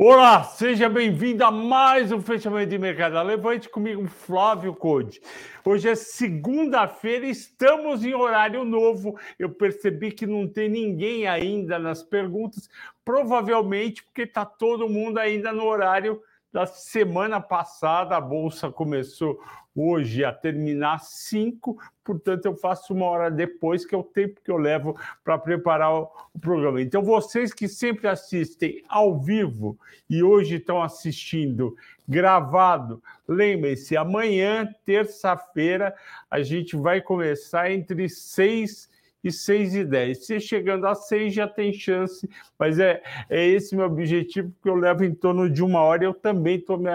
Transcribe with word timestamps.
Olá, 0.00 0.44
seja 0.44 0.88
bem-vindo 0.88 1.44
a 1.44 1.50
mais 1.50 2.12
um 2.12 2.22
fechamento 2.22 2.70
de 2.70 2.78
mercado. 2.78 3.20
Levante 3.20 3.68
comigo, 3.68 4.06
Flávio 4.06 4.72
Code. 4.72 5.20
Hoje 5.64 5.88
é 5.88 5.96
segunda-feira, 5.96 7.26
estamos 7.26 8.04
em 8.04 8.14
horário 8.14 8.64
novo. 8.64 9.18
Eu 9.36 9.50
percebi 9.50 10.12
que 10.12 10.24
não 10.24 10.46
tem 10.46 10.68
ninguém 10.68 11.26
ainda 11.26 11.80
nas 11.80 12.00
perguntas, 12.00 12.70
provavelmente 13.04 14.04
porque 14.04 14.22
está 14.22 14.44
todo 14.44 14.88
mundo 14.88 15.18
ainda 15.18 15.50
no 15.50 15.64
horário 15.64 16.22
da 16.52 16.66
semana 16.66 17.40
passada. 17.40 18.16
A 18.16 18.20
bolsa 18.20 18.70
começou 18.70 19.40
hoje 19.74 20.24
a 20.24 20.32
terminar 20.32 20.98
5, 20.98 21.78
portanto 22.02 22.46
eu 22.46 22.56
faço 22.56 22.92
uma 22.92 23.06
hora 23.06 23.30
depois, 23.30 23.86
que 23.86 23.94
é 23.94 23.98
o 23.98 24.02
tempo 24.02 24.40
que 24.42 24.50
eu 24.50 24.56
levo 24.56 24.98
para 25.22 25.38
preparar 25.38 25.92
o, 25.94 26.10
o, 26.34 26.38
programa. 26.38 26.82
Então, 26.82 27.02
vocês 27.02 27.52
que 27.52 27.68
sempre 27.68 28.08
assistem 28.08 28.82
ao 28.88 29.20
vivo 29.20 29.78
e 30.10 30.22
hoje 30.22 30.56
estão 30.56 30.82
assistindo 30.82 31.76
gravado, 32.08 33.02
lembrem-se, 33.26 33.96
amanhã, 33.96 34.68
terça-feira, 34.84 35.94
a 36.28 36.42
gente 36.42 36.74
vai 36.76 37.00
começar 37.00 37.70
entre 37.70 38.08
6 38.08 38.88
e 39.28 39.32
6 39.32 39.74
e 39.74 39.84
10. 39.84 40.26
Se 40.26 40.40
chegando 40.40 40.86
a 40.86 40.94
6 40.94 41.32
já 41.32 41.46
tem 41.46 41.72
chance, 41.72 42.28
mas 42.58 42.78
é, 42.78 43.02
é 43.30 43.46
esse 43.46 43.76
meu 43.76 43.86
objetivo, 43.86 44.50
porque 44.50 44.68
eu 44.68 44.74
levo 44.74 45.04
em 45.04 45.14
torno 45.14 45.48
de 45.48 45.62
uma 45.62 45.80
hora 45.80 46.04
eu 46.04 46.14
também 46.14 46.56
estou 46.56 46.78
me, 46.78 46.90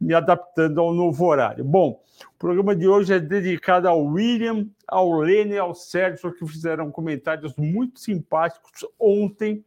me 0.00 0.14
adaptando 0.14 0.80
ao 0.80 0.92
novo 0.92 1.24
horário. 1.24 1.64
Bom, 1.64 2.02
o 2.34 2.38
programa 2.38 2.74
de 2.74 2.86
hoje 2.86 3.14
é 3.14 3.18
dedicado 3.18 3.88
ao 3.88 4.04
William, 4.04 4.66
ao 4.86 5.18
Lene 5.18 5.54
e 5.54 5.58
ao 5.58 5.74
Sérgio, 5.74 6.32
que 6.32 6.46
fizeram 6.46 6.90
comentários 6.90 7.54
muito 7.56 8.00
simpáticos 8.00 8.86
ontem 8.98 9.64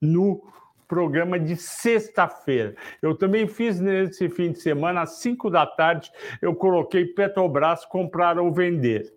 no 0.00 0.42
programa 0.88 1.38
de 1.38 1.54
sexta-feira. 1.54 2.74
Eu 3.02 3.14
também 3.14 3.46
fiz 3.46 3.78
nesse 3.78 4.28
fim 4.30 4.52
de 4.52 4.60
semana, 4.60 5.02
às 5.02 5.18
5 5.18 5.50
da 5.50 5.66
tarde, 5.66 6.10
eu 6.40 6.54
coloquei 6.54 7.04
Petrobras 7.04 7.84
comprar 7.84 8.38
ou 8.38 8.50
vender. 8.50 9.12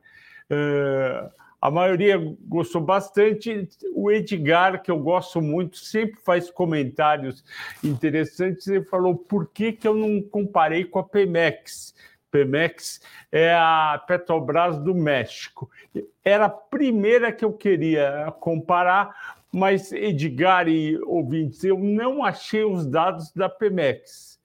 Uh, 0.52 1.31
a 1.61 1.69
maioria 1.69 2.17
gostou 2.47 2.81
bastante. 2.81 3.69
O 3.93 4.09
Edgar, 4.09 4.81
que 4.81 4.89
eu 4.89 4.97
gosto 4.97 5.39
muito, 5.39 5.77
sempre 5.77 6.19
faz 6.19 6.49
comentários 6.49 7.45
interessantes. 7.83 8.67
Ele 8.67 8.83
falou 8.85 9.15
por 9.15 9.47
que, 9.47 9.71
que 9.71 9.87
eu 9.87 9.93
não 9.93 10.21
comparei 10.23 10.83
com 10.83 10.97
a 10.97 11.03
Pemex. 11.03 11.93
Pemex 12.31 12.99
é 13.31 13.53
a 13.53 14.03
Petrobras 14.07 14.79
do 14.79 14.95
México. 14.95 15.69
Era 16.25 16.45
a 16.45 16.49
primeira 16.49 17.31
que 17.31 17.45
eu 17.45 17.53
queria 17.53 18.33
comparar, 18.39 19.43
mas 19.51 19.91
Edgar 19.91 20.67
e 20.67 20.97
ouvintes, 21.03 21.63
eu 21.63 21.77
não 21.77 22.23
achei 22.23 22.63
os 22.63 22.87
dados 22.87 23.31
da 23.33 23.47
Pemex 23.47 24.41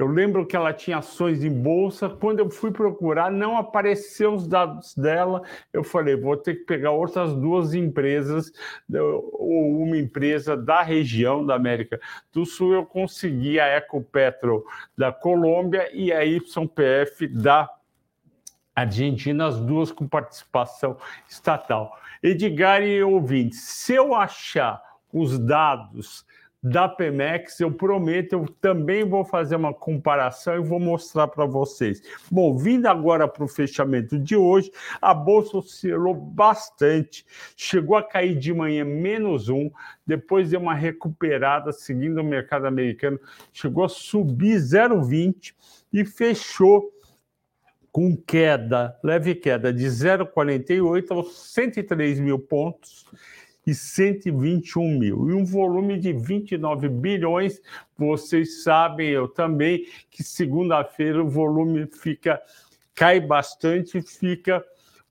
eu 0.00 0.06
lembro 0.06 0.46
que 0.46 0.56
ela 0.56 0.72
tinha 0.72 0.96
ações 0.96 1.44
em 1.44 1.52
bolsa. 1.52 2.08
Quando 2.08 2.38
eu 2.38 2.48
fui 2.48 2.70
procurar, 2.70 3.30
não 3.30 3.58
apareceu 3.58 4.32
os 4.32 4.48
dados 4.48 4.94
dela. 4.94 5.42
Eu 5.74 5.84
falei, 5.84 6.16
vou 6.16 6.38
ter 6.38 6.54
que 6.54 6.64
pegar 6.64 6.92
outras 6.92 7.34
duas 7.34 7.74
empresas, 7.74 8.50
ou 8.90 9.82
uma 9.82 9.98
empresa 9.98 10.56
da 10.56 10.80
região 10.80 11.44
da 11.44 11.54
América 11.54 12.00
do 12.32 12.46
Sul. 12.46 12.72
Eu 12.72 12.86
consegui 12.86 13.60
a 13.60 13.76
Ecopetro 13.76 14.64
da 14.96 15.12
Colômbia 15.12 15.90
e 15.92 16.10
a 16.10 16.22
YPF 16.22 17.28
da 17.28 17.68
Argentina, 18.74 19.48
as 19.48 19.60
duas 19.60 19.92
com 19.92 20.08
participação 20.08 20.96
estatal. 21.28 21.94
Edgar 22.22 22.82
e 22.82 23.02
ouvintes, 23.02 23.60
se 23.60 23.92
eu 23.92 24.14
achar 24.14 24.82
os 25.12 25.38
dados 25.38 26.24
da 26.62 26.86
Pemex, 26.86 27.58
eu 27.60 27.72
prometo, 27.72 28.34
eu 28.34 28.46
também 28.60 29.02
vou 29.02 29.24
fazer 29.24 29.56
uma 29.56 29.72
comparação 29.72 30.56
e 30.56 30.60
vou 30.60 30.78
mostrar 30.78 31.26
para 31.28 31.46
vocês. 31.46 32.02
Bom, 32.30 32.56
vindo 32.56 32.86
agora 32.86 33.26
para 33.26 33.44
o 33.44 33.48
fechamento 33.48 34.18
de 34.18 34.36
hoje, 34.36 34.70
a 35.00 35.14
bolsa 35.14 35.56
oscilou 35.56 36.14
bastante, 36.14 37.24
chegou 37.56 37.96
a 37.96 38.02
cair 38.02 38.38
de 38.38 38.52
manhã 38.52 38.84
menos 38.84 39.48
um, 39.48 39.70
depois 40.06 40.50
deu 40.50 40.60
uma 40.60 40.74
recuperada 40.74 41.72
seguindo 41.72 42.20
o 42.20 42.24
mercado 42.24 42.66
americano, 42.66 43.18
chegou 43.52 43.84
a 43.84 43.88
subir 43.88 44.56
0,20 44.56 45.54
e 45.90 46.04
fechou 46.04 46.92
com 47.90 48.14
queda, 48.14 48.96
leve 49.02 49.34
queda 49.34 49.72
de 49.72 49.86
0,48 49.86 51.10
aos 51.10 51.38
103 51.52 52.20
mil 52.20 52.38
pontos 52.38 53.06
e 53.70 53.74
121 53.74 54.98
mil. 54.98 55.30
E 55.30 55.32
um 55.32 55.44
volume 55.44 55.96
de 55.96 56.12
29 56.12 56.88
bilhões. 56.88 57.60
Vocês 57.96 58.64
sabem, 58.64 59.10
eu 59.10 59.28
também, 59.28 59.86
que 60.10 60.24
segunda-feira 60.24 61.22
o 61.22 61.28
volume 61.28 61.86
fica 61.86 62.42
cai 62.94 63.20
bastante, 63.20 64.02
fica 64.02 64.64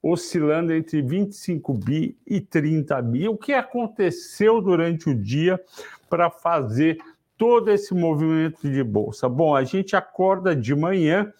oscilando 0.03 0.73
entre 0.73 1.01
25 1.01 1.73
bi 1.73 2.17
e 2.27 2.41
30 2.41 3.01
bi. 3.01 3.27
O 3.29 3.37
que 3.37 3.53
aconteceu 3.53 4.61
durante 4.61 5.09
o 5.09 5.15
dia 5.15 5.59
para 6.09 6.29
fazer 6.29 6.97
todo 7.37 7.71
esse 7.71 7.93
movimento 7.93 8.69
de 8.69 8.83
bolsa? 8.83 9.29
Bom, 9.29 9.55
a 9.55 9.63
gente 9.63 9.95
acorda 9.95 10.53
de 10.53 10.75
manhã, 10.75 11.31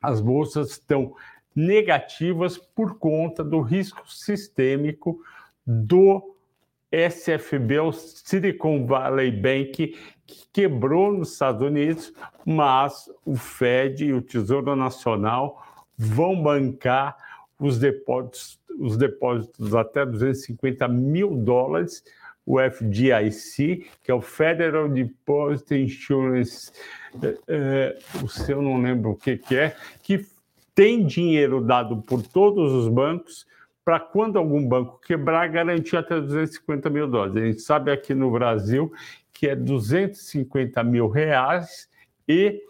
as 0.00 0.20
bolsas 0.20 0.72
estão 0.72 1.14
negativas 1.56 2.58
por 2.58 2.98
conta 2.98 3.42
do 3.42 3.60
risco 3.60 4.08
sistêmico 4.08 5.20
do 5.68 6.34
SFB, 6.90 7.78
o 7.80 7.92
Silicon 7.92 8.86
Valley 8.86 9.30
Bank, 9.30 9.94
que 10.26 10.48
quebrou 10.50 11.12
nos 11.12 11.32
Estados 11.32 11.60
Unidos, 11.60 12.12
mas 12.46 13.10
o 13.24 13.36
Fed 13.36 14.06
e 14.06 14.14
o 14.14 14.22
Tesouro 14.22 14.74
Nacional 14.74 15.62
vão 15.96 16.42
bancar 16.42 17.14
os 17.60 17.78
depósitos, 17.78 18.58
os 18.78 18.96
depósitos 18.96 19.74
até 19.74 20.06
250 20.06 20.88
mil 20.88 21.36
dólares, 21.36 22.02
o 22.46 22.58
FDIC, 22.58 23.86
que 24.02 24.10
é 24.10 24.14
o 24.14 24.22
Federal 24.22 24.88
Deposit 24.88 25.74
Insurance, 25.74 26.72
é, 27.46 27.98
o 28.24 28.28
seu 28.28 28.62
não 28.62 28.80
lembro 28.80 29.10
o 29.10 29.16
que, 29.16 29.36
que 29.36 29.54
é, 29.54 29.76
que 30.02 30.26
tem 30.74 31.04
dinheiro 31.04 31.60
dado 31.60 32.00
por 32.00 32.22
todos 32.22 32.72
os 32.72 32.88
bancos 32.88 33.46
para 33.88 34.00
quando 34.00 34.38
algum 34.38 34.68
banco 34.68 35.00
quebrar, 35.00 35.48
garantir 35.48 35.96
até 35.96 36.20
250 36.20 36.90
mil 36.90 37.08
dólares. 37.08 37.42
A 37.42 37.46
gente 37.46 37.62
sabe 37.62 37.90
aqui 37.90 38.12
no 38.12 38.30
Brasil 38.30 38.92
que 39.32 39.48
é 39.48 39.56
250 39.56 40.84
mil 40.84 41.08
reais 41.08 41.88
e 42.28 42.60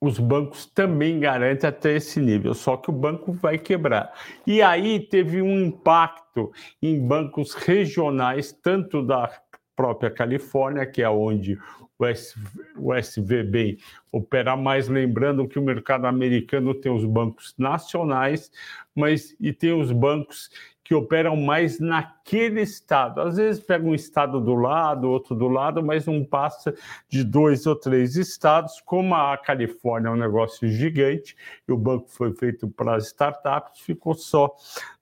os 0.00 0.18
bancos 0.18 0.64
também 0.64 1.20
garantem 1.20 1.68
até 1.68 1.92
esse 1.94 2.18
nível, 2.20 2.54
só 2.54 2.74
que 2.78 2.88
o 2.88 2.92
banco 2.94 3.34
vai 3.34 3.58
quebrar. 3.58 4.14
E 4.46 4.62
aí 4.62 4.98
teve 4.98 5.42
um 5.42 5.60
impacto 5.60 6.50
em 6.80 6.98
bancos 6.98 7.52
regionais, 7.52 8.58
tanto 8.62 9.02
da 9.02 9.30
própria 9.76 10.10
Califórnia, 10.10 10.86
que 10.86 11.02
é 11.02 11.10
onde 11.10 11.58
o, 12.04 12.06
SV, 12.06 12.60
o 12.76 12.94
SVB 12.94 13.78
opera 14.10 14.56
mais, 14.56 14.88
lembrando 14.88 15.46
que 15.46 15.58
o 15.58 15.62
mercado 15.62 16.06
americano 16.06 16.74
tem 16.74 16.90
os 16.90 17.04
bancos 17.04 17.54
nacionais, 17.58 18.50
mas 18.94 19.36
e 19.40 19.52
tem 19.52 19.72
os 19.72 19.92
bancos 19.92 20.50
que 20.90 20.94
operam 20.94 21.36
mais 21.36 21.78
naquele 21.78 22.62
estado. 22.62 23.20
Às 23.20 23.36
vezes 23.36 23.62
pega 23.62 23.86
um 23.86 23.94
estado 23.94 24.40
do 24.40 24.56
lado, 24.56 25.08
outro 25.08 25.36
do 25.36 25.46
lado, 25.46 25.84
mas 25.84 26.06
não 26.06 26.24
passa 26.24 26.74
de 27.08 27.22
dois 27.22 27.64
ou 27.64 27.76
três 27.76 28.16
estados. 28.16 28.80
Como 28.80 29.14
a 29.14 29.38
Califórnia 29.38 30.08
é 30.08 30.10
um 30.10 30.16
negócio 30.16 30.68
gigante 30.68 31.36
e 31.68 31.70
o 31.70 31.76
banco 31.76 32.08
foi 32.08 32.34
feito 32.34 32.66
para 32.66 32.98
startups, 32.98 33.82
ficou 33.82 34.14
só 34.14 34.52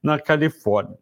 na 0.02 0.18
Califórnia. 0.18 0.98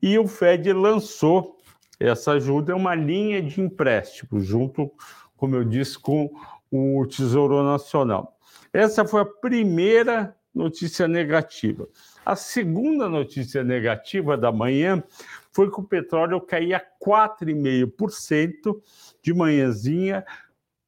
E 0.00 0.18
o 0.18 0.26
Fed 0.26 0.72
lançou 0.72 1.55
essa 1.98 2.32
ajuda 2.32 2.72
é 2.72 2.74
uma 2.74 2.94
linha 2.94 3.42
de 3.42 3.60
empréstimo, 3.60 4.40
junto, 4.40 4.92
como 5.36 5.56
eu 5.56 5.64
disse, 5.64 5.98
com 5.98 6.30
o 6.70 7.06
Tesouro 7.06 7.62
Nacional. 7.62 8.36
Essa 8.72 9.04
foi 9.06 9.22
a 9.22 9.26
primeira 9.26 10.36
notícia 10.54 11.06
negativa. 11.06 11.88
A 12.24 12.34
segunda 12.34 13.08
notícia 13.08 13.62
negativa 13.62 14.36
da 14.36 14.50
manhã 14.50 15.02
foi 15.52 15.70
que 15.70 15.80
o 15.80 15.84
petróleo 15.84 16.40
caía 16.40 16.82
4,5% 17.04 18.80
de 19.22 19.32
manhãzinha 19.34 20.24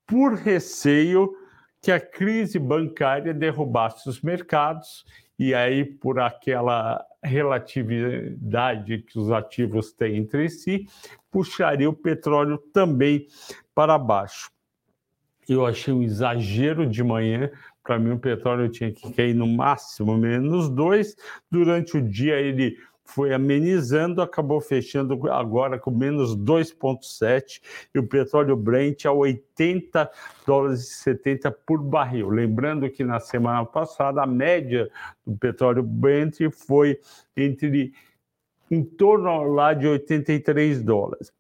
por 0.06 0.34
receio 0.34 1.34
que 1.80 1.92
a 1.92 2.00
crise 2.00 2.58
bancária 2.58 3.32
derrubasse 3.32 4.08
os 4.08 4.20
mercados 4.20 5.04
e 5.38 5.54
aí 5.54 5.84
por 5.84 6.18
aquela 6.18 7.04
relatividade 7.22 8.98
que 8.98 9.18
os 9.18 9.30
ativos 9.30 9.92
têm 9.92 10.18
entre 10.18 10.48
si, 10.48 10.86
puxaria 11.30 11.88
o 11.88 11.92
petróleo 11.92 12.58
também 12.72 13.26
para 13.74 13.98
baixo. 13.98 14.50
Eu 15.48 15.64
achei 15.64 15.92
um 15.92 16.02
exagero 16.02 16.86
de 16.86 17.02
manhã. 17.02 17.50
Para 17.82 17.98
mim, 17.98 18.10
o 18.10 18.18
petróleo 18.18 18.68
tinha 18.68 18.92
que 18.92 19.10
cair 19.14 19.34
no 19.34 19.46
máximo 19.46 20.16
menos 20.18 20.68
dois. 20.68 21.16
Durante 21.50 21.96
o 21.96 22.02
dia, 22.02 22.34
ele 22.34 22.76
foi 23.08 23.32
amenizando, 23.32 24.20
acabou 24.20 24.60
fechando 24.60 25.30
agora 25.30 25.78
com 25.78 25.90
menos 25.90 26.36
2,7 26.36 27.60
e 27.94 27.98
o 27.98 28.06
petróleo 28.06 28.54
Brent 28.54 29.06
a 29.06 29.12
80 29.12 30.10
dólares 30.46 30.80
e 30.82 30.94
70 30.94 31.50
por 31.50 31.82
barril. 31.82 32.28
Lembrando 32.28 32.88
que 32.90 33.02
na 33.02 33.18
semana 33.18 33.64
passada 33.64 34.22
a 34.22 34.26
média 34.26 34.90
do 35.26 35.36
petróleo 35.38 35.82
Brent 35.82 36.36
foi 36.52 37.00
entre 37.34 37.94
em 38.70 38.84
torno 38.84 39.42
lá 39.54 39.72
de 39.72 39.86
83 39.86 40.82
dólares. 40.82 41.32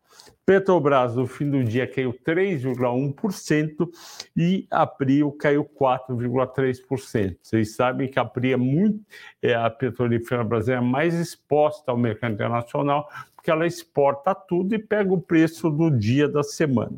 Petrobras, 0.48 1.14
no 1.14 1.26
fim 1.26 1.50
do 1.50 1.62
dia, 1.62 1.86
caiu 1.86 2.14
3,1% 2.26 3.86
e 4.34 4.66
a 4.70 4.86
Prio 4.86 5.30
caiu 5.32 5.62
4,3%. 5.62 7.36
Vocês 7.42 7.76
sabem 7.76 8.08
que 8.08 8.18
a 8.18 8.24
Prio 8.24 8.54
é 8.54 8.56
muito, 8.56 8.98
é 9.42 9.52
a 9.52 9.68
petrolífera 9.68 10.42
brasileira 10.42 10.80
mais 10.80 11.12
exposta 11.12 11.90
ao 11.90 11.98
mercado 11.98 12.32
internacional, 12.32 13.10
porque 13.36 13.50
ela 13.50 13.66
exporta 13.66 14.34
tudo 14.34 14.74
e 14.74 14.78
pega 14.78 15.12
o 15.12 15.20
preço 15.20 15.68
do 15.68 15.90
dia 15.90 16.26
da 16.26 16.42
semana. 16.42 16.96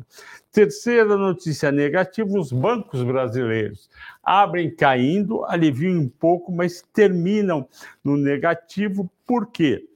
Terceira 0.49 1.17
notícia 1.17 1.73
negativa: 1.73 2.29
os 2.39 2.53
bancos 2.53 3.03
brasileiros 3.03 3.89
abrem 4.23 4.73
caindo, 4.73 5.43
aliviam 5.43 5.99
um 5.99 6.07
pouco, 6.07 6.53
mas 6.53 6.81
terminam 6.93 7.67
no 8.01 8.15
negativo. 8.15 9.11
Por 9.27 9.51
quê? 9.51 9.90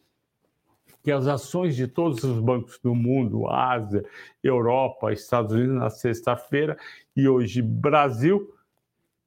Que 1.05 1.11
as 1.11 1.27
ações 1.27 1.75
de 1.75 1.87
todos 1.87 2.23
os 2.23 2.39
bancos 2.39 2.79
do 2.79 2.95
mundo, 2.95 3.47
Ásia, 3.47 4.03
Europa, 4.43 5.13
Estados 5.13 5.53
Unidos, 5.53 5.75
na 5.75 5.91
sexta-feira 5.91 6.75
e 7.15 7.29
hoje 7.29 7.61
Brasil, 7.61 8.51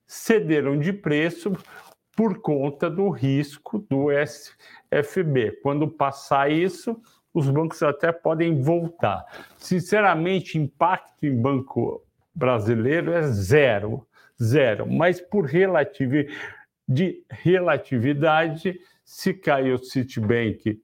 cederam 0.05 0.77
de 0.77 0.93
preço 0.93 1.53
por 2.17 2.41
conta 2.41 2.91
do 2.91 3.09
risco 3.11 3.79
do 3.79 4.09
SFB. 4.11 5.61
Quando 5.63 5.87
passar 5.87 6.51
isso, 6.51 7.01
os 7.33 7.49
bancos 7.49 7.81
até 7.81 8.11
podem 8.11 8.61
voltar. 8.61 9.25
Sinceramente, 9.57 10.59
impacto 10.59 11.27
em 11.27 11.41
banco 11.41 12.03
brasileiro 12.35 13.13
é 13.13 13.23
zero, 13.23 14.05
zero. 14.43 14.85
Mas 14.85 15.21
por 15.21 15.45
relativi 15.45 16.29
de 16.89 17.23
relatividade, 17.31 18.81
se 19.05 19.33
cai 19.33 19.73
o 19.73 19.79
Citibank 19.79 20.83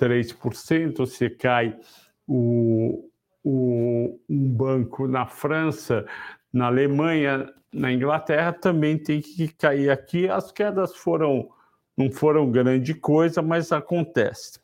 3%, 0.00 1.06
se 1.06 1.28
cai 1.28 1.78
o, 2.26 3.10
o, 3.44 4.18
um 4.28 4.48
banco 4.48 5.06
na 5.06 5.26
França, 5.26 6.06
na 6.52 6.66
Alemanha, 6.66 7.52
na 7.72 7.92
Inglaterra, 7.92 8.52
também 8.52 8.96
tem 8.96 9.20
que 9.20 9.48
cair 9.48 9.90
aqui. 9.90 10.28
As 10.28 10.50
quedas 10.50 10.96
foram 10.96 11.50
não 11.96 12.10
foram 12.10 12.50
grande 12.50 12.94
coisa, 12.94 13.42
mas 13.42 13.72
acontece. 13.72 14.58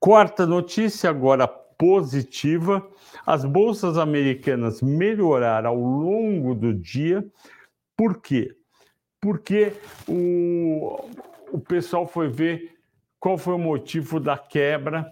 Quarta 0.00 0.44
notícia, 0.44 1.08
agora 1.08 1.46
positiva: 1.46 2.86
as 3.24 3.44
bolsas 3.44 3.96
americanas 3.96 4.82
melhoraram 4.82 5.70
ao 5.70 5.76
longo 5.76 6.54
do 6.54 6.74
dia. 6.74 7.24
Por 7.96 8.20
quê? 8.20 8.56
Porque 9.20 9.72
o, 10.08 11.08
o 11.52 11.60
pessoal 11.60 12.06
foi 12.08 12.28
ver 12.28 12.73
qual 13.24 13.38
foi 13.38 13.54
o 13.54 13.58
motivo 13.58 14.20
da 14.20 14.36
quebra 14.36 15.10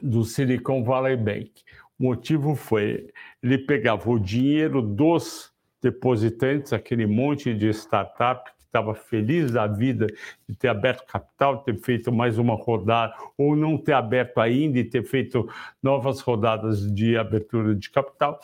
do 0.00 0.24
Silicon 0.24 0.82
Valley 0.82 1.18
Bank? 1.18 1.52
O 2.00 2.04
motivo 2.04 2.54
foi 2.54 3.10
ele 3.42 3.58
pegava 3.58 4.08
o 4.10 4.18
dinheiro 4.18 4.80
dos 4.80 5.52
depositantes, 5.82 6.72
aquele 6.72 7.06
monte 7.06 7.52
de 7.52 7.68
startup 7.74 8.50
que 8.56 8.64
estava 8.64 8.94
feliz 8.94 9.50
da 9.50 9.66
vida 9.66 10.06
de 10.48 10.56
ter 10.56 10.68
aberto 10.68 11.04
capital, 11.06 11.58
ter 11.58 11.76
feito 11.76 12.10
mais 12.10 12.38
uma 12.38 12.54
rodada, 12.54 13.14
ou 13.36 13.54
não 13.54 13.76
ter 13.76 13.92
aberto 13.92 14.38
ainda 14.38 14.78
e 14.78 14.84
ter 14.84 15.04
feito 15.04 15.46
novas 15.82 16.22
rodadas 16.22 16.90
de 16.90 17.18
abertura 17.18 17.74
de 17.74 17.90
capital, 17.90 18.40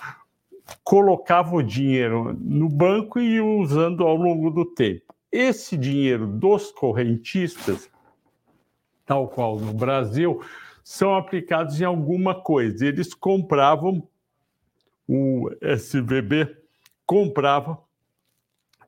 colocava 0.85 1.57
o 1.57 1.63
dinheiro 1.63 2.37
no 2.39 2.69
banco 2.69 3.19
e 3.19 3.37
ia 3.37 3.43
usando 3.43 4.05
ao 4.05 4.17
longo 4.17 4.51
do 4.51 4.67
tempo. 4.67 5.15
Esse 5.33 5.79
dinheiro 5.79 6.27
dos 6.27 6.71
correntistas 6.71 7.89
tal 9.11 9.27
qual 9.27 9.59
no 9.59 9.73
Brasil, 9.73 10.41
são 10.85 11.17
aplicados 11.17 11.81
em 11.81 11.85
alguma 11.85 12.33
coisa. 12.33 12.87
Eles 12.87 13.13
compravam, 13.13 14.09
o 15.09 15.51
SVB 15.61 16.57
comprava 17.05 17.77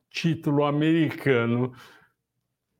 título 0.09 0.63
americano 0.63 1.73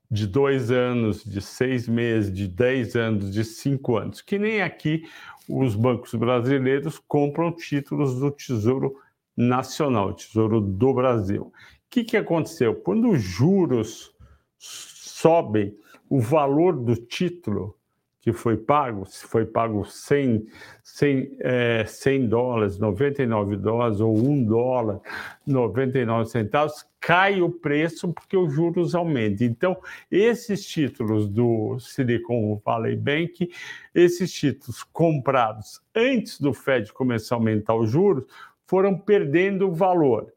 de 0.09 0.25
dois 0.25 0.71
anos, 0.71 1.21
de 1.21 1.41
seis 1.41 1.85
meses, 1.85 2.33
de 2.33 2.47
dez 2.47 2.95
anos, 2.95 3.33
de 3.33 3.43
cinco 3.43 3.97
anos, 3.97 4.21
que 4.21 4.39
nem 4.39 4.61
aqui 4.61 5.03
os 5.49 5.75
bancos 5.75 6.13
brasileiros 6.13 6.97
compram 6.97 7.51
títulos 7.51 8.21
do 8.21 8.31
Tesouro 8.31 8.95
Nacional, 9.35 10.13
Tesouro 10.13 10.61
do 10.61 10.93
Brasil. 10.93 11.47
O 11.47 11.53
que, 11.89 12.05
que 12.05 12.15
aconteceu? 12.15 12.73
Quando 12.73 13.09
os 13.09 13.21
juros 13.21 14.15
sobem, 14.57 15.75
o 16.13 16.19
valor 16.19 16.75
do 16.77 16.95
título 16.95 17.75
que 18.21 18.31
foi 18.31 18.55
pago, 18.55 19.03
se 19.03 19.25
foi 19.25 19.47
pago 19.47 19.83
100, 19.83 20.45
100, 20.83 21.37
é, 21.39 21.85
100 21.87 22.27
dólares, 22.27 22.77
99 22.77 23.55
dólares 23.57 23.99
ou 23.99 24.15
1 24.15 24.43
dólar, 24.43 25.01
99 25.43 26.29
centavos, 26.29 26.85
cai 26.99 27.41
o 27.41 27.49
preço 27.49 28.13
porque 28.13 28.37
os 28.37 28.53
juros 28.53 28.93
aumentam. 28.93 29.47
Então, 29.47 29.77
esses 30.11 30.63
títulos 30.67 31.27
do 31.27 31.79
Silicon 31.79 32.61
Valley 32.63 32.95
Bank, 32.95 33.51
esses 33.95 34.31
títulos 34.31 34.83
comprados 34.83 35.81
antes 35.95 36.39
do 36.39 36.53
Fed 36.53 36.93
começar 36.93 37.33
a 37.33 37.39
aumentar 37.39 37.73
os 37.73 37.89
juros, 37.89 38.25
foram 38.67 38.95
perdendo 38.95 39.71
valor. 39.71 40.31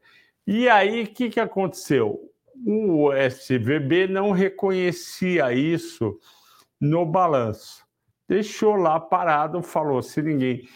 E 0.47 0.67
aí, 0.67 1.03
o 1.03 1.07
que, 1.07 1.29
que 1.29 1.39
aconteceu? 1.39 2.31
O 2.65 3.11
SVB 3.13 4.07
não 4.07 4.31
reconhecia 4.31 5.53
isso 5.53 6.19
no 6.79 7.05
balanço. 7.05 7.85
Deixou 8.27 8.75
lá 8.75 8.99
parado, 8.99 9.61
falou: 9.61 10.01
se 10.01 10.21
ninguém 10.21 10.67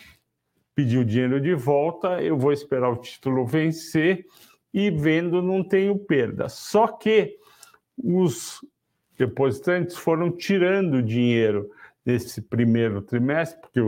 pediu 0.74 1.03
dinheiro 1.03 1.39
de 1.39 1.53
volta, 1.53 2.22
eu 2.22 2.38
vou 2.38 2.51
esperar 2.51 2.89
o 2.89 2.98
título 2.98 3.46
vencer 3.46 4.25
e 4.74 4.89
vendo 4.89 5.41
não 5.41 5.63
tenho 5.63 5.98
perda. 5.98 6.48
Só 6.48 6.88
que 6.88 7.38
os 7.98 8.62
depositantes 9.17 9.98
foram 9.98 10.32
tirando 10.32 11.03
dinheiro 11.03 11.70
nesse 12.05 12.41
primeiro 12.41 13.01
trimestre, 13.01 13.62
porque 13.62 13.79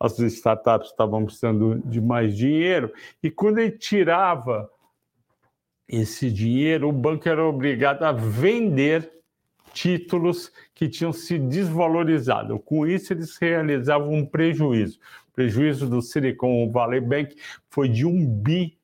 as 0.00 0.18
startups 0.18 0.90
estavam 0.90 1.24
precisando 1.24 1.82
de 1.84 2.00
mais 2.00 2.34
dinheiro, 2.36 2.90
e 3.22 3.30
quando 3.30 3.58
ele 3.58 3.72
tirava 3.72 4.70
esse 5.88 6.30
dinheiro, 6.30 6.88
o 6.88 6.92
banco 6.92 7.28
era 7.28 7.44
obrigado 7.44 8.02
a 8.02 8.12
vender 8.12 9.10
títulos 9.72 10.52
que 10.74 10.88
tinham 10.88 11.12
se 11.12 11.38
desvalorizado. 11.38 12.58
Com 12.58 12.86
isso, 12.86 13.12
eles 13.12 13.36
realizavam 13.36 14.12
um 14.12 14.26
prejuízo. 14.26 14.98
O 15.28 15.32
prejuízo 15.32 15.88
do 15.88 16.02
Silicon 16.02 16.70
Valley 16.70 17.00
Bank 17.00 17.36
foi 17.70 17.88
de 17.88 18.04
1 18.04 18.26
bi 18.26 18.76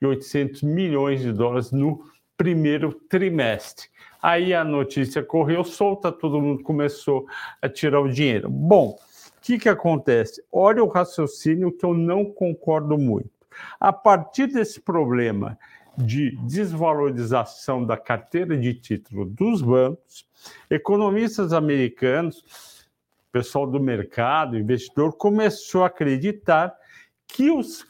e 0.00 0.06
800 0.06 0.62
milhões 0.62 1.20
de 1.20 1.32
dólares 1.32 1.72
no 1.72 2.04
primeiro 2.36 2.92
trimestre. 3.08 3.88
Aí 4.22 4.52
a 4.52 4.64
notícia 4.64 5.22
correu 5.22 5.64
solta, 5.64 6.12
todo 6.12 6.40
mundo 6.40 6.62
começou 6.62 7.26
a 7.62 7.68
tirar 7.68 8.00
o 8.00 8.10
dinheiro. 8.10 8.50
Bom, 8.50 8.98
o 8.98 9.40
que, 9.40 9.58
que 9.58 9.68
acontece? 9.68 10.42
Olha 10.52 10.82
o 10.82 10.88
raciocínio 10.88 11.72
que 11.72 11.84
eu 11.84 11.94
não 11.94 12.24
concordo 12.24 12.98
muito. 12.98 13.30
A 13.78 13.92
partir 13.92 14.46
desse 14.46 14.80
problema 14.80 15.58
de 16.00 16.36
desvalorização 16.46 17.84
da 17.84 17.96
carteira 17.96 18.56
de 18.56 18.74
título 18.74 19.24
dos 19.24 19.62
bancos, 19.62 20.26
economistas 20.68 21.52
americanos, 21.52 22.88
pessoal 23.30 23.66
do 23.66 23.78
mercado, 23.78 24.58
investidor, 24.58 25.16
começou 25.16 25.84
a 25.84 25.86
acreditar 25.86 26.74
que, 27.28 27.50
os, 27.50 27.86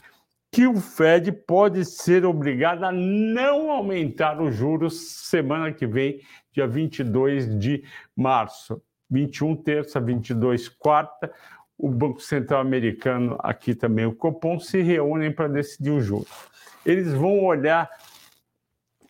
que 0.51 0.67
o 0.67 0.77
Fed 0.77 1.33
pode 1.33 1.85
ser 1.85 2.25
obrigado 2.25 2.85
a 2.85 2.93
não 2.93 3.71
aumentar 3.71 4.41
os 4.41 4.55
juros 4.55 5.01
semana 5.29 5.73
que 5.73 5.87
vem, 5.87 6.21
dia 6.53 6.67
22 6.67 7.59
de 7.59 7.85
março. 8.15 8.83
21 9.11 9.57
terça, 9.57 10.01
22 10.01 10.69
quarta, 10.69 11.33
o 11.83 11.91
Banco 11.91 12.21
Central 12.21 12.61
Americano, 12.61 13.37
aqui 13.41 13.75
também 13.75 14.07
o 14.07 14.15
Copom, 14.15 14.59
se 14.59 14.83
reúnem 14.83 15.33
para 15.33 15.49
decidir 15.49 15.91
o 15.91 16.01
juro 16.01 16.27
eles 16.85 17.13
vão 17.13 17.45
olhar 17.45 17.89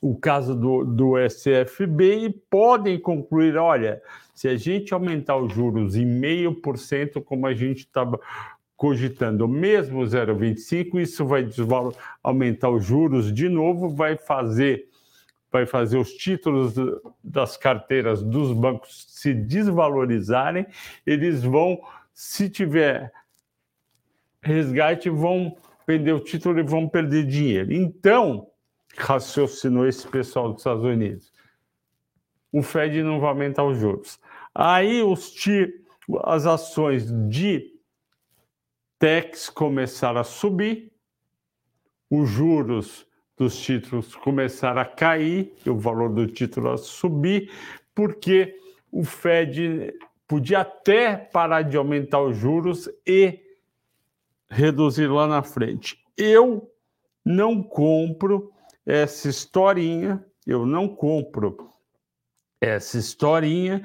o 0.01 0.17
caso 0.17 0.55
do, 0.55 0.85
do 0.85 1.19
SFB 1.19 2.27
e 2.27 2.31
podem 2.31 2.99
concluir: 2.99 3.57
olha, 3.57 4.03
se 4.35 4.49
a 4.49 4.57
gente 4.57 4.95
aumentar 4.95 5.37
os 5.37 5.53
juros 5.53 5.97
em 5.97 6.07
meio 6.07 6.55
por 6.55 6.79
cento, 6.79 7.21
como 7.21 7.47
a 7.47 7.55
gente 7.55 7.81
estava 7.81 8.19
cogitando, 8.77 9.47
mesmo 9.47 10.01
0,25, 10.01 11.01
isso 11.01 11.27
vai 11.27 11.47
aumentar 12.23 12.71
os 12.71 12.83
juros 12.83 13.33
de 13.33 13.49
novo, 13.49 13.91
vai 13.91 14.17
fazer 14.17 14.89
vai 15.53 15.67
fazer 15.67 15.99
os 15.99 16.13
títulos 16.13 16.75
das 17.23 17.57
carteiras 17.57 18.23
dos 18.23 18.53
bancos 18.53 19.07
se 19.09 19.35
desvalorizarem, 19.35 20.65
eles 21.05 21.43
vão, 21.43 21.81
se 22.21 22.51
tiver 22.51 23.11
resgate, 24.43 25.09
vão 25.09 25.57
vender 25.87 26.13
o 26.13 26.21
título 26.21 26.59
e 26.61 26.63
vão 26.63 26.87
perder 26.87 27.25
dinheiro. 27.27 27.73
Então, 27.73 28.47
raciocinou 28.95 29.87
esse 29.87 30.07
pessoal 30.07 30.51
dos 30.51 30.61
Estados 30.61 30.85
Unidos, 30.85 31.33
o 32.53 32.63
Fed 32.63 33.03
não 33.03 33.21
vai 33.21 33.31
aumentar 33.31 33.65
os 33.65 33.79
juros. 33.79 34.21
Aí 34.55 35.03
os 35.03 35.35
as 36.25 36.45
ações 36.45 37.11
de 37.31 37.73
techs 38.99 39.49
começaram 39.49 40.21
a 40.21 40.25
subir, 40.25 40.93
os 42.11 42.29
juros 42.29 43.07
dos 43.35 43.59
títulos 43.59 44.15
começaram 44.15 44.83
a 44.83 44.85
cair, 44.85 45.55
o 45.67 45.75
valor 45.75 46.11
do 46.11 46.27
título 46.27 46.69
a 46.69 46.77
subir, 46.77 47.51
porque 47.95 48.61
o 48.93 49.05
Fed 49.05 49.95
podia 50.31 50.61
até 50.61 51.17
parar 51.17 51.63
de 51.63 51.77
aumentar 51.77 52.23
os 52.23 52.37
juros 52.37 52.89
e 53.05 53.41
reduzir 54.49 55.09
lá 55.09 55.27
na 55.27 55.43
frente. 55.43 55.99
Eu 56.17 56.73
não 57.25 57.61
compro 57.61 58.53
essa 58.87 59.29
historinha, 59.29 60.25
eu 60.47 60.65
não 60.65 60.87
compro 60.87 61.69
essa 62.61 62.97
historinha 62.97 63.83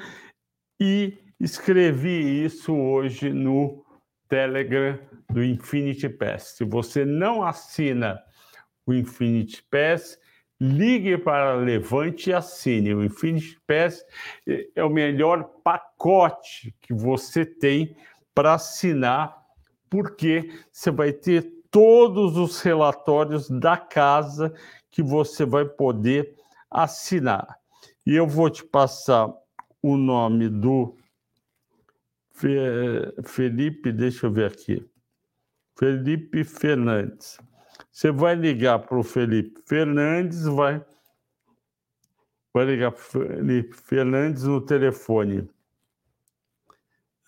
e 0.80 1.18
escrevi 1.40 2.46
isso 2.46 2.76
hoje 2.76 3.34
no 3.34 3.84
Telegram 4.30 5.00
do 5.28 5.44
Infinity 5.44 6.10
Pass. 6.10 6.58
Se 6.58 6.64
você 6.64 7.04
não 7.04 7.42
assina 7.42 8.22
o 8.86 8.94
Infinity 8.94 9.64
Pass, 9.64 10.20
ligue 10.60 11.18
para 11.18 11.56
Levante 11.56 12.30
e 12.30 12.34
assine. 12.34 12.94
O 12.94 13.04
Infinity 13.04 13.60
Pass 13.68 14.06
é 14.76 14.84
o 14.84 14.90
melhor 14.90 15.44
pacote 15.64 16.76
que 16.82 16.94
você 16.94 17.46
tem 17.46 17.96
para 18.34 18.54
assinar, 18.54 19.38
porque 19.90 20.50
você 20.72 20.92
vai 20.92 21.12
ter 21.12 21.54
todos 21.70 22.38
os 22.38 22.62
relatórios 22.62 23.50
da 23.50 23.78
casa 23.78 24.54
que 24.90 25.04
você 25.04 25.46
vai 25.46 25.66
poder 25.66 26.36
assinar. 26.72 27.60
E 28.06 28.16
eu 28.16 28.28
vou 28.28 28.50
te 28.50 28.64
passar 28.64 29.34
o 29.82 29.98
nome 29.98 30.50
do 30.50 30.96
Felipe, 33.24 33.92
deixa 33.92 34.28
eu 34.28 34.32
ver 34.32 34.52
aqui. 34.52 34.86
Felipe 35.78 36.44
Fernandes. 36.44 37.38
Você 37.96 38.12
vai 38.12 38.36
ligar 38.36 38.80
para 38.80 39.00
o 39.00 39.04
Felipe 39.04 39.62
Fernandes, 39.66 40.44
vai, 40.44 40.84
vai 42.54 42.66
ligar 42.66 42.92
para 42.92 43.00
o 43.00 43.06
Felipe 43.06 43.74
Fernandes 43.74 44.44
no 44.44 44.60
telefone 44.60 45.48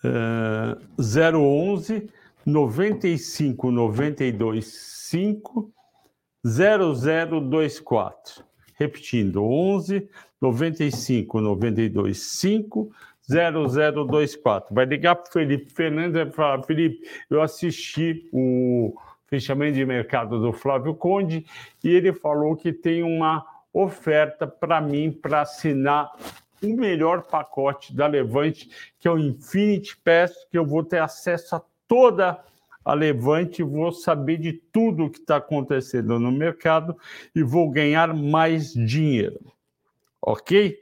uh, 0.04 0.78
011 0.98 2.10
95 2.44 3.70
92 3.70 4.66
5 4.66 5.72
0024. 6.44 8.44
Repetindo, 8.74 9.42
11 9.42 10.06
95 10.38 11.40
92 11.40 12.18
5 12.18 12.92
0024. 13.26 14.74
Vai 14.74 14.84
ligar 14.84 15.14
para 15.14 15.30
o 15.30 15.32
Felipe 15.32 15.72
Fernandes 15.72 16.14
e 16.14 16.30
falar: 16.30 16.62
Felipe, 16.64 17.08
eu 17.30 17.40
assisti 17.40 18.28
o 18.30 18.94
fechamento 19.28 19.74
de 19.74 19.84
mercado 19.84 20.40
do 20.40 20.52
Flávio 20.52 20.94
Conde, 20.94 21.46
e 21.84 21.88
ele 21.88 22.12
falou 22.12 22.56
que 22.56 22.72
tem 22.72 23.02
uma 23.02 23.44
oferta 23.72 24.46
para 24.46 24.80
mim 24.80 25.12
para 25.12 25.42
assinar 25.42 26.10
o 26.62 26.74
melhor 26.74 27.22
pacote 27.22 27.94
da 27.94 28.06
Levante, 28.06 28.68
que 28.98 29.06
é 29.06 29.10
o 29.10 29.18
Infinity 29.18 29.96
Pass, 29.98 30.32
que 30.50 30.58
eu 30.58 30.66
vou 30.66 30.82
ter 30.82 31.00
acesso 31.00 31.54
a 31.54 31.62
toda 31.86 32.42
a 32.84 32.94
Levante, 32.94 33.62
vou 33.62 33.92
saber 33.92 34.38
de 34.38 34.52
tudo 34.52 35.04
o 35.04 35.10
que 35.10 35.18
está 35.18 35.36
acontecendo 35.36 36.18
no 36.18 36.32
mercado 36.32 36.96
e 37.34 37.42
vou 37.42 37.70
ganhar 37.70 38.14
mais 38.14 38.72
dinheiro. 38.72 39.52
Ok? 40.22 40.78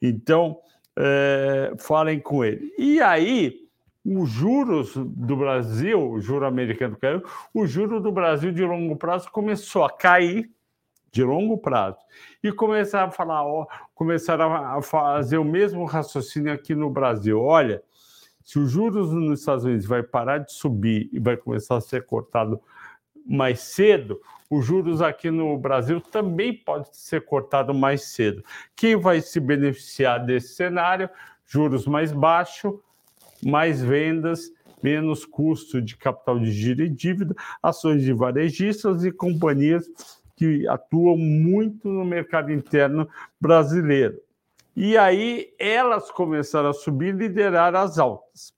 Então, 0.00 0.58
é, 0.98 1.72
falem 1.78 2.18
com 2.18 2.44
ele. 2.44 2.72
E 2.78 3.00
aí, 3.00 3.61
os 4.04 4.28
juros 4.28 4.94
do 4.96 5.36
Brasil, 5.36 6.10
o 6.10 6.20
juro 6.20 6.46
americano 6.46 6.96
caiu, 6.96 7.22
o 7.54 7.66
juro 7.66 8.00
do 8.00 8.10
Brasil 8.10 8.52
de 8.52 8.64
longo 8.64 8.96
prazo 8.96 9.30
começou 9.30 9.84
a 9.84 9.90
cair 9.90 10.50
de 11.12 11.22
longo 11.22 11.58
prazo 11.58 11.98
e 12.42 12.50
começaram 12.50 13.08
a 13.08 13.12
falar, 13.12 13.44
ó, 13.44 13.66
começaram 13.94 14.52
a 14.52 14.80
fazer 14.82 15.36
o 15.36 15.44
mesmo 15.44 15.84
raciocínio 15.84 16.52
aqui 16.52 16.74
no 16.74 16.88
Brasil. 16.88 17.40
Olha, 17.40 17.82
se 18.42 18.58
os 18.58 18.70
juros 18.70 19.12
nos 19.12 19.40
Estados 19.40 19.64
Unidos 19.64 19.86
vai 19.86 20.02
parar 20.02 20.38
de 20.38 20.52
subir 20.52 21.08
e 21.12 21.20
vai 21.20 21.36
começar 21.36 21.76
a 21.76 21.80
ser 21.80 22.04
cortado 22.06 22.60
mais 23.24 23.60
cedo, 23.60 24.20
os 24.50 24.64
juros 24.64 25.00
aqui 25.00 25.30
no 25.30 25.56
Brasil 25.56 26.00
também 26.00 26.52
pode 26.52 26.96
ser 26.96 27.24
cortado 27.24 27.72
mais 27.72 28.04
cedo. 28.08 28.42
Quem 28.74 28.96
vai 28.96 29.20
se 29.20 29.38
beneficiar 29.38 30.24
desse 30.24 30.54
cenário? 30.54 31.08
Juros 31.46 31.86
mais 31.86 32.10
baixos, 32.12 32.74
mais 33.44 33.82
vendas, 33.82 34.50
menos 34.82 35.24
custo 35.24 35.80
de 35.80 35.96
capital 35.96 36.38
de 36.38 36.50
giro 36.50 36.82
e 36.82 36.88
dívida, 36.88 37.34
ações 37.62 38.02
de 38.02 38.12
varejistas 38.12 39.04
e 39.04 39.12
companhias 39.12 39.88
que 40.36 40.66
atuam 40.66 41.16
muito 41.16 41.88
no 41.88 42.04
mercado 42.04 42.52
interno 42.52 43.08
brasileiro. 43.40 44.20
E 44.74 44.96
aí 44.96 45.52
elas 45.58 46.10
começaram 46.10 46.70
a 46.70 46.74
subir, 46.74 47.14
liderar 47.14 47.74
as 47.74 47.98
altas. 47.98 48.54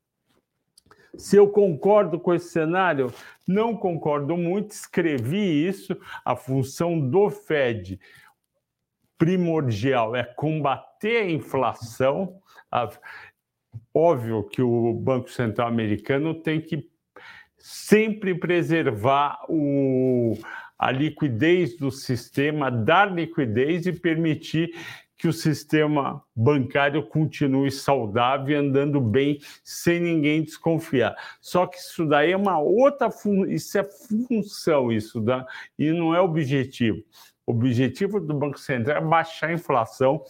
Se 1.16 1.36
eu 1.36 1.48
concordo 1.48 2.18
com 2.18 2.34
esse 2.34 2.50
cenário, 2.50 3.12
não 3.46 3.76
concordo 3.76 4.36
muito, 4.36 4.72
escrevi 4.72 5.66
isso. 5.66 5.96
A 6.24 6.34
função 6.34 6.98
do 6.98 7.30
Fed 7.30 8.00
primordial 9.18 10.16
é 10.16 10.24
combater 10.24 11.22
a 11.22 11.30
inflação. 11.30 12.40
Óbvio 13.94 14.42
que 14.42 14.60
o 14.60 14.92
Banco 14.92 15.30
Central 15.30 15.68
americano 15.68 16.34
tem 16.34 16.60
que 16.60 16.90
sempre 17.56 18.34
preservar 18.34 19.38
o, 19.48 20.36
a 20.76 20.90
liquidez 20.90 21.76
do 21.76 21.92
sistema, 21.92 22.70
dar 22.70 23.14
liquidez 23.14 23.86
e 23.86 23.92
permitir 23.92 24.74
que 25.16 25.28
o 25.28 25.32
sistema 25.32 26.22
bancário 26.34 27.02
continue 27.06 27.70
saudável 27.70 28.50
e 28.50 28.58
andando 28.58 29.00
bem 29.00 29.38
sem 29.62 30.00
ninguém 30.00 30.42
desconfiar. 30.42 31.14
Só 31.40 31.66
que 31.66 31.78
isso 31.78 32.04
daí 32.04 32.32
é 32.32 32.36
uma 32.36 32.58
outra 32.58 33.10
fun... 33.10 33.46
isso 33.46 33.78
é 33.78 33.84
função 33.84 34.92
isso 34.92 35.20
da 35.20 35.46
e 35.78 35.92
não 35.92 36.14
é 36.14 36.20
objetivo. 36.20 37.02
O 37.46 37.52
objetivo 37.52 38.20
do 38.20 38.34
Banco 38.34 38.58
Central 38.58 38.98
é 38.98 39.06
baixar 39.06 39.48
a 39.48 39.52
inflação 39.52 40.24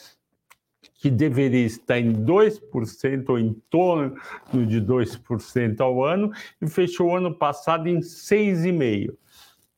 que 1.04 1.11
deveria 1.11 1.66
estar 1.66 1.99
em 1.99 2.14
2% 2.14 3.28
ou 3.28 3.38
em 3.38 3.52
torno 3.68 4.16
de 4.50 4.80
2% 4.80 5.78
ao 5.82 6.02
ano, 6.02 6.32
e 6.62 6.66
fechou 6.66 7.08
o 7.08 7.14
ano 7.14 7.34
passado 7.34 7.90
em 7.90 8.00
6,5%. 8.00 9.14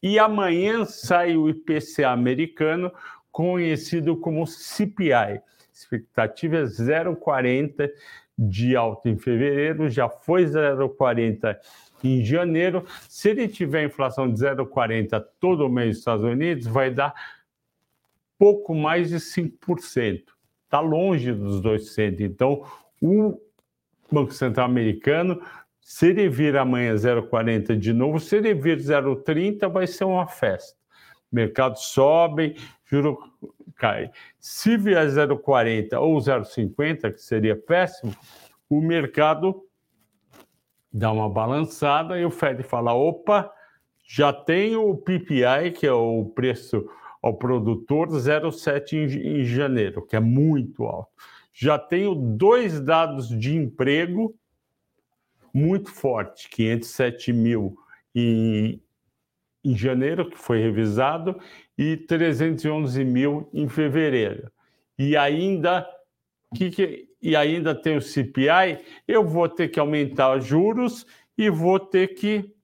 E 0.00 0.21
amanhã 0.21 0.85
sai 0.85 1.37
o 1.37 1.49
IPCA 1.49 2.11
americano, 2.11 2.92
conhecido 3.33 4.16
como 4.16 4.47
CPI. 4.47 5.40
Expectativa 5.75 6.59
é 6.59 6.62
0,40 6.62 7.90
de 8.38 8.76
alta 8.76 9.09
em 9.09 9.18
fevereiro, 9.18 9.90
já 9.90 10.09
foi 10.09 10.45
0,40 10.45 11.56
em 12.04 12.25
janeiro. 12.25 12.87
Se 13.09 13.30
ele 13.30 13.49
tiver 13.49 13.85
inflação 13.85 14.33
de 14.33 14.38
0,40 14.38 15.25
todo 15.40 15.68
mês 15.68 15.88
nos 15.88 15.99
Estados 15.99 16.25
Unidos, 16.25 16.68
vai 16.68 16.88
dar 16.88 17.12
pouco 18.38 18.76
mais 18.76 19.09
de 19.09 19.16
5% 19.16 20.36
está 20.76 20.80
longe 20.80 21.33
dos 21.33 21.61
2,60. 21.62 22.21
Então, 22.21 22.62
o 23.00 23.40
Banco 24.11 24.33
Central 24.33 24.66
americano, 24.66 25.40
se 25.80 26.09
ele 26.09 26.28
vir 26.28 26.56
amanhã 26.56 26.95
0,40 26.95 27.76
de 27.76 27.92
novo, 27.92 28.21
se 28.21 28.37
ele 28.37 28.54
vir 28.54 28.78
0,30, 28.78 29.71
vai 29.71 29.87
ser 29.87 30.04
uma 30.04 30.26
festa. 30.26 30.76
Mercado 31.33 31.76
sobe, 31.76 32.56
juro 32.85 33.18
cai. 33.76 34.11
Se 34.38 34.76
vier 34.76 35.06
0,40 35.06 36.00
ou 36.00 36.16
0,50, 36.18 37.12
que 37.12 37.21
seria 37.21 37.56
péssimo, 37.56 38.14
o 38.68 38.80
mercado 38.80 39.62
dá 40.92 41.11
uma 41.11 41.28
balançada 41.28 42.18
e 42.18 42.25
o 42.25 42.30
Fed 42.30 42.62
fala: 42.62 42.95
opa, 42.95 43.50
já 44.06 44.33
tem 44.33 44.76
o 44.76 44.97
PPI, 44.97 45.73
que 45.75 45.87
é 45.87 45.92
o 45.92 46.26
preço 46.35 46.88
ao 47.23 47.35
produtor 47.35 48.08
0,7 48.08 48.92
em, 48.92 49.40
em 49.40 49.44
janeiro, 49.44 50.06
que 50.06 50.16
é 50.16 50.20
muito 50.20 50.85
alto. 50.85 51.11
Já 51.52 51.78
tenho 51.78 52.14
dois 52.14 52.80
dados 52.80 53.28
de 53.28 53.56
emprego 53.56 54.35
muito 55.52 55.90
fortes, 55.90 56.46
507 56.49 57.32
mil 57.32 57.78
em, 58.14 58.82
em 59.64 59.75
janeiro, 59.75 60.28
que 60.28 60.37
foi 60.37 60.61
revisado, 60.61 61.40
e 61.78 61.96
311 61.96 63.02
mil 63.04 63.49
em 63.54 63.66
fevereiro. 63.68 64.52
E 64.99 65.16
ainda, 65.16 65.88
que, 66.54 66.70
que, 66.70 67.08
e 67.23 67.35
ainda 67.35 67.75
tem 67.75 67.96
o 67.96 68.02
CPI, 68.02 68.85
eu 69.08 69.26
vou 69.26 69.49
ter 69.49 69.68
que 69.68 69.80
aumentar 69.80 70.37
os 70.37 70.44
juros 70.44 71.06
e 71.38 71.49
vou 71.49 71.80
ter 71.80 72.08
que 72.08 72.54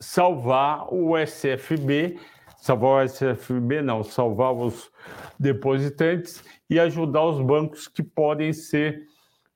salvar 0.00 0.92
o 0.92 1.16
SFB, 1.16 2.18
salvar 2.60 3.04
o 3.04 3.08
SFB 3.08 3.82
não, 3.82 4.02
salvar 4.02 4.52
os 4.52 4.90
depositantes 5.38 6.44
e 6.68 6.78
ajudar 6.78 7.24
os 7.24 7.40
bancos 7.40 7.88
que 7.88 8.02
podem 8.02 8.52
ser 8.52 9.06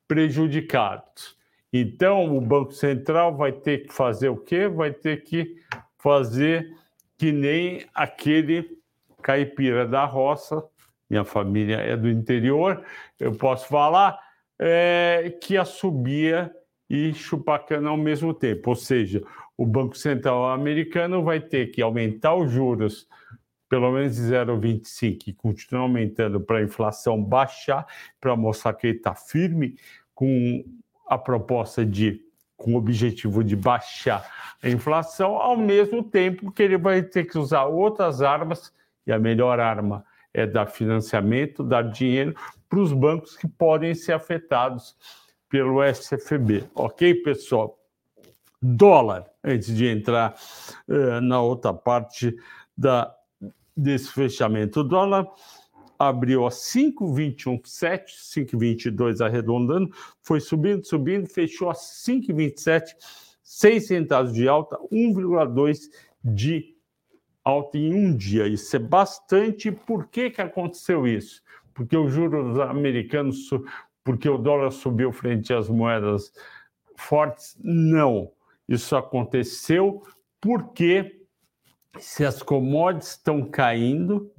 prejudicados. 0.08 1.36
Então, 1.72 2.36
o 2.36 2.40
Banco 2.40 2.72
Central 2.72 3.36
vai 3.36 3.52
ter 3.52 3.86
que 3.86 3.92
fazer 3.92 4.28
o 4.28 4.36
quê? 4.36 4.68
Vai 4.68 4.92
ter 4.92 5.24
que 5.24 5.56
fazer 5.98 6.70
que 7.16 7.32
nem 7.32 7.86
aquele 7.94 8.78
caipira 9.22 9.86
da 9.86 10.04
roça, 10.04 10.62
minha 11.08 11.24
família 11.24 11.76
é 11.76 11.96
do 11.96 12.08
interior, 12.08 12.84
eu 13.18 13.32
posso 13.32 13.68
falar, 13.68 14.18
é, 14.58 15.32
que 15.40 15.56
assobia 15.56 16.52
e 16.88 17.14
chupar 17.14 17.64
cana 17.64 17.90
ao 17.90 17.96
mesmo 17.96 18.34
tempo. 18.34 18.70
Ou 18.70 18.76
seja, 18.76 19.22
o 19.56 19.66
Banco 19.66 19.96
Central 19.96 20.50
americano 20.50 21.22
vai 21.22 21.40
ter 21.40 21.70
que 21.70 21.82
aumentar 21.82 22.34
os 22.34 22.50
juros 22.50 23.08
pelo 23.68 23.90
menos 23.90 24.16
de 24.16 24.22
0,25 24.22 25.28
e 25.28 25.32
continuar 25.32 25.84
aumentando 25.84 26.38
para 26.40 26.58
a 26.58 26.62
inflação 26.62 27.22
baixar, 27.22 27.86
para 28.20 28.36
mostrar 28.36 28.74
que 28.74 28.86
ele 28.86 28.98
está 28.98 29.14
firme 29.14 29.76
com 30.14 30.62
a 31.08 31.16
proposta 31.16 31.84
de 31.84 32.20
com 32.54 32.74
o 32.74 32.76
objetivo 32.76 33.42
de 33.42 33.56
baixar 33.56 34.24
a 34.62 34.68
inflação, 34.68 35.36
ao 35.36 35.56
mesmo 35.56 36.02
tempo 36.04 36.52
que 36.52 36.62
ele 36.62 36.76
vai 36.76 37.02
ter 37.02 37.24
que 37.24 37.36
usar 37.36 37.64
outras 37.64 38.22
armas, 38.22 38.72
e 39.04 39.10
a 39.10 39.18
melhor 39.18 39.58
arma 39.58 40.04
é 40.32 40.46
dar 40.46 40.66
financiamento, 40.66 41.64
dar 41.64 41.82
dinheiro 41.82 42.34
para 42.68 42.78
os 42.78 42.92
bancos 42.92 43.36
que 43.36 43.48
podem 43.48 43.94
ser 43.94 44.12
afetados 44.12 44.96
pelo 45.48 45.82
SFB. 45.82 46.64
Ok, 46.74 47.14
pessoal? 47.16 47.81
Dólar, 48.62 49.26
antes 49.42 49.74
de 49.74 49.86
entrar 49.86 50.36
uh, 50.88 51.20
na 51.20 51.42
outra 51.42 51.74
parte 51.74 52.36
da, 52.76 53.12
desse 53.76 54.12
fechamento. 54.12 54.80
O 54.80 54.84
dólar 54.84 55.26
abriu 55.98 56.46
a 56.46 56.50
5,217, 56.50 58.14
5,22 58.56 59.24
arredondando, 59.24 59.90
foi 60.20 60.40
subindo, 60.40 60.84
subindo, 60.84 61.28
fechou 61.28 61.70
a 61.70 61.74
5,27, 61.74 62.94
6 63.42 63.86
centavos 63.86 64.32
de 64.32 64.48
alta, 64.48 64.78
1,2 64.92 65.90
de 66.24 66.76
alta 67.44 67.78
em 67.78 67.94
um 67.94 68.16
dia. 68.16 68.46
Isso 68.46 68.74
é 68.76 68.78
bastante. 68.78 69.70
Por 69.70 70.06
que, 70.08 70.30
que 70.30 70.40
aconteceu 70.40 71.06
isso? 71.06 71.42
Porque 71.74 71.96
os 71.96 72.12
juros 72.12 72.58
americanos, 72.60 73.50
porque 74.04 74.28
o 74.28 74.38
dólar 74.38 74.70
subiu 74.70 75.12
frente 75.12 75.52
às 75.52 75.68
moedas 75.68 76.32
fortes? 76.96 77.56
Não. 77.62 78.30
Isso 78.68 78.96
aconteceu 78.96 80.02
porque 80.40 81.22
se 81.98 82.24
as 82.24 82.42
commodities 82.42 83.10
estão 83.10 83.48
caindo, 83.48 84.30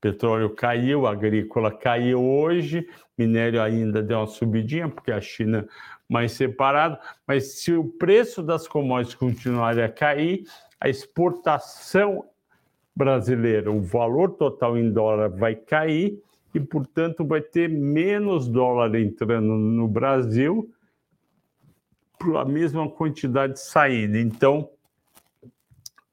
petróleo 0.00 0.50
caiu, 0.50 1.06
agrícola 1.06 1.70
caiu 1.70 2.22
hoje, 2.22 2.88
minério 3.16 3.60
ainda 3.62 4.02
deu 4.02 4.18
uma 4.18 4.26
subidinha, 4.26 4.88
porque 4.88 5.12
a 5.12 5.20
China 5.20 5.66
mais 6.08 6.32
separado, 6.32 6.98
mas 7.26 7.60
se 7.60 7.72
o 7.72 7.84
preço 7.84 8.42
das 8.42 8.66
commodities 8.66 9.14
continuar 9.14 9.78
a 9.78 9.88
cair, 9.88 10.44
a 10.80 10.88
exportação 10.88 12.24
brasileira, 12.96 13.70
o 13.70 13.80
valor 13.80 14.30
total 14.30 14.76
em 14.76 14.90
dólar 14.90 15.28
vai 15.28 15.54
cair 15.54 16.20
e, 16.54 16.60
portanto, 16.60 17.24
vai 17.24 17.40
ter 17.40 17.68
menos 17.68 18.48
dólar 18.48 18.94
entrando 18.94 19.54
no 19.54 19.86
Brasil 19.86 20.68
a 22.36 22.44
mesma 22.44 22.90
quantidade 22.90 23.60
saindo. 23.60 24.18
Então, 24.18 24.68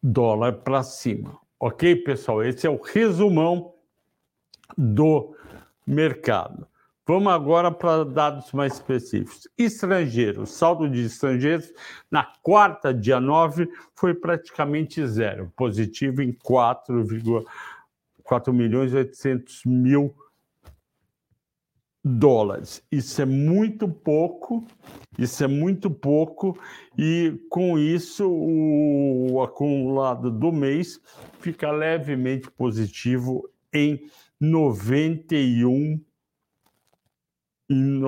dólar 0.01 0.53
para 0.53 0.81
cima. 0.83 1.37
Ok, 1.59 1.95
pessoal? 1.97 2.41
Esse 2.43 2.65
é 2.67 2.69
o 2.69 2.81
resumão 2.81 3.73
do 4.77 5.35
mercado. 5.85 6.65
Vamos 7.07 7.31
agora 7.31 7.69
para 7.71 8.03
dados 8.03 8.51
mais 8.51 8.73
específicos. 8.73 9.47
Estrangeiros, 9.57 10.51
saldo 10.51 10.89
de 10.89 11.05
estrangeiros 11.05 11.71
na 12.09 12.23
quarta, 12.41 12.91
dia 12.91 13.19
9, 13.19 13.69
foi 13.93 14.15
praticamente 14.15 15.05
zero, 15.05 15.53
positivo 15.55 16.23
em 16.23 16.33
4,4 16.33 18.51
milhões 18.51 18.91
e 18.91 18.97
800 18.97 19.65
mil 19.65 20.15
dólares. 22.07 22.83
Isso 22.91 23.19
é 23.19 23.25
muito 23.25 23.87
pouco, 23.87 24.63
isso 25.17 25.43
é 25.43 25.47
muito 25.47 25.89
pouco, 25.89 26.55
e 26.95 27.33
com 27.49 27.79
isso 27.79 28.29
o 28.29 29.41
acumulado 29.41 30.29
do 30.29 30.51
mês 30.51 31.01
fica 31.39 31.71
levemente 31.71 32.51
positivo 32.51 33.49
em 33.73 34.07
91 34.39 35.99
em, 37.67 38.01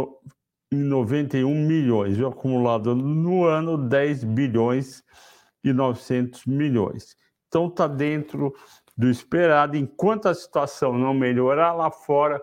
em 0.71 0.83
91 0.83 1.65
milhões, 1.65 2.19
o 2.19 2.27
acumulado 2.27 2.93
no 2.93 3.45
ano 3.45 3.77
10 3.77 4.23
bilhões 4.25 5.03
e 5.63 5.73
900 5.73 6.45
milhões. 6.45 7.17
Então 7.47 7.67
está 7.67 7.87
dentro 7.87 8.53
do 8.95 9.09
esperado, 9.09 9.75
enquanto 9.75 10.27
a 10.27 10.35
situação 10.35 10.95
não 10.97 11.15
melhorar 11.15 11.73
lá 11.73 11.89
fora, 11.89 12.39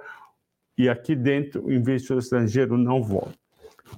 e 0.77 0.89
aqui 0.89 1.15
dentro 1.15 1.65
o 1.65 1.73
investidor 1.73 2.19
estrangeiro 2.19 2.77
não 2.77 3.01
volta. 3.03 3.39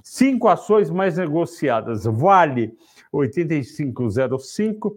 Cinco 0.03 0.47
ações 0.47 0.89
mais 0.89 1.17
negociadas. 1.17 2.05
Vale 2.05 2.73
85,05, 3.13 4.95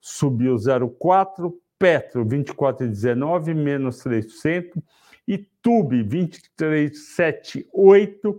subiu 0.00 0.56
0,4. 0.56 1.54
Petro 1.78 2.26
24,19, 2.26 3.54
menos 3.54 4.02
3%. 4.02 4.82
E 5.28 5.38
Tube 5.62 6.02
23,78, 6.02 8.36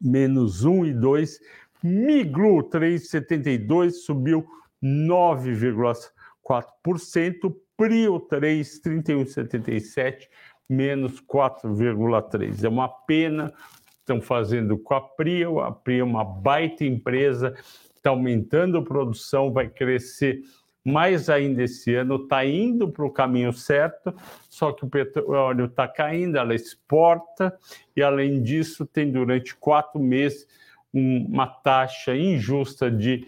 menos 0.00 0.66
1,2. 0.66 1.38
Miglu 1.82 2.62
3,72, 2.70 3.90
subiu 3.92 4.46
9,4%. 4.82 7.54
Prio 7.76 8.20
3, 8.20 8.80
31,77, 8.82 10.28
menos 10.70 11.20
4,3. 11.20 12.64
É 12.64 12.68
uma 12.68 12.88
pena, 12.88 13.52
estão 13.98 14.20
fazendo 14.20 14.78
com 14.78 14.94
a 14.94 15.00
Prio, 15.00 15.60
a 15.60 15.72
Prio 15.72 16.00
é 16.00 16.04
uma 16.04 16.24
baita 16.24 16.84
empresa, 16.84 17.54
está 17.94 18.10
aumentando 18.10 18.78
a 18.78 18.82
produção, 18.82 19.52
vai 19.52 19.68
crescer 19.68 20.40
mais 20.84 21.28
ainda 21.28 21.62
esse 21.62 21.94
ano, 21.94 22.16
está 22.16 22.44
indo 22.44 22.88
para 22.88 23.04
o 23.04 23.10
caminho 23.10 23.52
certo, 23.52 24.14
só 24.48 24.72
que 24.72 24.84
o 24.84 24.88
petróleo 24.88 25.66
está 25.66 25.86
caindo, 25.86 26.38
ela 26.38 26.54
exporta, 26.54 27.54
e 27.94 28.02
além 28.02 28.42
disso, 28.42 28.86
tem 28.86 29.10
durante 29.10 29.54
quatro 29.54 30.00
meses 30.00 30.46
uma 30.92 31.46
taxa 31.46 32.16
injusta 32.16 32.90
de 32.90 33.26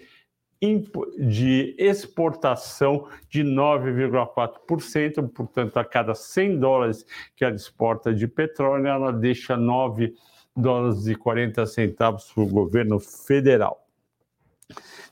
de 1.19 1.75
exportação 1.77 3.09
de 3.29 3.43
9,4%, 3.43 5.29
portanto, 5.29 5.77
a 5.77 5.85
cada 5.85 6.15
100 6.15 6.61
dólares 6.61 7.05
que 7.35 7.45
ela 7.45 7.57
exporta 7.57 8.15
de 8.15 8.29
petróleo, 8.29 8.87
ela 8.87 9.13
deixa 9.13 9.57
9 9.57 10.15
dólares 10.57 11.07
e 11.09 11.17
40 11.17 11.67
centavos 11.67 12.31
para 12.33 12.45
o 12.45 12.47
governo 12.47 13.01
federal. 13.01 13.85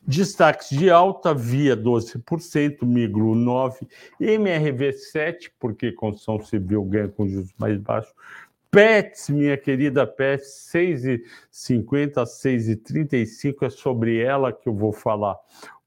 Destaques 0.06 0.70
de 0.70 0.88
alta, 0.88 1.34
Via 1.34 1.76
12%, 1.76 2.84
Migro 2.86 3.34
9%, 3.34 3.86
MRV 4.20 4.92
7%, 5.14 5.50
porque 5.58 5.92
construção 5.92 6.40
civil 6.42 6.84
ganha 6.84 7.08
com 7.08 7.28
juros 7.28 7.52
mais 7.58 7.76
baixos, 7.78 8.14
Pets, 8.70 9.28
minha 9.30 9.56
querida 9.56 10.06
Pets, 10.06 10.70
6,50 10.72 12.18
a 12.18 12.24
6,35 12.24 13.66
é 13.66 13.70
sobre 13.70 14.20
ela 14.20 14.52
que 14.52 14.68
eu 14.68 14.74
vou 14.74 14.92
falar. 14.92 15.36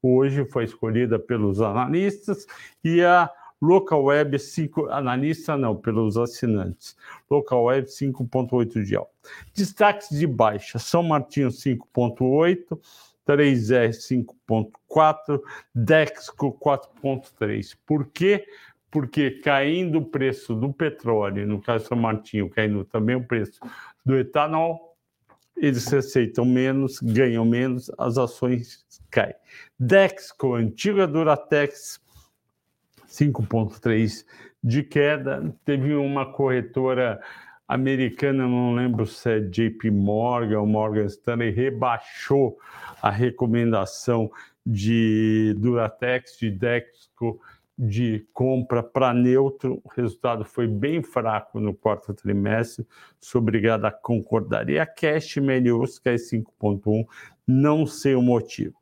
Hoje 0.01 0.43
foi 0.43 0.65
escolhida 0.65 1.17
pelos 1.17 1.61
analistas 1.61 2.45
e 2.83 3.01
a 3.01 3.31
Local 3.61 4.03
Web 4.03 4.37
5, 4.37 4.89
analista 4.89 5.55
não, 5.55 5.77
pelos 5.77 6.17
assinantes. 6.17 6.97
Local 7.29 7.63
Web 7.63 7.87
5.8 7.87 8.83
de 8.83 8.97
alta. 8.97 9.11
Destaques 9.55 10.09
de 10.09 10.27
baixa, 10.27 10.77
São 10.77 11.01
Martinho 11.01 11.47
5.8, 11.47 12.77
3R 13.25 13.91
5.4, 14.49 15.41
Dexco 15.73 16.51
4.3. 16.59 17.77
Por 17.85 18.07
quê? 18.07 18.45
Porque 18.93 19.31
caindo 19.31 19.97
o 19.97 20.05
preço 20.05 20.53
do 20.53 20.71
petróleo, 20.71 21.47
no 21.47 21.59
caso 21.59 21.87
São 21.87 21.97
Martinho, 21.97 22.47
caindo 22.47 22.85
também 22.85 23.15
o 23.15 23.23
preço 23.23 23.59
do 24.05 24.15
etanol, 24.15 24.95
eles 25.57 25.87
receitam 25.87 26.45
menos, 26.45 26.99
ganham 26.99 27.43
menos, 27.43 27.89
as 27.97 28.19
ações 28.19 28.85
caem. 29.09 29.33
Dexco, 29.79 30.53
antiga 30.53 31.07
Duratex, 31.07 31.99
5,3 33.07 34.23
de 34.63 34.83
queda. 34.83 35.51
Teve 35.65 35.95
uma 35.95 36.31
corretora 36.31 37.19
americana, 37.67 38.47
não 38.47 38.75
lembro 38.75 39.07
se 39.07 39.27
é 39.27 39.39
JP 39.39 39.89
Morgan 39.89 40.59
ou 40.59 40.67
Morgan 40.67 41.05
Stanley, 41.05 41.49
rebaixou 41.49 42.59
a 43.01 43.09
recomendação 43.09 44.29
de 44.63 45.55
Duratex, 45.57 46.37
de 46.37 46.51
Dexco, 46.51 47.41
de 47.77 48.25
compra 48.33 48.83
para 48.83 49.13
neutro. 49.13 49.81
O 49.83 49.89
resultado 49.89 50.45
foi 50.45 50.67
bem 50.67 51.01
fraco 51.01 51.59
no 51.59 51.73
quarto 51.73 52.13
trimestre. 52.13 52.85
Sou 53.19 53.41
obrigado 53.41 53.85
a 53.85 53.91
concordar. 53.91 54.69
E 54.69 54.79
a 54.79 54.85
Cash 54.85 55.37
Melius, 55.37 55.99
que 55.99 56.09
é 56.09 56.15
5,1, 56.15 57.05
não 57.47 57.85
sei 57.85 58.15
o 58.15 58.21
motivo. 58.21 58.75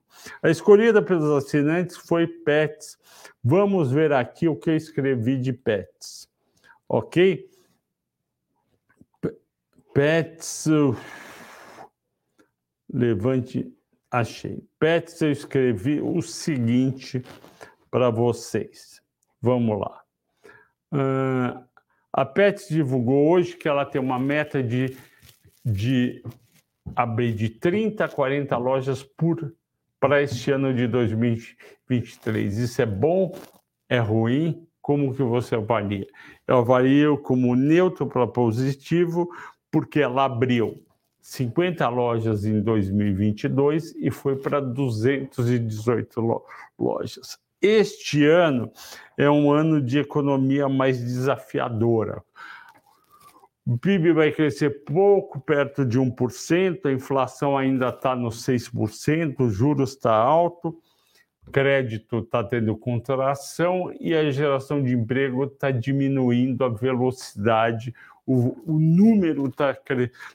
A 0.43 0.49
escolhida 0.49 1.01
pelos 1.01 1.43
assinantes 1.43 1.97
foi 1.97 2.27
Pets. 2.27 2.97
Vamos 3.43 3.91
ver 3.91 4.11
aqui 4.11 4.47
o 4.47 4.55
que 4.55 4.69
eu 4.69 4.75
escrevi 4.75 5.37
de 5.37 5.53
Pets. 5.53 6.29
Ok? 6.87 7.49
Pets. 9.93 10.67
Levante. 12.93 13.73
Achei. 14.11 14.61
Pets, 14.77 15.21
eu 15.21 15.31
escrevi 15.31 16.01
o 16.01 16.21
seguinte 16.21 17.23
para 17.91 18.09
vocês. 18.09 19.01
Vamos 19.41 19.79
lá. 19.79 20.01
Uh, 20.93 21.63
a 22.13 22.25
Pets 22.25 22.69
divulgou 22.69 23.29
hoje 23.29 23.55
que 23.55 23.67
ela 23.67 23.85
tem 23.85 24.01
uma 24.01 24.17
meta 24.17 24.63
de, 24.63 24.97
de 25.63 26.23
abrir 26.95 27.33
de 27.33 27.49
30 27.49 28.05
a 28.05 28.09
40 28.09 28.57
lojas 28.57 29.03
por 29.03 29.53
para 29.99 30.21
este 30.23 30.49
ano 30.51 30.73
de 30.73 30.87
2023. 30.87 32.57
Isso 32.57 32.81
é 32.81 32.85
bom? 32.87 33.37
É 33.87 33.99
ruim? 33.99 34.67
Como 34.81 35.13
que 35.13 35.21
você 35.21 35.53
avalia? 35.55 36.07
Eu 36.47 36.57
avalio 36.57 37.19
como 37.19 37.55
neutro 37.55 38.07
para 38.07 38.25
positivo, 38.25 39.29
porque 39.69 39.99
ela 39.99 40.25
abriu 40.25 40.83
50 41.21 41.87
lojas 41.87 42.45
em 42.45 42.61
2022 42.61 43.95
e 43.95 44.09
foi 44.09 44.35
para 44.35 44.59
218 44.59 46.43
lojas. 46.79 47.37
Este 47.61 48.25
ano 48.25 48.71
é 49.17 49.29
um 49.29 49.51
ano 49.51 49.81
de 49.81 49.99
economia 49.99 50.67
mais 50.67 50.99
desafiadora. 50.99 52.23
O 53.63 53.77
PIB 53.77 54.13
vai 54.13 54.31
crescer 54.31 54.83
pouco, 54.83 55.39
perto 55.39 55.85
de 55.85 55.99
1%, 55.99 56.87
a 56.87 56.91
inflação 56.91 57.55
ainda 57.55 57.89
está 57.89 58.15
nos 58.15 58.43
6%, 58.43 59.39
o 59.41 59.49
juros 59.51 59.91
está 59.91 60.15
alto, 60.15 60.75
crédito 61.51 62.19
está 62.19 62.43
tendo 62.43 62.75
contração 62.75 63.93
e 63.99 64.15
a 64.15 64.31
geração 64.31 64.81
de 64.81 64.93
emprego 64.93 65.43
está 65.43 65.69
diminuindo 65.69 66.63
a 66.63 66.69
velocidade, 66.69 67.93
o, 68.25 68.57
o 68.65 68.79
número 68.79 69.47
está 69.47 69.77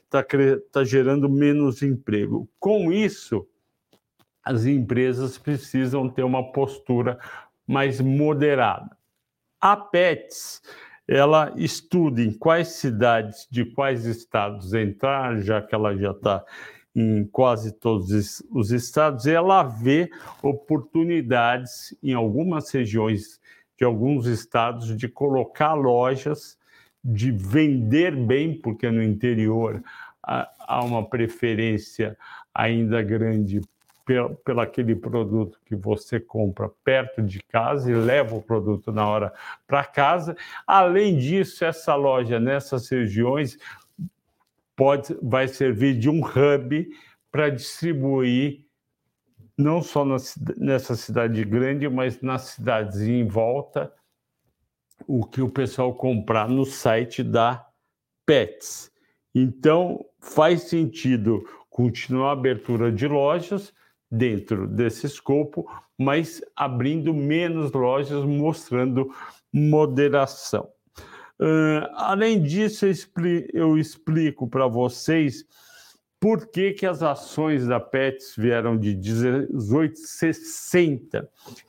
tá, 0.09 0.25
tá 0.71 0.83
gerando 0.85 1.27
menos 1.27 1.81
emprego. 1.81 2.47
Com 2.57 2.91
isso, 2.91 3.45
as 4.47 4.65
empresas 4.65 5.37
precisam 5.37 6.09
ter 6.09 6.23
uma 6.23 6.51
postura 6.51 7.19
mais 7.67 7.99
moderada. 7.99 8.95
A 9.59 9.75
PETS, 9.75 10.61
ela 11.05 11.53
estuda 11.57 12.21
em 12.21 12.31
quais 12.31 12.69
cidades 12.69 13.45
de 13.51 13.65
quais 13.65 14.05
estados 14.05 14.73
entrar, 14.73 15.39
já 15.41 15.61
que 15.61 15.75
ela 15.75 15.95
já 15.97 16.11
está 16.11 16.45
em 16.95 17.25
quase 17.25 17.73
todos 17.73 18.41
os 18.49 18.71
estados, 18.71 19.25
e 19.25 19.31
ela 19.31 19.63
vê 19.63 20.09
oportunidades 20.41 21.95
em 22.01 22.13
algumas 22.13 22.71
regiões 22.71 23.39
de 23.77 23.83
alguns 23.83 24.25
estados 24.25 24.97
de 24.97 25.07
colocar 25.07 25.73
lojas, 25.73 26.57
de 27.03 27.31
vender 27.31 28.15
bem, 28.15 28.59
porque 28.59 28.89
no 28.89 29.03
interior 29.03 29.83
há 30.23 30.83
uma 30.83 31.07
preferência 31.07 32.17
ainda 32.53 33.01
grande 33.03 33.61
pelo, 34.07 34.61
aquele 34.61 34.95
produto 34.95 35.59
que 35.65 35.75
você 35.75 36.17
compra 36.17 36.69
perto 36.83 37.21
de 37.21 37.43
casa 37.43 37.91
e 37.91 37.93
leva 37.93 38.35
o 38.35 38.41
produto 38.41 38.89
na 38.89 39.05
hora 39.05 39.33
para 39.67 39.83
casa. 39.83 40.35
Além 40.65 41.17
disso, 41.17 41.65
essa 41.65 41.93
loja 41.93 42.39
nessas 42.39 42.87
regiões 42.87 43.57
pode 44.75 45.13
vai 45.21 45.47
servir 45.47 45.99
de 45.99 46.09
um 46.09 46.21
hub 46.21 46.87
para 47.29 47.49
distribuir 47.49 48.65
não 49.57 49.81
só 49.81 50.05
na, 50.05 50.17
nessa 50.55 50.95
cidade 50.95 51.43
grande, 51.43 51.89
mas 51.89 52.21
nas 52.21 52.43
cidades 52.43 53.01
em 53.01 53.27
volta, 53.27 53.91
o 55.05 55.25
que 55.25 55.41
o 55.41 55.49
pessoal 55.49 55.93
comprar 55.93 56.47
no 56.47 56.63
site 56.63 57.23
da 57.23 57.67
Pets. 58.25 58.91
Então, 59.33 60.05
faz 60.19 60.63
sentido 60.63 61.43
continuar 61.69 62.29
a 62.29 62.33
abertura 62.33 62.91
de 62.91 63.07
lojas, 63.07 63.73
dentro 64.09 64.67
desse 64.67 65.05
escopo, 65.05 65.69
mas 65.97 66.41
abrindo 66.55 67.13
menos 67.13 67.71
lojas, 67.71 68.23
mostrando 68.23 69.11
moderação. 69.51 70.69
Uh, 71.39 71.85
além 71.93 72.41
disso, 72.41 72.85
eu, 72.85 72.91
expli 72.91 73.47
eu 73.53 73.77
explico 73.77 74.47
para 74.47 74.67
vocês 74.67 75.45
por 76.19 76.47
que, 76.47 76.73
que 76.73 76.85
as 76.85 77.03
ações 77.03 77.67
da 77.67 77.79
Pets 77.79 78.33
vieram 78.35 78.75
de 78.75 78.95
18,60, 78.95 81.27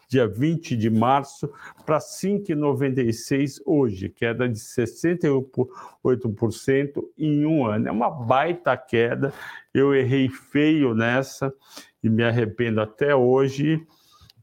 dia 0.09 0.27
20 0.27 0.75
de 0.75 0.89
março, 0.89 1.53
para 1.85 1.99
5,96 1.99 3.61
hoje, 3.67 4.09
queda 4.09 4.49
de 4.49 4.59
68% 4.59 7.05
em 7.19 7.45
um 7.45 7.67
ano. 7.67 7.89
É 7.89 7.93
uma 7.93 8.09
baita 8.09 8.75
queda, 8.75 9.35
eu 9.75 9.95
errei 9.95 10.31
feio 10.31 10.95
nessa 10.95 11.53
e 12.03 12.09
me 12.09 12.23
arrependo 12.23 12.81
até 12.81 13.15
hoje, 13.15 13.85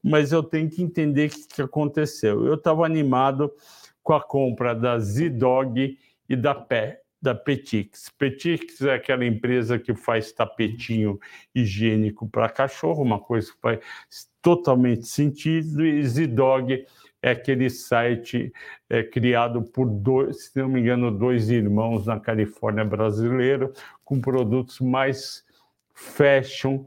mas 0.03 0.31
eu 0.31 0.43
tenho 0.43 0.69
que 0.69 0.83
entender 0.83 1.31
o 1.31 1.55
que, 1.55 1.61
aconteceu. 1.61 2.45
Eu 2.45 2.55
estava 2.55 2.85
animado 2.85 3.51
com 4.03 4.13
a 4.13 4.21
compra 4.21 4.75
da 4.75 4.99
Zidog 4.99 5.97
e 6.29 6.35
da 6.35 6.53
Pé, 6.53 7.01
da 7.21 7.33
Petix. 7.33 8.11
Petix 8.17 8.81
é 8.81 8.93
aquela 8.93 9.25
empresa 9.25 9.79
que 9.79 9.95
faz 9.95 10.31
tapetinho 10.31 11.19
higiênico 11.55 12.29
para 12.29 12.49
cachorro, 12.49 13.01
uma 13.01 13.19
coisa 13.19 13.51
que 13.51 13.59
faz 13.59 13.79
totalmente 14.41 15.07
sentido, 15.07 15.83
e 15.83 16.03
Zidog 16.03 16.85
é 17.19 17.31
aquele 17.31 17.67
site 17.71 18.53
é, 18.87 19.01
criado 19.01 19.63
por 19.63 19.89
dois, 19.89 20.45
se 20.45 20.59
não 20.59 20.69
me 20.69 20.79
engano, 20.79 21.09
dois 21.09 21.49
irmãos 21.49 22.05
na 22.05 22.19
Califórnia 22.19 22.85
brasileiro, 22.85 23.73
com 24.03 24.21
produtos 24.21 24.79
mais 24.79 25.43
fashion 25.91 26.85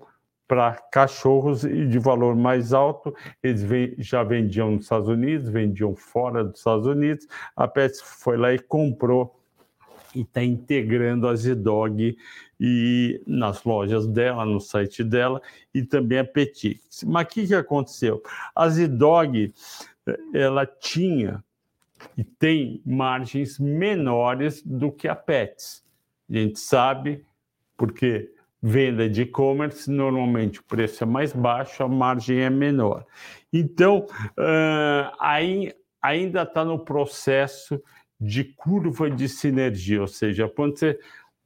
para 0.48 0.74
cachorros 0.90 1.62
e 1.62 1.86
de 1.86 1.98
valor 1.98 2.34
mais 2.34 2.72
alto. 2.72 3.14
Eles 3.42 3.62
já 3.98 4.24
vendiam 4.24 4.72
nos 4.72 4.84
Estados 4.84 5.08
Unidos, 5.08 5.50
vendiam 5.50 5.94
fora 5.94 6.42
dos 6.42 6.58
Estados 6.58 6.86
Unidos. 6.86 7.28
A 7.54 7.68
Pets 7.68 8.00
foi 8.00 8.38
lá 8.38 8.52
e 8.52 8.58
comprou 8.58 9.38
e 10.14 10.22
está 10.22 10.42
integrando 10.42 11.28
a 11.28 11.36
Zidog 11.36 12.16
e 12.58 13.22
nas 13.26 13.62
lojas 13.62 14.06
dela, 14.06 14.44
no 14.46 14.58
site 14.58 15.04
dela 15.04 15.40
e 15.74 15.82
também 15.82 16.18
a 16.18 16.24
Petix. 16.24 17.04
Mas 17.04 17.26
o 17.26 17.28
que, 17.28 17.46
que 17.46 17.54
aconteceu? 17.54 18.22
A 18.56 18.68
Zidog 18.70 19.52
ela 20.32 20.64
tinha 20.64 21.44
e 22.16 22.24
tem 22.24 22.80
margens 22.86 23.58
menores 23.58 24.62
do 24.62 24.90
que 24.90 25.06
a 25.06 25.14
Pets. 25.14 25.84
A 26.30 26.32
gente 26.32 26.58
sabe 26.58 27.24
porque 27.76 28.32
venda 28.62 29.08
de 29.08 29.22
e-commerce, 29.22 29.90
normalmente 29.90 30.60
o 30.60 30.64
preço 30.64 31.04
é 31.04 31.06
mais 31.06 31.32
baixo, 31.32 31.82
a 31.82 31.88
margem 31.88 32.40
é 32.40 32.50
menor. 32.50 33.04
Então, 33.52 34.06
uh, 34.38 35.14
aí, 35.18 35.72
ainda 36.02 36.42
está 36.42 36.64
no 36.64 36.78
processo 36.78 37.80
de 38.20 38.44
curva 38.44 39.08
de 39.08 39.28
sinergia, 39.28 40.00
ou 40.00 40.08
seja, 40.08 40.48
quando 40.48 40.76
você 40.76 40.98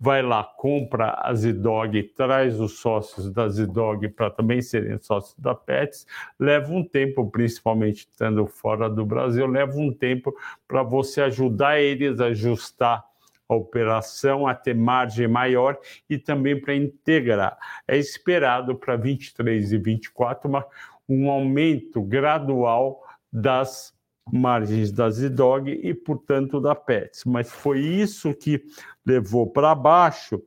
vai 0.02 0.20
lá, 0.20 0.42
compra 0.42 1.14
a 1.22 1.32
Zidog, 1.32 2.02
traz 2.16 2.58
os 2.58 2.80
sócios 2.80 3.30
da 3.30 3.48
Zidog 3.48 4.08
para 4.08 4.30
também 4.30 4.60
serem 4.60 4.98
sócios 4.98 5.38
da 5.38 5.54
Pets, 5.54 6.08
leva 6.40 6.72
um 6.72 6.82
tempo, 6.82 7.30
principalmente 7.30 7.98
estando 7.98 8.44
fora 8.46 8.90
do 8.90 9.06
Brasil, 9.06 9.46
leva 9.46 9.76
um 9.76 9.92
tempo 9.92 10.34
para 10.66 10.82
você 10.82 11.20
ajudar 11.20 11.78
eles 11.78 12.18
a 12.18 12.26
ajustar 12.26 13.04
a 13.52 13.56
operação 13.56 14.46
a 14.46 14.54
ter 14.54 14.74
margem 14.74 15.28
maior 15.28 15.78
e 16.08 16.18
também 16.18 16.60
para 16.60 16.74
integrar. 16.74 17.56
É 17.86 17.96
esperado 17.96 18.76
para 18.76 18.96
23 18.96 19.72
e 19.72 19.78
24 19.78 20.48
uma, 20.48 20.66
um 21.08 21.30
aumento 21.30 22.02
gradual 22.02 23.02
das 23.32 23.92
margens 24.32 24.92
da 24.92 25.10
Zidog 25.10 25.70
e, 25.70 25.94
portanto, 25.94 26.60
da 26.60 26.74
Pets. 26.74 27.24
Mas 27.24 27.50
foi 27.50 27.80
isso 27.80 28.34
que 28.34 28.62
levou 29.04 29.50
para 29.50 29.74
baixo 29.74 30.42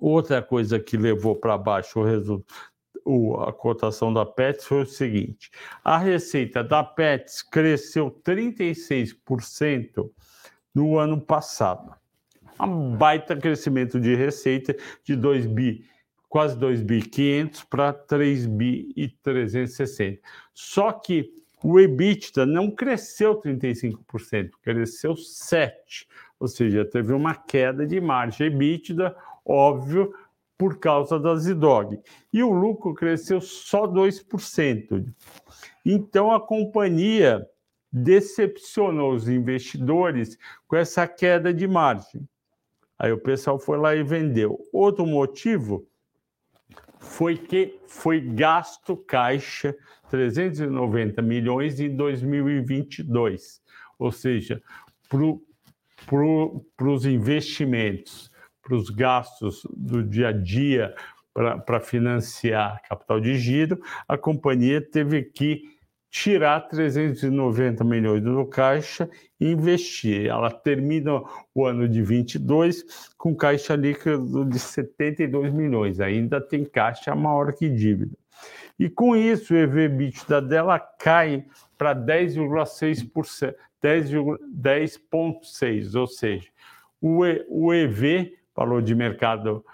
Outra 0.00 0.40
coisa 0.40 0.78
que 0.78 0.96
levou 0.96 1.34
para 1.34 1.58
baixo 1.58 2.00
o 2.00 2.04
resultado 2.04 2.70
a 3.46 3.52
cotação 3.52 4.12
da 4.12 4.26
Pets 4.26 4.66
foi 4.66 4.82
o 4.82 4.86
seguinte: 4.86 5.50
a 5.82 5.98
receita 5.98 6.62
da 6.62 6.84
Pets 6.84 7.42
cresceu 7.42 8.10
36% 8.10 10.10
no 10.74 10.98
ano 10.98 11.20
passado. 11.20 11.94
Um 12.60 12.96
baita 12.96 13.36
crescimento 13.36 13.98
de 13.98 14.14
receita 14.14 14.76
de 15.02 15.16
2 15.16 15.46
bi, 15.46 15.84
quase 16.28 16.58
2 16.58 16.82
bi 16.82 17.00
500 17.02 17.64
para 17.64 17.92
3 17.92 18.46
bi 18.46 18.92
e 18.96 19.08
360. 19.08 20.20
Só 20.52 20.92
que 20.92 21.32
o 21.62 21.78
EBITDA 21.78 22.46
não 22.46 22.70
cresceu 22.70 23.40
35%, 23.40 24.50
cresceu 24.62 25.14
7%, 25.14 25.72
ou 26.38 26.48
seja, 26.48 26.84
teve 26.84 27.12
uma 27.12 27.34
queda 27.34 27.86
de 27.86 28.00
margem 28.00 28.46
EBITDA, 28.46 29.14
óbvio, 29.44 30.14
por 30.56 30.78
causa 30.78 31.18
da 31.18 31.34
Zidog. 31.36 31.98
E 32.32 32.42
o 32.42 32.50
lucro 32.50 32.94
cresceu 32.94 33.40
só 33.40 33.86
2%. 33.86 35.06
Então 35.84 36.30
a 36.32 36.40
companhia 36.40 37.46
decepcionou 37.92 39.12
os 39.12 39.28
investidores 39.28 40.38
com 40.66 40.76
essa 40.76 41.06
queda 41.06 41.52
de 41.52 41.66
margem. 41.66 42.28
Aí 42.98 43.12
o 43.12 43.18
pessoal 43.18 43.58
foi 43.58 43.78
lá 43.78 43.94
e 43.94 44.02
vendeu. 44.02 44.58
Outro 44.72 45.06
motivo 45.06 45.86
foi 46.98 47.36
que 47.36 47.80
foi 47.86 48.20
gasto 48.20 48.96
caixa 48.96 49.74
390 50.10 51.22
milhões 51.22 51.80
em 51.80 51.96
2022, 51.96 53.62
ou 53.98 54.12
seja, 54.12 54.62
para 55.08 56.88
os 56.88 57.06
investimentos 57.06 58.30
para 58.70 58.76
os 58.76 58.88
gastos 58.88 59.66
do 59.76 60.02
dia 60.02 60.28
a 60.28 60.32
dia 60.32 60.94
para 61.34 61.80
financiar 61.80 62.80
capital 62.88 63.20
de 63.20 63.36
giro, 63.36 63.80
a 64.06 64.16
companhia 64.16 64.80
teve 64.80 65.22
que 65.22 65.79
tirar 66.10 66.60
390 66.68 67.84
milhões 67.84 68.22
do 68.22 68.44
caixa 68.46 69.08
e 69.38 69.52
investir. 69.52 70.26
Ela 70.26 70.50
termina 70.50 71.22
o 71.54 71.64
ano 71.64 71.88
de 71.88 72.02
22 72.02 73.12
com 73.16 73.32
caixa 73.34 73.76
líquido 73.76 74.44
de 74.44 74.58
72 74.58 75.52
milhões, 75.52 76.00
ainda 76.00 76.40
tem 76.40 76.64
caixa 76.64 77.14
maior 77.14 77.52
que 77.52 77.68
dívida. 77.68 78.18
E 78.78 78.88
com 78.88 79.14
isso, 79.14 79.52
o 79.54 79.56
EV/EBITDA 79.56 80.40
dela 80.40 80.78
cai 80.78 81.44
para 81.78 81.94
10,6%, 81.94 83.54
10,6, 83.82 85.94
ou 85.94 86.06
seja, 86.06 86.48
o, 87.00 87.72
EV 87.72 88.36
falou 88.54 88.82
de 88.82 88.94
mercado 88.94 89.64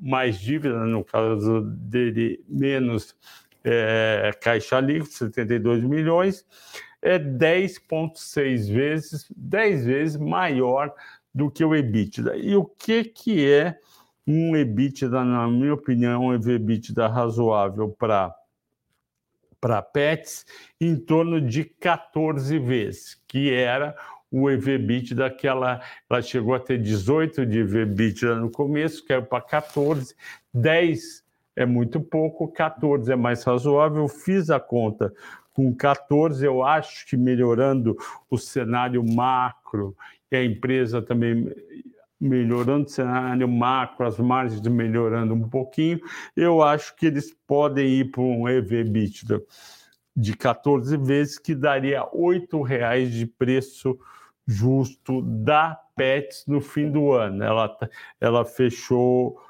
mais 0.00 0.38
dívida, 0.38 0.84
no 0.84 1.04
caso 1.04 1.62
dele, 1.62 2.44
menos 2.48 3.16
é, 3.64 4.30
caixa 4.40 4.80
líquida, 4.80 5.10
72 5.10 5.82
milhões, 5.84 6.44
é 7.02 7.18
10,6 7.18 8.72
vezes, 8.72 9.26
10 9.36 9.84
vezes 9.86 10.16
maior 10.16 10.92
do 11.34 11.50
que 11.50 11.64
o 11.64 11.74
EBITDA. 11.74 12.36
E 12.36 12.54
o 12.56 12.64
que, 12.64 13.04
que 13.04 13.50
é 13.50 13.78
um 14.26 14.56
EBITDA, 14.56 15.24
na 15.24 15.48
minha 15.48 15.74
opinião, 15.74 16.26
um 16.26 16.34
EBITDA 16.34 17.08
razoável 17.08 17.88
para 17.90 18.34
para 19.60 19.82
PETs 19.82 20.46
em 20.80 20.96
torno 20.96 21.38
de 21.38 21.64
14 21.64 22.58
vezes, 22.58 23.20
que 23.28 23.52
era 23.52 23.94
o 24.30 24.48
EVBIT 24.48 25.14
daquela, 25.14 25.82
ela 26.08 26.22
chegou 26.22 26.54
a 26.54 26.60
ter 26.60 26.78
18 26.78 27.44
de 27.44 27.58
EVBIT 27.58 28.24
no 28.26 28.50
começo, 28.50 29.04
caiu 29.04 29.24
para 29.24 29.42
14, 29.42 30.14
10 30.54 31.19
é 31.56 31.66
muito 31.66 32.00
pouco, 32.00 32.48
14 32.48 33.12
é 33.12 33.16
mais 33.16 33.42
razoável, 33.42 34.08
fiz 34.08 34.50
a 34.50 34.60
conta 34.60 35.12
com 35.52 35.74
14, 35.74 36.44
eu 36.44 36.62
acho 36.62 37.06
que 37.06 37.16
melhorando 37.16 37.96
o 38.30 38.38
cenário 38.38 39.04
macro 39.04 39.96
e 40.30 40.36
a 40.36 40.44
empresa 40.44 41.02
também 41.02 41.52
melhorando 42.20 42.86
o 42.86 42.90
cenário 42.90 43.48
macro, 43.48 44.06
as 44.06 44.18
margens 44.18 44.60
melhorando 44.60 45.34
um 45.34 45.48
pouquinho, 45.48 46.00
eu 46.36 46.62
acho 46.62 46.94
que 46.94 47.06
eles 47.06 47.34
podem 47.46 47.86
ir 47.88 48.10
para 48.10 48.20
um 48.20 48.48
EV/EBITDA 48.48 49.42
de 50.14 50.36
14 50.36 50.96
vezes, 50.98 51.38
que 51.38 51.54
daria 51.54 52.02
R$ 52.02 52.62
reais 52.66 53.12
de 53.12 53.26
preço 53.26 53.98
justo 54.46 55.22
da 55.22 55.80
Pets 55.96 56.44
no 56.46 56.60
fim 56.60 56.90
do 56.90 57.12
ano. 57.12 57.42
Ela, 57.42 57.76
ela 58.20 58.44
fechou, 58.44 59.40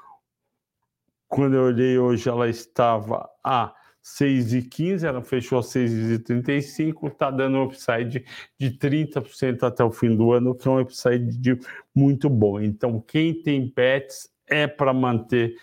quando 1.31 1.55
eu 1.55 1.63
olhei 1.63 1.97
hoje, 1.97 2.27
ela 2.27 2.49
estava 2.49 3.29
a 3.41 3.73
6,15, 4.03 5.05
ela 5.05 5.21
fechou 5.21 5.59
a 5.59 5.61
6,35, 5.61 7.07
está 7.07 7.31
dando 7.31 7.57
um 7.57 7.63
upside 7.63 8.25
de 8.59 8.71
30% 8.71 9.63
até 9.63 9.81
o 9.81 9.91
fim 9.91 10.13
do 10.13 10.33
ano, 10.33 10.53
que 10.53 10.67
é 10.67 10.71
um 10.71 10.81
upside 10.81 11.37
de 11.37 11.57
muito 11.95 12.29
bom. 12.29 12.59
Então, 12.59 12.99
quem 12.99 13.33
tem 13.33 13.65
pets 13.69 14.29
é 14.45 14.67
para 14.67 14.93
manter 14.93 15.55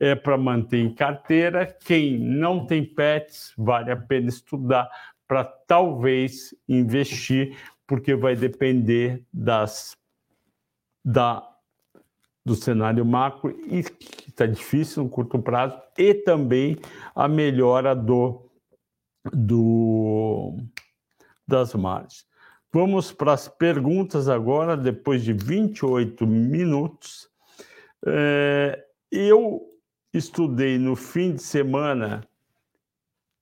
é 0.00 0.16
para 0.16 0.36
manter 0.36 0.78
em 0.78 0.92
carteira. 0.92 1.64
Quem 1.64 2.18
não 2.18 2.66
tem 2.66 2.84
pets, 2.84 3.52
vale 3.56 3.92
a 3.92 3.96
pena 3.96 4.28
estudar 4.28 4.90
para 5.28 5.44
talvez 5.44 6.52
investir, 6.68 7.56
porque 7.86 8.16
vai 8.16 8.34
depender 8.34 9.22
das, 9.32 9.96
da, 11.04 11.53
do 12.44 12.54
cenário 12.54 13.04
macro, 13.04 13.50
e 13.66 13.82
que 13.82 14.30
está 14.30 14.46
difícil 14.46 15.04
no 15.04 15.08
curto 15.08 15.38
prazo, 15.38 15.80
e 15.96 16.12
também 16.12 16.76
a 17.14 17.26
melhora 17.26 17.94
do, 17.94 18.50
do, 19.32 20.56
das 21.46 21.74
margens. 21.74 22.26
Vamos 22.72 23.12
para 23.12 23.32
as 23.32 23.48
perguntas 23.48 24.28
agora, 24.28 24.76
depois 24.76 25.22
de 25.22 25.32
28 25.32 26.26
minutos. 26.26 27.28
É, 28.04 28.84
eu 29.10 29.62
estudei 30.12 30.76
no 30.76 30.96
fim 30.96 31.34
de 31.34 31.42
semana 31.42 32.26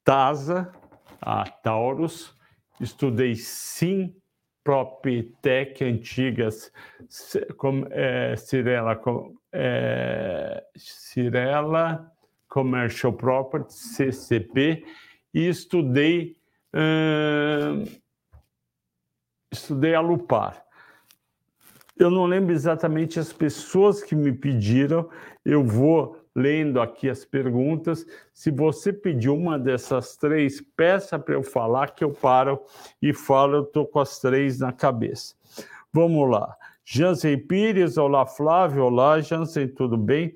TASA, 0.04 0.70
a 1.20 1.44
Taurus, 1.48 2.34
estudei 2.80 3.34
SIM 3.34 4.14
PropTech 4.64 5.84
antigas, 5.84 6.72
como 7.56 7.86
é, 7.90 8.36
Cirela, 8.36 9.00
é, 9.52 10.64
Cirela 10.76 12.12
Commercial 12.48 13.12
Property, 13.12 13.72
CCP, 13.72 14.84
e 15.34 15.48
estudei, 15.48 16.36
hum, 16.74 17.84
estudei 19.50 19.94
a 19.94 20.00
Lupar. 20.00 20.62
Eu 21.96 22.10
não 22.10 22.26
lembro 22.26 22.52
exatamente 22.52 23.18
as 23.18 23.32
pessoas 23.32 24.02
que 24.02 24.14
me 24.14 24.32
pediram, 24.32 25.08
eu 25.44 25.64
vou 25.64 26.21
lendo 26.34 26.80
aqui 26.80 27.08
as 27.08 27.24
perguntas. 27.24 28.06
Se 28.32 28.50
você 28.50 28.92
pediu 28.92 29.34
uma 29.34 29.58
dessas 29.58 30.16
três, 30.16 30.60
peça 30.76 31.18
para 31.18 31.34
eu 31.34 31.42
falar 31.42 31.94
que 31.94 32.04
eu 32.04 32.10
paro 32.10 32.60
e 33.00 33.12
falo, 33.12 33.56
eu 33.56 33.62
estou 33.62 33.86
com 33.86 34.00
as 34.00 34.18
três 34.18 34.58
na 34.58 34.72
cabeça. 34.72 35.34
Vamos 35.92 36.30
lá. 36.30 36.56
Jansen 36.84 37.38
Pires, 37.38 37.96
olá 37.96 38.26
Flávio, 38.26 38.84
olá 38.84 39.20
Jansen, 39.20 39.68
tudo 39.68 39.96
bem? 39.96 40.34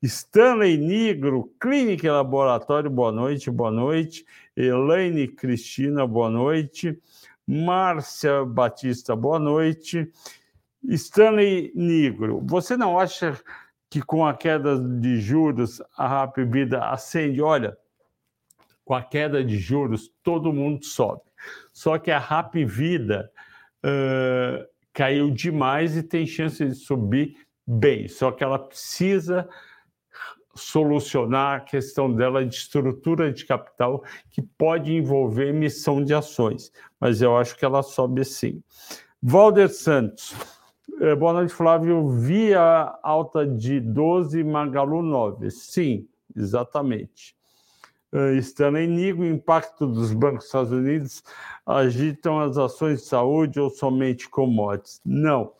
Stanley 0.00 0.76
Negro, 0.78 1.52
Clínica 1.60 2.06
e 2.06 2.10
Laboratório, 2.10 2.88
boa 2.88 3.10
noite, 3.10 3.50
boa 3.50 3.70
noite. 3.70 4.24
Elaine 4.56 5.26
Cristina, 5.26 6.06
boa 6.06 6.30
noite. 6.30 6.98
Márcia 7.46 8.44
Batista, 8.44 9.16
boa 9.16 9.38
noite. 9.38 10.10
Stanley 10.84 11.72
Negro, 11.74 12.40
você 12.44 12.76
não 12.76 12.98
acha 12.98 13.38
que 13.90 14.02
com 14.02 14.26
a 14.26 14.34
queda 14.34 14.78
de 14.78 15.20
juros 15.20 15.82
a 15.96 16.06
Rap 16.06 16.44
Vida 16.44 16.84
acende. 16.90 17.40
Olha, 17.40 17.76
com 18.84 18.94
a 18.94 19.02
queda 19.02 19.42
de 19.44 19.58
juros 19.58 20.10
todo 20.22 20.52
mundo 20.52 20.84
sobe. 20.84 21.22
Só 21.72 21.98
que 21.98 22.10
a 22.10 22.18
Rap 22.18 22.64
Vida 22.64 23.30
uh, 23.84 24.66
caiu 24.92 25.30
demais 25.30 25.96
e 25.96 26.02
tem 26.02 26.26
chance 26.26 26.64
de 26.64 26.74
subir 26.74 27.36
bem. 27.66 28.08
Só 28.08 28.30
que 28.32 28.42
ela 28.42 28.58
precisa 28.58 29.48
solucionar 30.54 31.58
a 31.58 31.60
questão 31.60 32.12
dela 32.12 32.44
de 32.44 32.54
estrutura 32.54 33.32
de 33.32 33.44
capital 33.46 34.02
que 34.30 34.42
pode 34.42 34.92
envolver 34.92 35.48
emissão 35.48 36.02
de 36.02 36.12
ações, 36.12 36.72
mas 36.98 37.22
eu 37.22 37.36
acho 37.36 37.56
que 37.56 37.64
ela 37.64 37.82
sobe 37.82 38.24
sim. 38.24 38.62
Valder 39.22 39.68
Santos, 39.68 40.34
boa 41.18 41.32
noite, 41.32 41.52
Flávio. 41.52 42.08
Via 42.08 42.98
alta 43.02 43.46
de 43.46 43.78
12, 43.80 44.42
Magalu 44.42 45.02
9. 45.02 45.50
Sim, 45.50 46.08
exatamente. 46.36 47.36
Uh, 48.12 48.34
Stanley 48.38 48.86
Nigo, 48.86 49.24
impacto 49.24 49.86
dos 49.86 50.12
bancos 50.12 50.38
dos 50.38 50.46
Estados 50.46 50.72
Unidos 50.72 51.22
agitam 51.66 52.40
as 52.40 52.56
ações 52.56 53.02
de 53.02 53.06
saúde 53.06 53.60
ou 53.60 53.68
somente 53.70 54.28
commodities? 54.28 55.00
Não. 55.04 55.52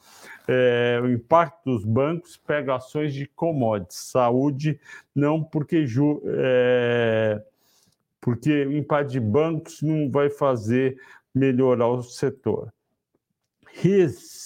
é, 0.49 0.99
o 1.03 1.11
impacto 1.11 1.63
dos 1.67 1.85
bancos 1.85 2.39
pega 2.39 2.77
ações 2.77 3.13
de 3.13 3.27
commodities, 3.27 3.99
saúde 3.99 4.81
não, 5.15 5.45
porque, 5.45 5.85
é, 6.25 7.43
porque 8.19 8.65
o 8.65 8.77
impacto 8.79 9.11
de 9.11 9.21
bancos 9.21 9.83
não 9.83 10.11
vai 10.11 10.31
fazer 10.31 10.99
melhorar 11.35 11.89
o 11.89 12.03
setor. 12.03 12.73
Resiliência. 13.75 14.39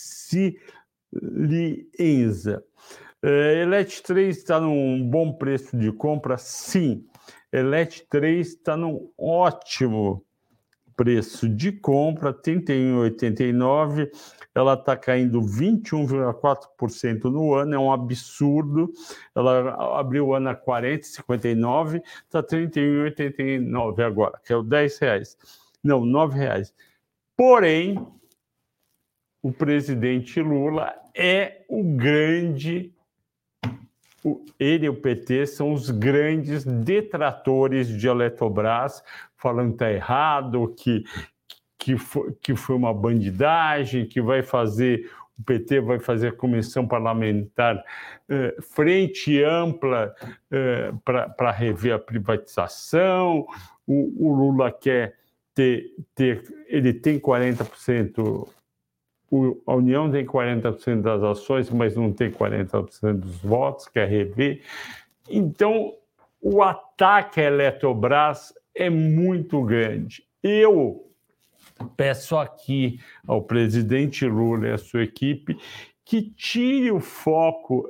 É, 3.22 3.62
Elet 3.62 4.02
3 4.02 4.36
está 4.36 4.60
num 4.60 5.08
bom 5.08 5.32
preço 5.32 5.76
de 5.76 5.92
compra? 5.92 6.36
Sim. 6.38 7.06
Elet 7.52 8.06
3 8.08 8.48
está 8.48 8.76
num 8.76 9.10
ótimo 9.16 10.24
preço 10.96 11.48
de 11.48 11.72
compra, 11.72 12.30
R$ 12.30 12.36
31,89. 12.36 14.10
Ela 14.54 14.74
está 14.74 14.96
caindo 14.96 15.40
21,4% 15.40 17.24
no 17.24 17.54
ano, 17.54 17.74
é 17.74 17.78
um 17.78 17.92
absurdo. 17.92 18.92
Ela 19.34 19.98
abriu 19.98 20.28
o 20.28 20.34
ano 20.34 20.50
a 20.50 20.54
40,59, 20.54 22.02
está 22.24 22.42
31,89 22.42 24.04
agora, 24.04 24.40
que 24.44 24.52
é 24.52 24.56
o 24.56 24.62
10 24.62 24.98
reais. 24.98 25.36
Não, 25.82 26.04
9 26.04 26.38
reais. 26.38 26.74
Porém, 27.36 28.06
o 29.42 29.52
presidente 29.52 30.40
Lula 30.40 30.94
é 31.14 31.62
o 31.68 31.82
grande 31.82 32.92
ele 34.58 34.86
e 34.86 34.88
o 34.88 34.94
PT 34.94 35.46
são 35.46 35.72
os 35.72 35.90
grandes 35.90 36.64
detratores 36.64 37.88
de 37.88 38.06
Eletrobras, 38.06 39.02
falando 39.36 39.70
que 39.70 39.74
está 39.74 39.92
errado, 39.92 40.72
que, 40.76 41.04
que, 41.76 41.96
foi, 41.96 42.32
que 42.40 42.54
foi 42.54 42.76
uma 42.76 42.94
bandidagem, 42.94 44.06
que 44.06 44.20
vai 44.20 44.42
fazer, 44.42 45.10
o 45.36 45.42
PT 45.42 45.80
vai 45.80 45.98
fazer 45.98 46.36
comissão 46.36 46.86
parlamentar 46.86 47.82
eh, 48.28 48.54
frente 48.60 49.42
ampla 49.42 50.14
eh, 50.52 50.92
para 51.04 51.50
rever 51.50 51.94
a 51.94 51.98
privatização, 51.98 53.44
o, 53.84 54.28
o 54.28 54.32
Lula 54.32 54.70
quer 54.70 55.16
ter, 55.52 55.90
ter, 56.14 56.44
ele 56.68 56.92
tem 56.92 57.18
40% 57.18 58.48
a 59.66 59.74
União 59.74 60.10
tem 60.10 60.26
40% 60.26 61.00
das 61.00 61.22
ações, 61.22 61.70
mas 61.70 61.96
não 61.96 62.12
tem 62.12 62.30
40% 62.30 63.14
dos 63.14 63.36
votos, 63.38 63.88
quer 63.88 64.08
rever. 64.08 64.62
Então, 65.30 65.94
o 66.40 66.62
ataque 66.62 67.40
à 67.40 67.44
Eletrobras 67.44 68.52
é 68.74 68.90
muito 68.90 69.62
grande. 69.62 70.24
Eu 70.42 71.08
peço 71.96 72.36
aqui 72.36 73.00
ao 73.26 73.42
presidente 73.42 74.26
Lula 74.26 74.68
e 74.68 74.72
à 74.72 74.78
sua 74.78 75.02
equipe 75.02 75.56
que 76.04 76.22
tire 76.22 76.90
o 76.90 77.00
foco 77.00 77.88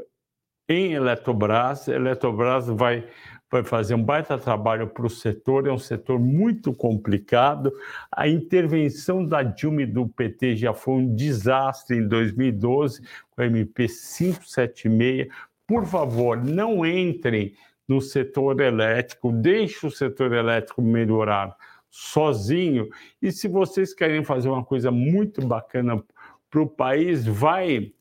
em 0.69 0.93
Eletrobras. 0.93 1.89
Eletrobras 1.89 2.69
vai 2.69 3.05
vai 3.53 3.63
fazer 3.63 3.95
um 3.95 4.03
baita 4.03 4.39
trabalho 4.39 4.89
para 4.89 5.05
o 5.05 5.11
setor, 5.11 5.67
é 5.67 5.71
um 5.71 5.79
setor 5.79 6.19
muito 6.19 6.73
complicado. 6.73 7.71
A 8.11 8.27
intervenção 8.27 9.23
da 9.23 9.43
Dilma 9.43 9.83
e 9.83 9.87
do 9.87 10.09
PT 10.09 10.57
já 10.57 10.73
foi 10.73 10.95
um 10.95 11.15
desastre 11.15 11.99
em 11.99 12.09
2012, 12.09 13.03
com 13.31 13.43
a 13.43 13.45
MP 13.45 13.89
576. 13.89 15.29
Por 15.67 15.85
favor, 15.85 16.43
não 16.43 16.87
entrem 16.87 17.55
no 17.87 18.01
setor 18.01 18.59
elétrico, 18.63 19.31
deixe 19.31 19.87
o 19.87 19.91
setor 19.91 20.33
elétrico 20.33 20.81
melhorar 20.81 21.55
sozinho. 21.91 22.89
E 23.21 23.31
se 23.31 23.49
vocês 23.49 23.93
querem 23.93 24.25
fazer 24.25 24.49
uma 24.49 24.65
coisa 24.65 24.91
muito 24.91 25.47
bacana 25.47 26.03
para 26.51 26.63
o 26.63 26.67
país, 26.67 27.27
vai 27.27 27.93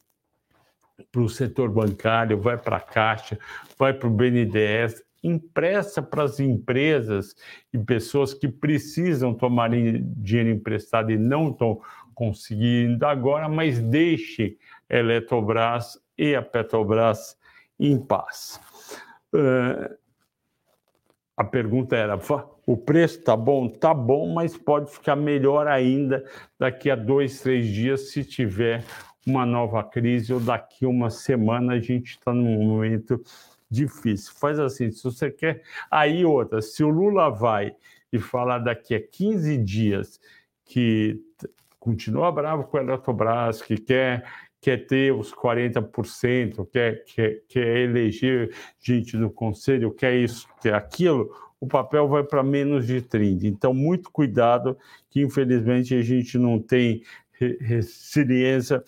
para 1.11 1.21
o 1.21 1.27
setor 1.27 1.69
bancário, 1.69 2.39
vai 2.39 2.57
para 2.57 2.77
a 2.77 2.81
Caixa, 2.81 3.37
vai 3.77 3.93
para 3.93 4.07
o 4.07 4.11
BNDES, 4.11 5.03
empresta 5.23 6.01
para 6.01 6.23
as 6.23 6.39
empresas 6.39 7.35
e 7.71 7.77
pessoas 7.77 8.33
que 8.33 8.47
precisam 8.47 9.33
tomar 9.33 9.69
dinheiro 9.69 10.49
emprestado 10.49 11.11
e 11.11 11.17
não 11.17 11.49
estão 11.49 11.81
conseguindo 12.13 13.05
agora, 13.05 13.47
mas 13.47 13.79
deixe 13.79 14.57
a 14.89 14.97
Eletrobras 14.97 15.99
e 16.17 16.35
a 16.35 16.41
Petrobras 16.41 17.37
em 17.79 17.97
paz. 17.97 18.59
Uh, 19.33 19.95
a 21.35 21.43
pergunta 21.43 21.95
era: 21.95 22.19
o 22.67 22.77
preço 22.77 23.19
está 23.19 23.35
bom? 23.35 23.65
Está 23.65 23.93
bom, 23.93 24.31
mas 24.33 24.55
pode 24.55 24.91
ficar 24.91 25.15
melhor 25.15 25.67
ainda 25.67 26.23
daqui 26.59 26.89
a 26.89 26.95
dois, 26.95 27.41
três 27.41 27.67
dias, 27.67 28.11
se 28.11 28.23
tiver 28.23 28.83
uma 29.25 29.45
nova 29.45 29.83
crise 29.83 30.33
ou 30.33 30.39
daqui 30.39 30.85
a 30.85 30.89
uma 30.89 31.09
semana. 31.09 31.73
A 31.73 31.79
gente 31.79 32.11
está 32.11 32.33
num 32.33 32.63
momento 32.63 33.19
difícil. 33.71 34.33
Faz 34.35 34.59
assim, 34.59 34.91
se 34.91 35.03
você 35.03 35.31
quer. 35.31 35.63
Aí 35.89 36.25
outra, 36.25 36.61
se 36.61 36.83
o 36.83 36.89
Lula 36.89 37.29
vai 37.29 37.73
e 38.11 38.19
falar 38.19 38.59
daqui 38.59 38.93
a 38.93 39.01
15 39.01 39.57
dias 39.57 40.19
que 40.65 41.19
continua 41.79 42.31
bravo 42.31 42.65
com 42.65 42.77
a 42.77 42.81
Eletrobras, 42.81 43.61
que 43.61 43.77
quer, 43.77 44.23
quer 44.59 44.85
ter 44.85 45.13
os 45.13 45.33
40%, 45.33 46.67
quer, 46.71 47.03
quer, 47.05 47.41
quer 47.47 47.77
eleger 47.77 48.53
gente 48.79 49.17
no 49.17 49.31
conselho, 49.31 49.91
quer 49.91 50.15
isso, 50.15 50.47
quer 50.61 50.75
aquilo, 50.75 51.33
o 51.59 51.67
papel 51.67 52.07
vai 52.07 52.23
para 52.23 52.43
menos 52.43 52.85
de 52.85 53.01
30. 53.01 53.47
Então, 53.47 53.73
muito 53.73 54.11
cuidado, 54.11 54.77
que 55.09 55.21
infelizmente 55.21 55.95
a 55.95 56.01
gente 56.01 56.37
não 56.37 56.59
tem 56.59 57.03
resiliência, 57.59 58.83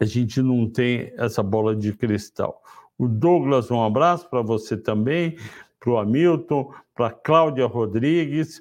a 0.00 0.04
gente 0.04 0.40
não 0.40 0.68
tem 0.68 1.12
essa 1.16 1.42
bola 1.42 1.74
de 1.74 1.92
cristal. 1.92 2.62
O 2.98 3.06
Douglas, 3.06 3.70
um 3.70 3.82
abraço 3.82 4.28
para 4.28 4.42
você 4.42 4.76
também, 4.76 5.38
para 5.78 5.90
o 5.90 5.98
Hamilton, 5.98 6.74
para 6.94 7.10
Cláudia 7.10 7.64
Rodrigues. 7.64 8.60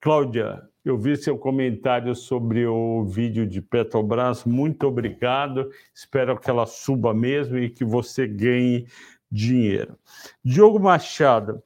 Cláudia, 0.00 0.62
eu 0.84 0.96
vi 0.96 1.16
seu 1.16 1.36
comentário 1.36 2.14
sobre 2.14 2.64
o 2.66 3.04
vídeo 3.04 3.44
de 3.44 3.60
Petrobras, 3.60 4.44
muito 4.44 4.86
obrigado. 4.86 5.68
Espero 5.92 6.38
que 6.38 6.48
ela 6.48 6.64
suba 6.64 7.12
mesmo 7.12 7.58
e 7.58 7.68
que 7.68 7.84
você 7.84 8.26
ganhe 8.26 8.86
dinheiro. 9.30 9.98
Diogo 10.44 10.78
Machado, 10.78 11.60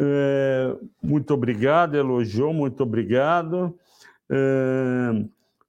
é, 0.00 0.76
muito 1.02 1.34
obrigado, 1.34 1.96
elogiou, 1.96 2.54
muito 2.54 2.82
obrigado. 2.82 3.76
É, 4.30 5.24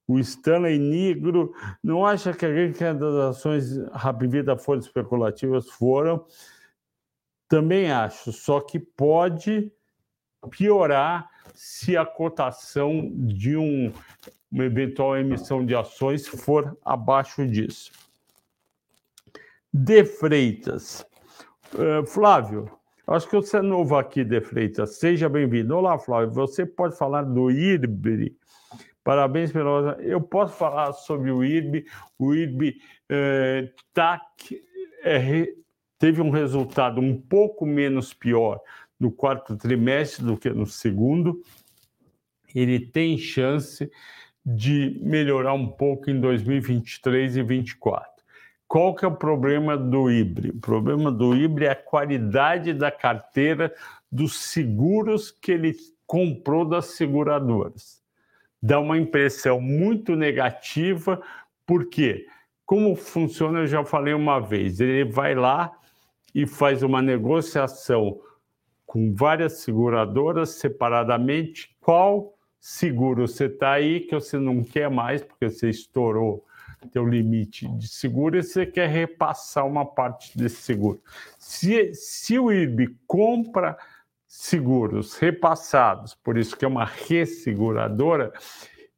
o 0.08 0.20
Stanley 0.20 0.78
Negro, 0.78 1.54
não 1.84 2.06
acha 2.06 2.34
que 2.34 2.46
as 2.46 3.02
ações 3.02 3.78
Rapvida 3.94 4.58
foram 4.58 4.80
especulativas? 4.80 5.70
Foram. 5.70 6.26
Também 7.48 7.92
acho, 7.92 8.32
só 8.32 8.60
que 8.62 8.80
pode 8.80 9.72
piorar 10.50 11.30
se 11.54 11.96
a 11.96 12.06
cotação 12.06 13.12
de 13.14 13.56
um, 13.58 13.92
uma 14.52 14.66
eventual 14.66 15.18
emissão 15.18 15.66
de 15.66 15.76
ações 15.76 16.28
for 16.28 16.78
abaixo 16.84 17.46
disso. 17.48 17.92
De 19.74 20.04
Freitas. 20.04 21.06
Uh, 21.74 22.06
Flávio, 22.06 22.70
acho 23.08 23.30
que 23.30 23.36
você 23.36 23.58
é 23.58 23.62
novo 23.62 23.96
aqui, 23.96 24.24
De 24.24 24.42
Freitas. 24.42 24.98
Seja 24.98 25.30
bem-vindo. 25.30 25.76
Olá, 25.76 25.98
Flávio. 25.98 26.34
Você 26.34 26.66
pode 26.66 26.98
falar 26.98 27.24
do 27.24 27.50
IRB 27.50 28.36
Parabéns 29.04 29.52
pela. 29.52 29.98
Eu 30.00 30.22
posso 30.22 30.56
falar 30.56 30.94
sobre 30.94 31.32
o 31.32 31.44
IRB. 31.44 31.86
O 32.20 32.36
IRB 32.36 32.78
eh, 33.10 33.72
tá, 33.94 34.22
é, 35.04 35.54
teve 35.98 36.22
um 36.22 36.30
resultado 36.30 37.02
um 37.02 37.20
pouco 37.20 37.66
menos 37.66 38.14
pior 38.14 38.62
no 39.00 39.12
quarto 39.12 39.58
trimestre 39.58 40.24
do 40.24 40.38
que 40.38 40.52
no 40.52 40.68
segundo. 40.68 41.42
Ele 42.54 42.80
tem 42.80 43.18
chance 43.18 43.90
de 44.46 45.00
melhorar 45.02 45.54
um 45.54 45.68
pouco 45.68 46.12
em 46.12 46.20
2023 46.20 47.38
e 47.38 47.44
2024. 47.44 48.12
Qual 48.68 48.96
que 48.96 49.04
é 49.04 49.08
o 49.08 49.16
problema 49.16 49.76
do 49.76 50.12
IBRE? 50.12 50.52
O 50.52 50.60
problema 50.60 51.12
do 51.12 51.36
IBRE 51.36 51.66
é 51.66 51.72
a 51.72 51.76
qualidade 51.76 52.74
da 52.74 52.92
carteira 52.92 53.74
dos 54.12 54.40
seguros 54.44 55.32
que 55.32 55.52
ele 55.52 55.76
comprou 56.06 56.64
das 56.64 56.86
seguradoras 56.86 58.01
dá 58.62 58.80
uma 58.80 58.98
impressão 58.98 59.60
muito 59.60 60.16
negativa, 60.16 61.22
porque 61.66 62.26
como 62.66 62.96
funciona, 62.96 63.60
eu 63.60 63.68
já 63.68 63.84
falei 63.84 64.14
uma 64.14 64.40
vez, 64.40 64.80
ele 64.80 65.04
vai 65.04 65.36
lá 65.36 65.72
e 66.34 66.46
faz 66.46 66.84
uma 66.84 67.02
negociação 67.02 68.20
com 68.86 69.14
várias 69.14 69.60
seguradoras 69.60 70.52
separadamente, 70.52 71.76
qual 71.82 72.34
seguro 72.60 73.28
você 73.28 73.46
está 73.46 73.72
aí 73.72 74.02
que 74.02 74.14
você 74.14 74.38
não 74.38 74.64
quer 74.64 74.90
mais, 74.90 75.22
porque 75.22 75.50
você 75.50 75.70
estourou 75.70 76.46
teu 76.92 77.06
limite 77.06 77.68
de 77.78 77.88
seguro 77.88 78.38
e 78.38 78.44
você 78.44 78.66
quer 78.66 78.90
repassar 78.90 79.66
uma 79.66 79.86
parte 79.86 80.38
desse 80.38 80.58
seguro. 80.58 81.02
Se, 81.38 81.94
se 81.94 82.40
o 82.40 82.52
IRB 82.52 82.96
compra 83.06 83.78
seguros 84.34 85.18
repassados, 85.18 86.16
por 86.16 86.38
isso 86.38 86.56
que 86.56 86.64
é 86.64 86.68
uma 86.68 86.86
resseguradora, 86.86 88.32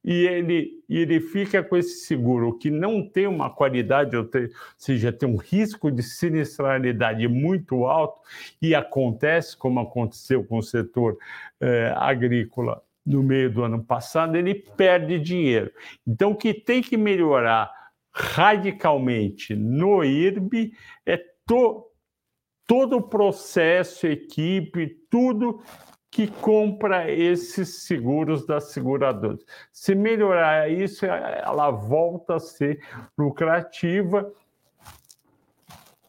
e 0.06 0.28
ele, 0.28 0.84
ele 0.88 1.20
fica 1.20 1.64
com 1.64 1.76
esse 1.76 2.06
seguro 2.06 2.56
que 2.56 2.70
não 2.70 3.10
tem 3.10 3.26
uma 3.26 3.50
qualidade, 3.50 4.16
ou, 4.16 4.26
tem, 4.26 4.44
ou 4.44 4.50
seja, 4.78 5.12
tem 5.12 5.28
um 5.28 5.38
risco 5.38 5.90
de 5.90 6.04
sinistralidade 6.04 7.28
muito 7.28 7.86
alto, 7.86 8.22
e 8.62 8.76
acontece, 8.76 9.58
como 9.58 9.80
aconteceu 9.80 10.44
com 10.44 10.60
o 10.60 10.64
setor 10.64 11.18
eh, 11.60 11.92
agrícola 11.98 12.84
no 13.04 13.24
meio 13.24 13.52
do 13.52 13.64
ano 13.64 13.84
passado, 13.84 14.36
ele 14.36 14.54
perde 14.54 15.18
dinheiro. 15.18 15.72
Então, 16.06 16.32
o 16.32 16.36
que 16.36 16.54
tem 16.54 16.80
que 16.80 16.96
melhorar 16.96 17.72
radicalmente 18.12 19.56
no 19.56 20.04
IRB 20.04 20.74
é 21.08 21.18
todo 22.66 22.98
o 22.98 23.02
processo, 23.02 24.08
equipe, 24.08 25.00
tudo 25.10 25.62
que 26.10 26.28
compra 26.28 27.12
esses 27.12 27.84
seguros 27.86 28.46
das 28.46 28.66
seguradoras. 28.66 29.44
Se 29.72 29.96
melhorar 29.96 30.70
isso, 30.70 31.06
ela 31.06 31.72
volta 31.72 32.36
a 32.36 32.40
ser 32.40 32.80
lucrativa 33.18 34.32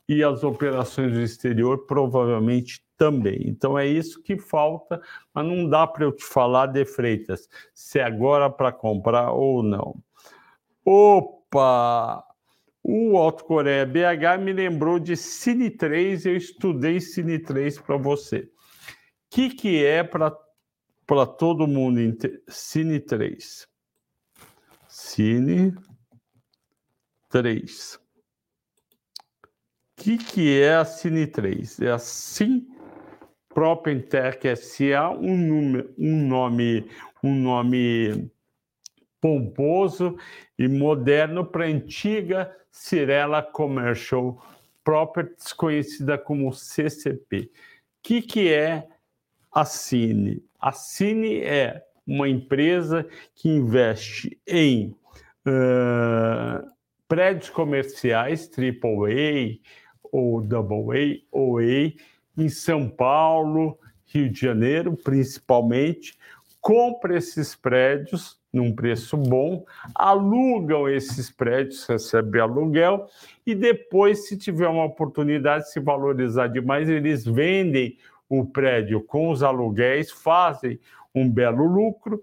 e 0.06 0.22
as 0.22 0.44
operações 0.44 1.12
do 1.12 1.20
exterior 1.20 1.86
provavelmente 1.86 2.84
também. 2.96 3.44
Então 3.46 3.78
é 3.78 3.86
isso 3.86 4.22
que 4.22 4.36
falta, 4.36 5.00
mas 5.32 5.46
não 5.46 5.68
dá 5.68 5.86
para 5.86 6.04
eu 6.04 6.12
te 6.12 6.24
falar 6.24 6.66
de 6.66 6.84
Freitas, 6.84 7.48
se 7.72 7.98
é 7.98 8.04
agora 8.04 8.50
para 8.50 8.70
comprar 8.70 9.32
ou 9.32 9.62
não. 9.62 9.96
Opa! 10.84 12.22
O 12.84 13.16
Alto 13.16 13.44
Coreia 13.44 13.86
BH 13.86 14.38
me 14.40 14.52
lembrou 14.52 15.00
de 15.00 15.16
Cine 15.16 15.70
3, 15.70 16.26
eu 16.26 16.36
estudei 16.36 17.00
Cine 17.00 17.38
3 17.38 17.78
para 17.80 17.96
você 17.96 18.48
que, 19.34 19.50
que 19.50 19.84
é 19.84 20.04
para 20.04 21.26
todo 21.26 21.66
mundo? 21.66 21.98
Cine 22.46 23.00
3. 23.00 23.66
Cine 24.88 25.74
3. 27.28 27.96
O 27.96 28.00
que, 29.96 30.18
que 30.18 30.60
é 30.60 30.76
a 30.76 30.84
Cine 30.84 31.26
3? 31.26 31.80
É 31.80 31.90
assim 31.90 32.68
Propentec 33.48 34.54
SA, 34.54 35.10
um 35.10 35.36
nome, 35.36 35.94
um 35.98 36.28
nome, 36.28 36.90
um 37.20 37.34
nome 37.34 38.30
pomposo 39.20 40.16
e 40.56 40.68
moderno 40.68 41.44
para 41.44 41.66
antiga 41.66 42.56
Cirela 42.74 43.40
Commercial 43.40 44.44
Properties, 44.82 45.52
conhecida 45.52 46.18
como 46.18 46.52
CCP. 46.52 47.42
O 47.42 47.50
que, 48.02 48.20
que 48.20 48.52
é 48.52 48.88
a 49.52 49.64
Cine. 49.64 50.44
A 50.60 50.72
Cine 50.72 51.38
é 51.38 51.86
uma 52.04 52.28
empresa 52.28 53.06
que 53.32 53.48
investe 53.48 54.36
em 54.44 54.88
uh, 55.46 56.68
prédios 57.06 57.48
comerciais 57.48 58.50
AAA 58.50 59.60
ou 60.02 60.40
AA 60.40 61.22
ou 61.30 61.58
A 61.58 61.62
em 62.36 62.48
São 62.48 62.90
Paulo, 62.90 63.78
Rio 64.04 64.28
de 64.28 64.40
Janeiro, 64.40 64.96
principalmente, 64.96 66.18
compra 66.60 67.16
esses 67.16 67.54
prédios 67.54 68.42
num 68.54 68.72
preço 68.72 69.16
bom, 69.16 69.66
alugam 69.94 70.88
esses 70.88 71.30
prédios, 71.30 71.84
recebe 71.86 72.38
aluguel 72.38 73.06
e 73.44 73.54
depois, 73.54 74.28
se 74.28 74.38
tiver 74.38 74.68
uma 74.68 74.84
oportunidade 74.84 75.64
de 75.64 75.72
se 75.72 75.80
valorizar 75.80 76.46
demais, 76.46 76.88
eles 76.88 77.24
vendem 77.24 77.98
o 78.28 78.46
prédio 78.46 79.02
com 79.02 79.30
os 79.30 79.42
aluguéis, 79.42 80.10
fazem 80.10 80.78
um 81.14 81.28
belo 81.28 81.66
lucro, 81.66 82.22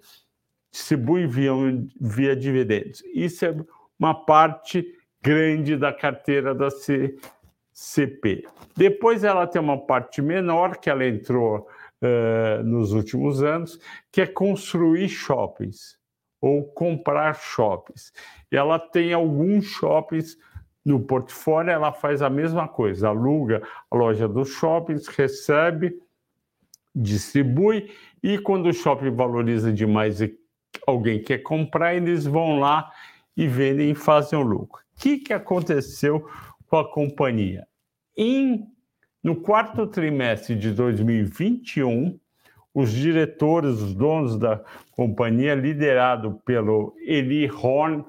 distribuem 0.71 1.27
via, 1.27 1.51
via 1.99 2.35
dividendos. 2.35 3.03
Isso 3.13 3.45
é 3.45 3.55
uma 3.99 4.13
parte 4.13 4.85
grande 5.21 5.77
da 5.77 5.93
carteira 5.93 6.55
da 6.55 6.69
CCP. 6.71 8.45
Depois 8.75 9.23
ela 9.23 9.45
tem 9.45 9.61
uma 9.61 9.77
parte 9.77 10.21
menor 10.21 10.77
que 10.77 10.89
ela 10.89 11.05
entrou 11.05 11.67
uh, 12.01 12.63
nos 12.63 12.93
últimos 12.93 13.43
anos, 13.43 13.79
que 14.11 14.21
é 14.21 14.25
construir 14.25 15.09
shoppings 15.09 16.00
ou 16.41 16.63
comprar 16.63 17.35
shoppings. 17.35 18.11
Ela 18.51 18.79
tem 18.79 19.13
alguns 19.13 19.65
shoppings 19.65 20.37
no 20.83 20.99
portfólio, 20.99 21.71
ela 21.71 21.93
faz 21.93 22.23
a 22.23 22.29
mesma 22.29 22.67
coisa, 22.67 23.09
aluga 23.09 23.61
a 23.89 23.95
loja 23.95 24.27
dos 24.27 24.49
shoppings, 24.49 25.07
recebe, 25.07 25.95
distribui, 26.93 27.91
e 28.23 28.39
quando 28.39 28.67
o 28.67 28.73
shopping 28.73 29.11
valoriza 29.11 29.71
demais 29.71 30.21
e 30.21 30.35
alguém 30.87 31.21
quer 31.21 31.39
comprar, 31.39 31.93
eles 31.93 32.25
vão 32.25 32.59
lá 32.59 32.91
e 33.37 33.47
vendem 33.47 33.91
e 33.91 33.95
fazem 33.95 34.37
o 34.37 34.41
lucro. 34.41 34.81
O 34.95 34.99
que, 34.99 35.19
que 35.19 35.33
aconteceu 35.33 36.27
com 36.67 36.77
a 36.77 36.91
companhia? 36.91 37.67
Em, 38.17 38.67
no 39.23 39.35
quarto 39.35 39.85
trimestre 39.87 40.55
de 40.55 40.71
2021, 40.71 42.19
os 42.73 42.91
diretores, 42.91 43.81
os 43.81 43.93
donos 43.93 44.37
da 44.37 44.63
companhia, 44.91 45.55
liderado 45.55 46.41
pelo 46.45 46.95
Eli 46.99 47.49
Horn, 47.49 48.05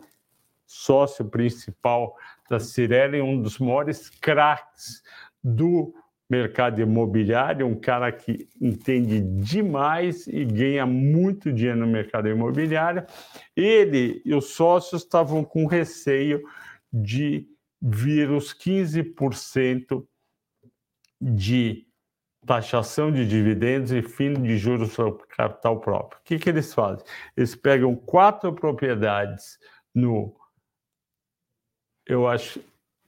sócio 0.66 1.24
principal 1.24 2.14
da 2.48 2.60
Cirelli, 2.60 3.20
um 3.20 3.40
dos 3.40 3.58
maiores 3.58 4.08
craques 4.08 5.02
do 5.42 5.94
mercado 6.30 6.80
imobiliário, 6.80 7.66
um 7.66 7.78
cara 7.78 8.10
que 8.10 8.48
entende 8.58 9.20
demais 9.20 10.26
e 10.26 10.44
ganha 10.46 10.86
muito 10.86 11.52
dinheiro 11.52 11.80
no 11.80 11.86
mercado 11.86 12.28
imobiliário. 12.28 13.04
Ele 13.54 14.22
e 14.24 14.34
os 14.34 14.46
sócios 14.46 15.02
estavam 15.02 15.44
com 15.44 15.66
receio 15.66 16.42
de 16.90 17.46
vir 17.80 18.30
os 18.30 18.54
15% 18.54 20.06
de 21.20 21.86
taxação 22.47 23.12
de 23.12 23.26
dividendos 23.26 23.93
e 23.93 24.03
fim 24.03 24.34
de 24.34 24.57
juros 24.59 24.93
sobre 24.93 25.24
capital 25.28 25.80
próprio. 25.80 26.20
O 26.20 26.24
que, 26.24 26.38
que 26.38 26.49
eles 26.49 26.74
fazem? 26.74 27.05
Eles 27.36 27.55
pegam 27.55 27.95
quatro 27.95 28.53
propriedades 28.53 29.59
no 29.95 30.34
eu 32.07 32.26
acho, 32.26 32.61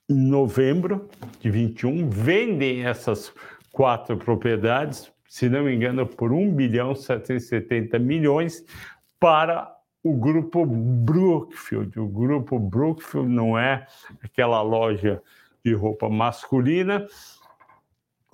em 0.08 0.14
novembro 0.14 1.08
de 1.40 1.50
21, 1.50 2.08
vendem 2.08 2.86
essas 2.86 3.32
quatro 3.72 4.16
propriedades, 4.16 5.10
se 5.28 5.48
não 5.48 5.64
me 5.64 5.74
engano, 5.74 6.06
por 6.06 6.32
1 6.32 6.54
bilhão 6.54 6.94
770 6.94 7.98
milhões 7.98 8.64
para 9.18 9.74
o 10.02 10.14
grupo 10.14 10.64
Brookfield. 10.64 11.98
O 11.98 12.06
grupo 12.06 12.58
Brookfield 12.58 13.28
não 13.28 13.58
é 13.58 13.86
aquela 14.22 14.62
loja 14.62 15.20
de 15.64 15.72
roupa 15.72 16.08
masculina. 16.08 17.06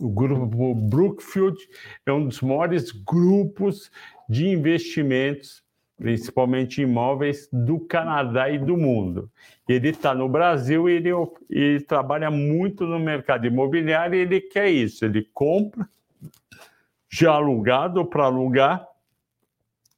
O 0.01 0.09
grupo 0.09 0.75
Brookfield 0.75 1.59
é 2.07 2.13
um 2.13 2.27
dos 2.27 2.41
maiores 2.41 2.91
grupos 2.91 3.91
de 4.29 4.49
investimentos 4.49 5.63
principalmente 6.01 6.81
imóveis 6.81 7.47
do 7.53 7.79
Canadá 7.79 8.49
e 8.49 8.59
do 8.59 8.75
mundo. 8.75 9.31
Ele 9.69 9.91
está 9.91 10.15
no 10.15 10.31
Brasil 10.31 10.89
e 10.89 10.95
ele, 10.95 11.11
ele 11.51 11.81
trabalha 11.83 12.31
muito 12.31 12.87
no 12.87 12.99
mercado 12.99 13.47
imobiliário 13.47 14.15
e 14.15 14.23
ele 14.23 14.41
quer 14.41 14.71
isso. 14.71 15.05
Ele 15.05 15.29
compra 15.35 15.87
já 17.07 17.33
alugado 17.33 18.07
para 18.07 18.25
alugar 18.25 18.89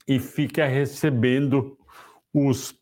e 0.08 0.18
fica 0.18 0.66
recebendo 0.66 1.78
os, 2.34 2.76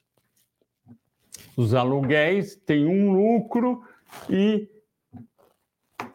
os 1.55 1.75
aluguéis, 1.75 2.57
tem 2.57 2.87
um 2.87 3.13
lucro 3.13 3.85
e 4.31 4.67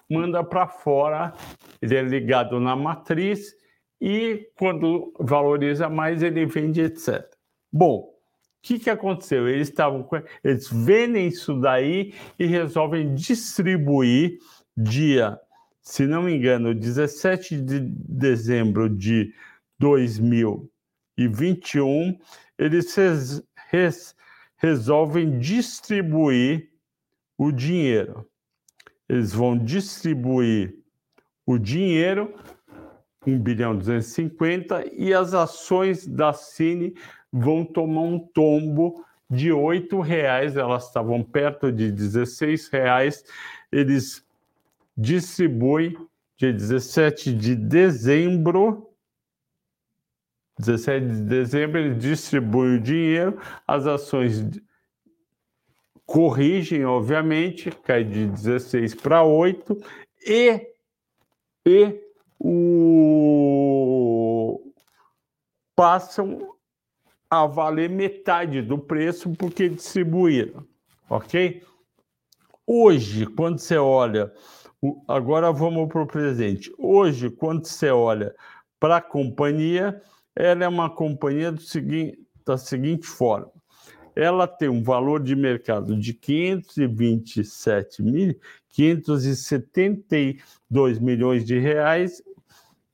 manda 0.10 0.43
para 0.43 0.68
fora. 0.68 1.34
Ele 1.82 1.95
é 1.95 2.01
ligado 2.01 2.60
na 2.60 2.76
matriz 2.76 3.56
e 3.99 4.49
quando 4.58 5.14
valoriza 5.20 5.89
mais, 5.89 6.22
ele 6.22 6.45
vende, 6.45 6.82
etc. 6.82 7.26
Bom, 7.72 7.99
o 7.99 8.14
que, 8.62 8.78
que 8.80 8.89
aconteceu? 8.89 9.47
Eles 9.47 9.70
estavam 9.70 10.08
eles 10.43 10.70
vendem 10.70 11.28
isso 11.28 11.60
daí 11.60 12.14
e 12.38 12.45
resolvem 12.45 13.14
distribuir 13.14 14.39
dia, 14.76 15.39
se 15.82 16.06
não 16.06 16.24
me 16.24 16.36
engano, 16.36 16.74
17 16.74 17.62
de 17.62 17.80
dezembro 17.80 18.89
de 18.89 19.34
2021, 19.80 22.20
eles 22.58 22.93
res, 22.95 23.43
res, 23.70 24.16
resolvem 24.58 25.38
distribuir 25.38 26.72
o 27.38 27.51
dinheiro. 27.51 28.28
Eles 29.08 29.34
vão 29.34 29.58
distribuir 29.58 30.76
o 31.45 31.58
dinheiro 31.58 32.34
1 33.26 33.39
bilhão 33.39 33.76
250 33.76 34.86
e 34.93 35.14
as 35.14 35.34
ações 35.34 36.06
da 36.06 36.34
Cine 36.34 36.93
vão 37.32 37.66
tomar 37.66 38.01
um 38.01 38.20
tombo 38.20 39.03
de 39.30 39.51
R$ 39.51 40.01
reais, 40.03 40.56
elas 40.56 40.88
estavam 40.88 41.24
perto 41.24 41.72
de 41.72 41.86
R$ 41.86 42.56
reais. 42.72 43.24
Eles 43.72 44.24
distribuem 44.95 45.97
dia 46.38 46.53
17 46.53 47.34
de 47.34 47.56
dezembro 47.56 48.95
17 50.58 51.06
de 51.06 51.22
dezembro, 51.22 51.80
ele 51.80 51.95
distribui 51.95 52.78
o 52.78 52.82
dinheiro, 52.82 53.38
as 53.68 53.86
ações 53.86 54.41
corrigem, 56.06 56.86
obviamente, 56.86 57.72
cai 57.84 58.03
de 58.03 58.28
16 58.28 58.95
para 58.95 59.24
8, 59.24 59.78
e, 60.28 60.68
e 61.66 62.01
o, 62.39 63.56
passam 65.76 66.56
a 67.30 67.45
valer 67.45 67.89
metade 67.89 68.62
do 68.62 68.78
preço 68.78 69.32
porque 69.34 69.68
distribuíram, 69.70 70.66
ok? 71.10 71.64
Hoje, 72.68 73.26
quando 73.26 73.60
você 73.60 73.78
olha, 73.78 74.32
agora 75.08 75.51
vamos 75.51 75.88
para 75.89 76.01
o 76.03 76.08
presente. 76.08 76.74
Hoje, 76.78 77.30
quando 77.30 77.66
você 77.66 77.89
olha 77.89 78.34
para 78.80 78.97
a 78.97 79.01
companhia, 79.01 80.01
ela 80.36 80.64
é 80.64 80.68
uma 80.68 80.89
companhia 80.89 81.51
do 81.51 81.62
seguinte, 81.62 82.20
da 82.45 82.58
seguinte 82.58 83.06
forma: 83.06 83.51
ela 84.16 84.47
tem 84.47 84.70
um 84.70 84.82
valor 84.82 85.22
de 85.22 85.36
mercado 85.36 85.97
de 85.97 86.13
527 86.13 88.01
mil, 88.01 88.34
572 88.70 90.99
milhões 90.99 91.43
de 91.43 91.59
reais 91.59 92.24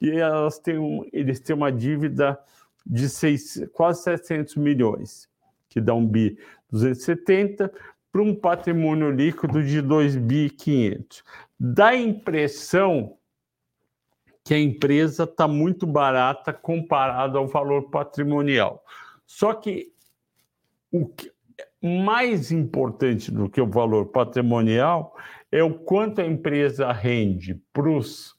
e 0.02 0.10
elas 0.10 0.58
têm 0.58 0.80
um, 0.80 1.08
eles 1.14 1.40
têm 1.40 1.56
uma 1.56 1.72
dívida 1.72 2.40
de 2.86 3.08
seis, 3.08 3.64
quase 3.72 4.04
700 4.04 4.56
milhões, 4.56 5.30
que 5.70 5.80
dá 5.80 5.94
um 5.94 6.06
bi 6.06 6.38
270 6.72 7.72
para 8.12 8.22
um 8.22 8.34
patrimônio 8.34 9.12
líquido 9.12 9.64
de 9.64 9.82
2 9.82 10.18
bi 10.18 10.50
500. 10.50 11.24
Dá 11.60 11.90
a 11.90 11.96
impressão 11.96 13.16
que 14.44 14.56
a 14.56 14.60
empresa 14.60 15.26
está 15.26 15.48
muito 15.48 15.86
barata 15.86 16.52
comparado 16.52 17.38
ao 17.38 17.48
valor 17.48 17.90
patrimonial. 17.90 18.84
Só 19.26 19.54
que 19.54 19.94
o 20.92 21.08
que, 21.08 21.32
mais 21.82 22.52
importante 22.52 23.32
do 23.32 23.50
que 23.50 23.62
o 23.62 23.68
valor 23.68 24.08
patrimonial 24.08 25.16
é 25.52 25.64
o 25.64 25.74
quanto 25.74 26.22
a 26.22 26.26
empresa 26.26 26.92
rende 26.92 27.56
para 27.74 27.90
os 27.90 28.36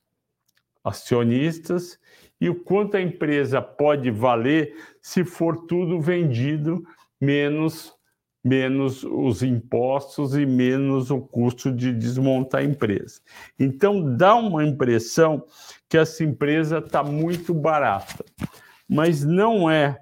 acionistas 0.85 1.99
e 2.41 2.49
o 2.49 2.55
quanto 2.55 2.97
a 2.97 3.01
empresa 3.01 3.61
pode 3.61 4.11
valer 4.11 4.75
se 5.01 5.25
for 5.25 5.67
tudo 5.67 6.01
vendido 6.01 6.85
menos 7.21 7.95
menos 8.45 9.05
os 9.05 9.43
impostos 9.43 10.37
e 10.37 10.45
menos 10.45 11.11
o 11.11 11.21
custo 11.21 11.71
de 11.71 11.93
desmontar 11.93 12.61
a 12.61 12.65
empresa. 12.65 13.21
Então 13.59 14.17
dá 14.17 14.35
uma 14.35 14.65
impressão 14.65 15.45
que 15.89 15.97
essa 15.97 16.25
empresa 16.25 16.79
está 16.79 17.05
muito 17.05 17.55
barata, 17.55 18.25
mas 18.89 19.25
não 19.25 19.71
é 19.71 19.97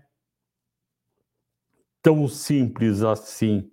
tão 2.03 2.26
simples 2.28 3.03
assim 3.03 3.70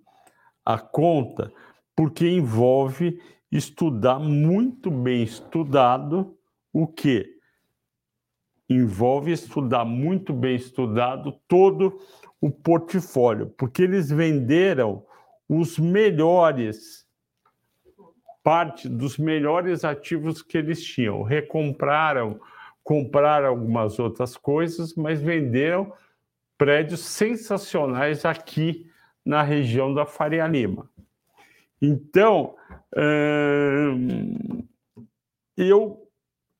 a 0.64 0.78
conta, 0.78 1.52
porque 1.96 2.28
envolve 2.28 3.20
estudar 3.50 4.18
muito 4.18 4.90
bem 4.90 5.22
estudado 5.22 6.36
o 6.72 6.86
que 6.86 7.38
envolve 8.68 9.32
estudar 9.32 9.84
muito 9.84 10.32
bem 10.32 10.54
estudado 10.54 11.32
todo 11.48 11.98
o 12.40 12.50
portfólio, 12.50 13.48
porque 13.56 13.82
eles 13.82 14.10
venderam 14.10 15.04
os 15.48 15.78
melhores 15.78 17.08
parte 18.42 18.88
dos 18.88 19.18
melhores 19.18 19.84
ativos 19.84 20.40
que 20.40 20.56
eles 20.56 20.82
tinham, 20.82 21.22
recompraram, 21.22 22.40
compraram 22.82 23.48
algumas 23.48 23.98
outras 23.98 24.36
coisas, 24.36 24.94
mas 24.94 25.20
venderam 25.20 25.92
prédios 26.58 27.00
sensacionais 27.00 28.24
aqui 28.24 28.90
na 29.24 29.42
região 29.42 29.94
da 29.94 30.04
Faria 30.04 30.46
Lima. 30.46 30.90
Então, 31.80 32.56
hum, 32.96 34.66
eu 35.56 36.10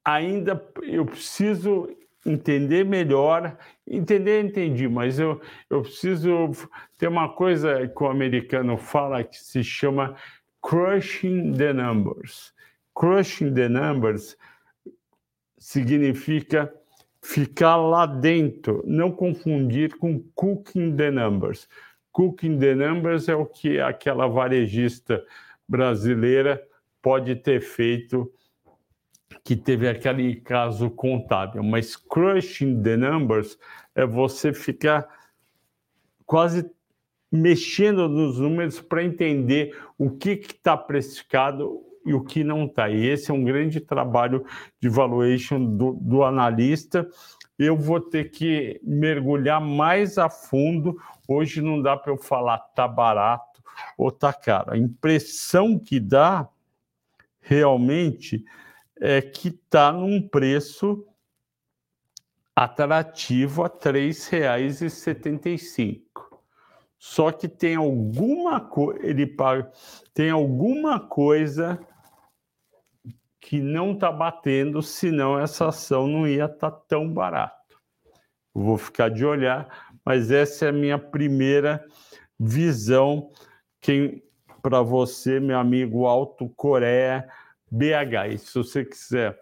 ainda 0.04 0.64
eu 0.82 1.04
preciso 1.04 1.88
entender 2.24 2.84
melhor. 2.84 3.56
Entender, 3.86 4.44
entendi, 4.44 4.88
mas 4.88 5.18
eu, 5.18 5.40
eu 5.68 5.82
preciso 5.82 6.50
ter 6.96 7.08
uma 7.08 7.28
coisa 7.28 7.88
que 7.88 8.02
o 8.02 8.08
americano 8.08 8.76
fala 8.76 9.24
que 9.24 9.36
se 9.36 9.64
chama 9.64 10.16
crushing 10.62 11.52
the 11.54 11.72
numbers. 11.72 12.52
Crushing 12.94 13.54
the 13.54 13.68
numbers 13.68 14.36
significa 15.58 16.72
ficar 17.22 17.76
lá 17.76 18.06
dentro, 18.06 18.82
não 18.86 19.10
confundir 19.10 19.96
com 19.96 20.20
cooking 20.34 20.96
the 20.96 21.10
numbers. 21.10 21.68
Cooking 22.12 22.58
the 22.58 22.74
numbers 22.74 23.28
é 23.28 23.34
o 23.34 23.46
que 23.46 23.80
aquela 23.80 24.26
varejista 24.26 25.24
brasileira 25.68 26.62
pode 27.02 27.36
ter 27.36 27.60
feito 27.60 28.32
que 29.44 29.56
teve 29.56 29.88
aquele 29.88 30.36
caso 30.36 30.90
contábil, 30.90 31.62
mas 31.62 31.96
crushing 31.96 32.82
the 32.82 32.96
numbers 32.96 33.58
é 33.94 34.04
você 34.06 34.52
ficar 34.52 35.08
quase 36.26 36.70
mexendo 37.30 38.08
nos 38.08 38.38
números 38.38 38.80
para 38.80 39.04
entender 39.04 39.76
o 39.96 40.10
que 40.10 40.30
está 40.30 40.76
precificado 40.76 41.82
e 42.08 42.14
o 42.14 42.24
que 42.24 42.42
não 42.42 42.64
está. 42.64 42.88
E 42.88 43.06
esse 43.06 43.30
é 43.30 43.34
um 43.34 43.44
grande 43.44 43.78
trabalho 43.80 44.44
de 44.80 44.88
valuation 44.88 45.62
do, 45.64 45.92
do 45.92 46.24
analista. 46.24 47.06
Eu 47.58 47.76
vou 47.76 48.00
ter 48.00 48.30
que 48.30 48.80
mergulhar 48.82 49.60
mais 49.60 50.16
a 50.16 50.30
fundo. 50.30 50.96
Hoje 51.26 51.60
não 51.60 51.82
dá 51.82 51.96
para 51.96 52.12
eu 52.12 52.16
falar 52.16 52.58
tá 52.58 52.86
barato 52.88 53.62
ou 53.96 54.10
tá 54.10 54.32
caro. 54.32 54.72
A 54.72 54.78
impressão 54.78 55.78
que 55.78 56.00
dá 56.00 56.48
realmente 57.40 58.44
é 59.00 59.20
que 59.20 59.48
está 59.48 59.92
num 59.92 60.26
preço 60.26 61.04
atrativo 62.56 63.62
a 63.62 63.66
R$ 63.66 63.74
3,75. 63.74 66.00
Só 66.98 67.30
que 67.30 67.46
tem 67.46 67.76
alguma 67.76 68.60
coisa, 68.60 69.06
ele 69.06 69.26
paga, 69.26 69.70
tem 70.12 70.30
alguma 70.30 70.98
coisa 70.98 71.78
que 73.48 73.60
não 73.62 73.92
está 73.92 74.12
batendo, 74.12 74.82
senão 74.82 75.40
essa 75.40 75.68
ação 75.68 76.06
não 76.06 76.28
ia 76.28 76.44
estar 76.44 76.70
tá 76.70 76.82
tão 76.86 77.10
barato. 77.10 77.80
vou 78.52 78.76
ficar 78.76 79.08
de 79.08 79.24
olhar, 79.24 79.88
mas 80.04 80.30
essa 80.30 80.66
é 80.66 80.68
a 80.68 80.72
minha 80.72 80.98
primeira 80.98 81.82
visão. 82.38 83.30
Quem 83.80 84.22
para 84.60 84.82
você, 84.82 85.40
meu 85.40 85.58
amigo 85.58 86.04
Alto 86.04 86.46
Coreia, 86.50 87.26
BH. 87.70 88.34
E 88.34 88.38
se 88.38 88.54
você 88.54 88.84
quiser 88.84 89.40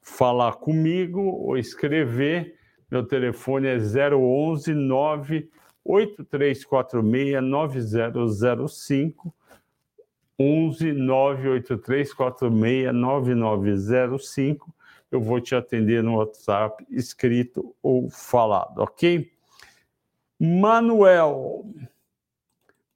falar 0.00 0.52
comigo 0.52 1.20
ou 1.20 1.58
escrever, 1.58 2.54
meu 2.88 3.04
telefone 3.04 3.66
é 3.66 3.76
011 3.76 4.72
98346 4.74 7.42
9005 7.42 9.34
11 10.40 10.94
98346 10.94 12.94
9905. 12.94 14.74
Eu 15.12 15.20
vou 15.20 15.38
te 15.38 15.54
atender 15.54 16.02
no 16.02 16.16
WhatsApp, 16.16 16.82
escrito 16.88 17.76
ou 17.82 18.08
falado, 18.08 18.78
ok? 18.78 19.30
Manuel. 20.40 21.66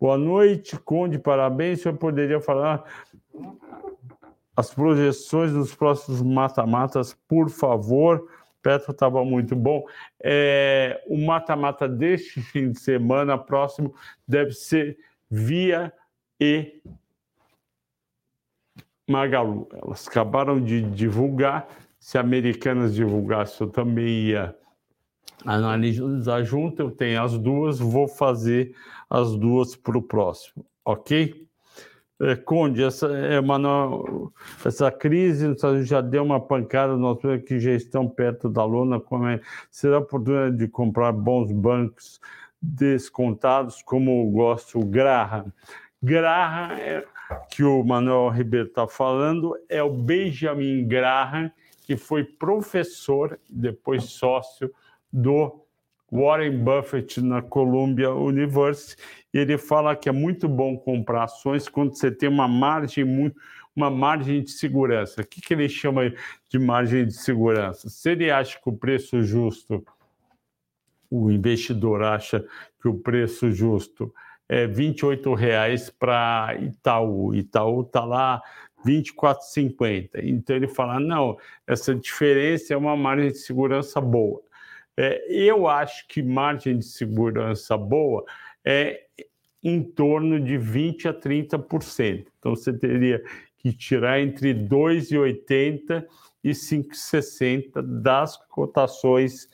Boa 0.01 0.17
noite, 0.17 0.79
Conde, 0.79 1.19
parabéns. 1.19 1.81
O 1.81 1.83
senhor 1.83 1.99
poderia 1.99 2.41
falar 2.41 2.83
as 4.57 4.73
projeções 4.73 5.53
dos 5.53 5.75
próximos 5.75 6.23
mata-matas, 6.23 7.13
por 7.29 7.51
favor. 7.51 8.27
Petro 8.63 8.93
estava 8.93 9.23
muito 9.23 9.55
bom. 9.55 9.85
É, 10.23 11.05
o 11.07 11.19
mata-mata 11.19 11.87
deste 11.87 12.41
fim 12.41 12.71
de 12.71 12.79
semana 12.79 13.37
próximo 13.37 13.95
deve 14.27 14.53
ser 14.53 14.97
via 15.29 15.93
e 16.41 16.81
Magalu. 19.09 19.69
Elas 19.73 20.07
acabaram 20.09 20.61
de 20.61 20.83
divulgar. 20.83 21.69
Se 21.99 22.19
Americanas 22.19 22.95
divulgasse, 22.95 23.61
eu 23.61 23.69
também 23.69 24.27
ia 24.27 24.55
analisar 25.45 26.43
junto. 26.43 26.83
Eu 26.83 26.91
tenho 26.91 27.23
as 27.23 27.39
duas, 27.39 27.79
vou 27.79 28.09
fazer 28.09 28.75
as 29.09 29.35
duas 29.37 29.75
para 29.77 29.99
o 29.99 30.03
próximo, 30.03 30.65
ok? 30.85 31.45
É, 32.21 32.37
Conde, 32.37 32.83
essa, 32.83 33.09
é 33.09 33.41
uma, 33.41 33.59
essa 34.65 34.91
crise 34.91 35.55
já 35.83 36.01
deu 36.01 36.23
uma 36.23 36.41
pancada 36.41 36.97
nós 36.97 37.19
que 37.47 37.59
já 37.59 37.73
estão 37.73 38.09
perto 38.09 38.49
da 38.49 38.65
lona. 38.65 39.01
Como 39.01 39.27
é, 39.27 39.41
será 39.71 39.99
oportunidade 39.99 40.57
de 40.57 40.69
comprar 40.69 41.13
bons 41.13 41.51
bancos 41.51 42.21
descontados, 42.63 43.83
como 43.83 44.31
gosto 44.31 44.79
o 44.79 44.85
Graham. 44.85 45.53
Graham, 46.03 46.73
é, 46.73 47.05
que 47.51 47.63
o 47.63 47.83
Manuel 47.83 48.29
Ribeiro 48.31 48.69
está 48.69 48.87
falando, 48.87 49.55
é 49.69 49.83
o 49.83 49.91
Benjamin 49.91 50.87
Graham, 50.87 51.51
que 51.83 51.97
foi 51.97 52.25
professor, 52.25 53.39
depois 53.49 54.05
sócio 54.05 54.73
do 55.13 55.65
Warren 56.11 56.59
Buffett 56.63 57.21
na 57.21 57.43
Columbia 57.43 58.13
University, 58.13 59.03
e 59.33 59.39
ele 59.39 59.59
fala 59.59 59.97
que 59.97 60.09
é 60.09 60.13
muito 60.13 60.49
bom 60.49 60.77
comprar 60.77 61.25
ações 61.25 61.69
quando 61.69 61.97
você 61.97 62.11
tem 62.11 62.29
uma 62.29 62.49
margem 62.49 63.05
muito 63.05 63.37
uma 63.75 63.91
margem 63.91 64.43
de 64.43 64.53
segurança. 64.53 65.21
O 65.21 65.27
que, 65.27 65.41
que 65.41 65.53
ele 65.53 65.69
chama 65.69 66.13
de 66.49 66.59
margem 66.59 67.07
de 67.07 67.15
segurança? 67.15 67.89
Se 67.89 68.11
ele 68.11 68.31
acha 68.31 68.59
que 68.61 68.69
o 68.69 68.73
preço 68.73 69.21
justo, 69.23 69.85
o 71.11 71.31
investidor 71.31 72.03
acha 72.03 72.45
que 72.81 72.89
o 72.89 72.95
preço 72.95 73.51
justo 73.51 74.15
é 74.49 74.67
R$ 74.67 74.73
28,00 74.73 75.93
para 75.99 76.57
Itaú, 76.61 77.35
Itaú 77.35 77.83
está 77.83 78.05
lá 78.05 78.43
24,50. 78.85 80.11
Então 80.23 80.57
ele 80.57 80.69
fala: 80.69 81.01
não, 81.01 81.37
essa 81.67 81.95
diferença 81.95 82.75
é 82.75 82.77
uma 82.77 82.97
margem 82.97 83.29
de 83.29 83.39
segurança 83.39 84.01
boa. 84.01 84.43
É, 84.97 85.25
eu 85.29 85.67
acho 85.67 86.07
que 86.07 86.23
margem 86.23 86.79
de 86.79 86.85
segurança 86.85 87.77
boa 87.77 88.25
é 88.65 89.05
em 89.63 89.83
torno 89.83 90.39
de 90.39 90.55
20% 90.59 91.07
a 91.07 91.15
30%. 91.15 92.27
Então 92.39 92.55
você 92.55 92.73
teria 92.73 93.23
que 93.59 93.73
tirar 93.73 94.21
entre 94.21 94.55
2,80 94.55 96.07
e 96.45 96.51
5,60 96.51 97.83
das 98.03 98.37
cotações 98.49 99.49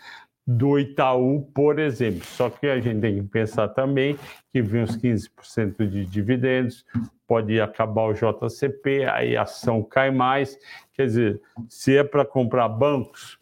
do 0.50 0.80
Itaú, 0.80 1.48
por 1.54 1.78
exemplo. 1.78 2.24
Só 2.24 2.50
que 2.50 2.66
a 2.66 2.80
gente 2.80 3.00
tem 3.00 3.22
que 3.22 3.28
pensar 3.28 3.68
também 3.68 4.18
que 4.52 4.60
vem 4.60 4.82
uns 4.82 4.96
15% 4.96 5.86
de 5.86 6.04
dividendos, 6.04 6.84
pode 7.26 7.60
acabar 7.60 8.06
o 8.06 8.12
JCP, 8.12 9.04
aí 9.04 9.36
a 9.36 9.42
ação 9.42 9.80
cai 9.82 10.10
mais. 10.10 10.58
Quer 10.92 11.06
dizer, 11.06 11.40
se 11.68 11.96
é 11.96 12.02
para 12.02 12.24
comprar 12.24 12.68
bancos, 12.68 13.38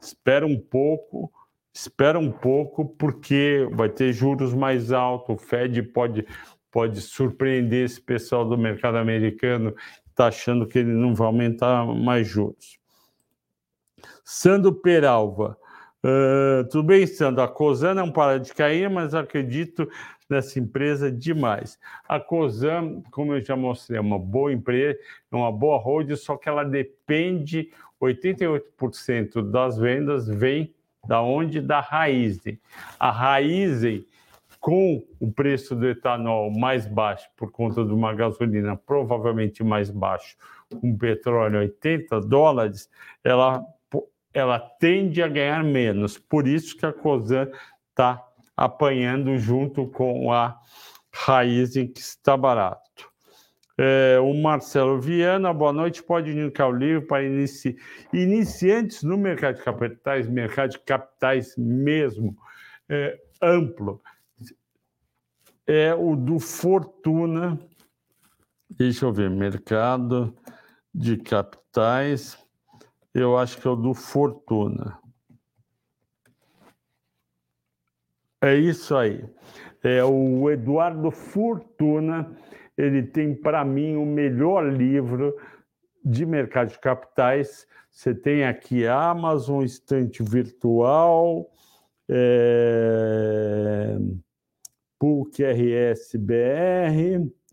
espera 0.00 0.44
um 0.44 0.58
pouco, 0.58 1.32
espera 1.72 2.18
um 2.18 2.32
pouco, 2.32 2.84
porque 2.84 3.68
vai 3.70 3.88
ter 3.88 4.12
juros 4.12 4.52
mais 4.52 4.90
altos, 4.90 5.36
o 5.36 5.38
Fed 5.38 5.80
pode, 5.84 6.26
pode 6.68 7.00
surpreender 7.00 7.84
esse 7.84 8.00
pessoal 8.00 8.44
do 8.44 8.58
mercado 8.58 8.96
americano, 8.96 9.72
está 10.10 10.26
achando 10.26 10.66
que 10.66 10.80
ele 10.80 10.92
não 10.92 11.14
vai 11.14 11.28
aumentar 11.28 11.86
mais 11.86 12.26
juros. 12.26 12.80
Sandro 14.24 14.74
Peralva, 14.74 15.56
uh, 16.04 16.64
tudo 16.70 16.84
bem, 16.84 17.06
Sandro? 17.06 17.42
A 17.42 17.48
Cosan 17.48 17.94
não 17.94 18.10
para 18.10 18.38
de 18.38 18.52
cair, 18.52 18.88
mas 18.90 19.14
acredito 19.14 19.88
nessa 20.28 20.58
empresa 20.58 21.10
demais. 21.10 21.78
A 22.08 22.18
Cosan, 22.18 23.02
como 23.10 23.34
eu 23.34 23.40
já 23.40 23.56
mostrei, 23.56 23.98
é 23.98 24.00
uma 24.00 24.18
boa 24.18 24.52
empresa, 24.52 24.98
é 25.30 25.36
uma 25.36 25.52
boa 25.52 25.78
holding, 25.78 26.16
só 26.16 26.36
que 26.36 26.48
ela 26.48 26.64
depende 26.64 27.70
88% 28.00 29.50
das 29.50 29.78
vendas 29.78 30.26
vem 30.26 30.74
da 31.06 31.20
onde? 31.22 31.60
Da 31.60 31.80
Raizen. 31.80 32.58
A 32.98 33.10
Raizen, 33.10 34.04
com 34.60 35.04
o 35.18 35.30
preço 35.30 35.74
do 35.74 35.88
etanol 35.88 36.50
mais 36.50 36.86
baixo 36.86 37.28
por 37.36 37.50
conta 37.50 37.84
de 37.84 37.92
uma 37.92 38.14
gasolina 38.14 38.76
provavelmente 38.76 39.64
mais 39.64 39.90
baixo, 39.90 40.36
com 40.80 40.96
petróleo 40.96 41.58
80 41.58 42.20
dólares, 42.20 42.88
ela, 43.24 43.64
ela 44.32 44.58
tende 44.58 45.22
a 45.22 45.28
ganhar 45.28 45.62
menos. 45.62 46.18
Por 46.18 46.46
isso 46.46 46.76
que 46.76 46.86
a 46.86 46.92
Cosan 46.92 47.48
está 47.90 48.22
apanhando 48.56 49.36
junto 49.38 49.86
com 49.88 50.32
a 50.32 50.58
Raizen, 51.12 51.88
que 51.88 52.00
está 52.00 52.36
barato. 52.36 53.10
É, 53.78 54.18
o 54.20 54.34
Marcelo 54.34 55.00
Viana, 55.00 55.52
boa 55.52 55.72
noite. 55.72 56.02
Pode 56.02 56.30
indicar 56.30 56.68
o 56.68 56.76
livro 56.76 57.06
para 57.06 57.24
inici... 57.24 57.76
iniciantes 58.12 59.02
no 59.02 59.16
mercado 59.16 59.56
de 59.56 59.64
capitais, 59.64 60.28
mercado 60.28 60.70
de 60.70 60.78
capitais 60.80 61.54
mesmo, 61.56 62.36
é, 62.88 63.18
amplo. 63.40 64.00
É 65.66 65.94
o 65.94 66.16
do 66.16 66.38
Fortuna. 66.38 67.58
Deixa 68.70 69.06
eu 69.06 69.12
ver, 69.12 69.30
mercado 69.30 70.34
de 70.94 71.16
capitais. 71.16 72.41
Eu 73.14 73.36
acho 73.36 73.60
que 73.60 73.66
é 73.66 73.70
o 73.70 73.76
do 73.76 73.94
Fortuna. 73.94 74.98
É 78.40 78.54
isso 78.54 78.96
aí. 78.96 79.24
É 79.82 80.02
o 80.04 80.50
Eduardo 80.50 81.10
Fortuna 81.10 82.36
ele 82.76 83.02
tem, 83.02 83.34
para 83.34 83.64
mim, 83.64 83.96
o 83.96 84.06
melhor 84.06 84.72
livro 84.72 85.36
de 86.04 86.24
mercado 86.24 86.70
de 86.70 86.78
capitais. 86.78 87.66
Você 87.90 88.14
tem 88.14 88.44
aqui 88.44 88.86
Amazon, 88.86 89.62
Estante 89.62 90.22
Virtual, 90.22 91.50
é, 92.08 93.98
PUC 94.98 95.44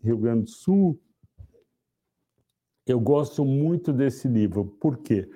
Rio 0.02 0.16
Grande 0.16 0.44
do 0.44 0.50
Sul. 0.50 0.98
Eu 2.90 3.00
gosto 3.00 3.44
muito 3.44 3.92
desse 3.92 4.26
livro. 4.26 4.64
Por 4.80 4.98
quê? 4.98 5.30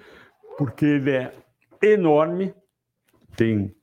Porque 0.59 0.85
ele 0.85 1.11
é 1.11 1.33
enorme, 1.83 2.55
tem, 3.37 3.75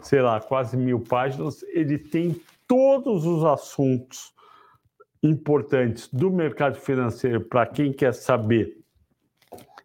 sei 0.00 0.20
lá, 0.20 0.40
quase 0.40 0.76
mil 0.76 1.00
páginas, 1.00 1.62
ele 1.64 1.98
tem 1.98 2.40
todos 2.66 3.24
os 3.24 3.44
assuntos 3.44 4.32
importantes 5.22 6.08
do 6.12 6.30
mercado 6.30 6.76
financeiro 6.76 7.40
para 7.44 7.66
quem 7.66 7.92
quer 7.92 8.14
saber 8.14 8.78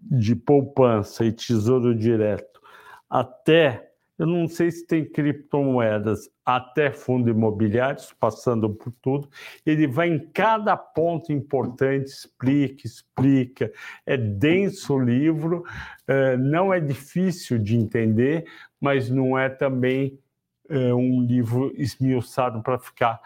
de 0.01 0.35
poupança 0.35 1.25
e 1.25 1.31
tesouro 1.31 1.95
direto, 1.95 2.61
até, 3.09 3.92
eu 4.17 4.27
não 4.27 4.47
sei 4.47 4.69
se 4.71 4.85
tem 4.85 5.03
criptomoedas, 5.03 6.29
até 6.45 6.91
fundo 6.91 7.29
imobiliários, 7.29 8.13
passando 8.19 8.69
por 8.69 8.91
tudo, 9.01 9.29
ele 9.65 9.87
vai 9.87 10.09
em 10.09 10.19
cada 10.31 10.77
ponto 10.77 11.31
importante, 11.31 12.07
explica, 12.07 12.85
explica. 12.85 13.71
É 14.05 14.15
denso 14.15 14.95
o 14.95 15.03
livro, 15.03 15.63
é, 16.07 16.37
não 16.37 16.73
é 16.73 16.79
difícil 16.79 17.57
de 17.57 17.75
entender, 17.75 18.45
mas 18.79 19.09
não 19.09 19.37
é 19.37 19.49
também 19.49 20.19
é, 20.69 20.93
um 20.93 21.21
livro 21.21 21.73
esmiuçado 21.75 22.61
para 22.61 22.77
ficar 22.77 23.19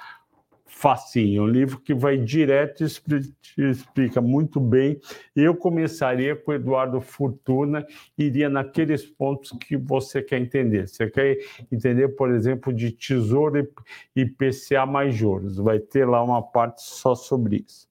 facinho, 0.67 1.43
um 1.43 1.47
livro 1.47 1.79
que 1.79 1.93
vai 1.93 2.17
direto 2.17 2.83
e 2.83 3.61
explica 3.63 4.21
muito 4.21 4.59
bem. 4.59 4.99
Eu 5.35 5.55
começaria 5.55 6.35
com 6.35 6.53
Eduardo 6.53 6.99
Fortuna, 7.01 7.85
iria 8.17 8.49
naqueles 8.49 9.05
pontos 9.05 9.51
que 9.59 9.77
você 9.77 10.21
quer 10.21 10.39
entender. 10.39 10.87
Você 10.87 11.09
quer 11.09 11.37
entender, 11.71 12.09
por 12.09 12.31
exemplo, 12.31 12.73
de 12.73 12.91
tesouro 12.91 13.67
e 14.15 14.21
IPCA 14.21 14.85
mais 14.85 15.15
juros. 15.15 15.57
Vai 15.57 15.79
ter 15.79 16.05
lá 16.05 16.21
uma 16.21 16.41
parte 16.41 16.83
só 16.83 17.15
sobre 17.15 17.63
isso. 17.67 17.87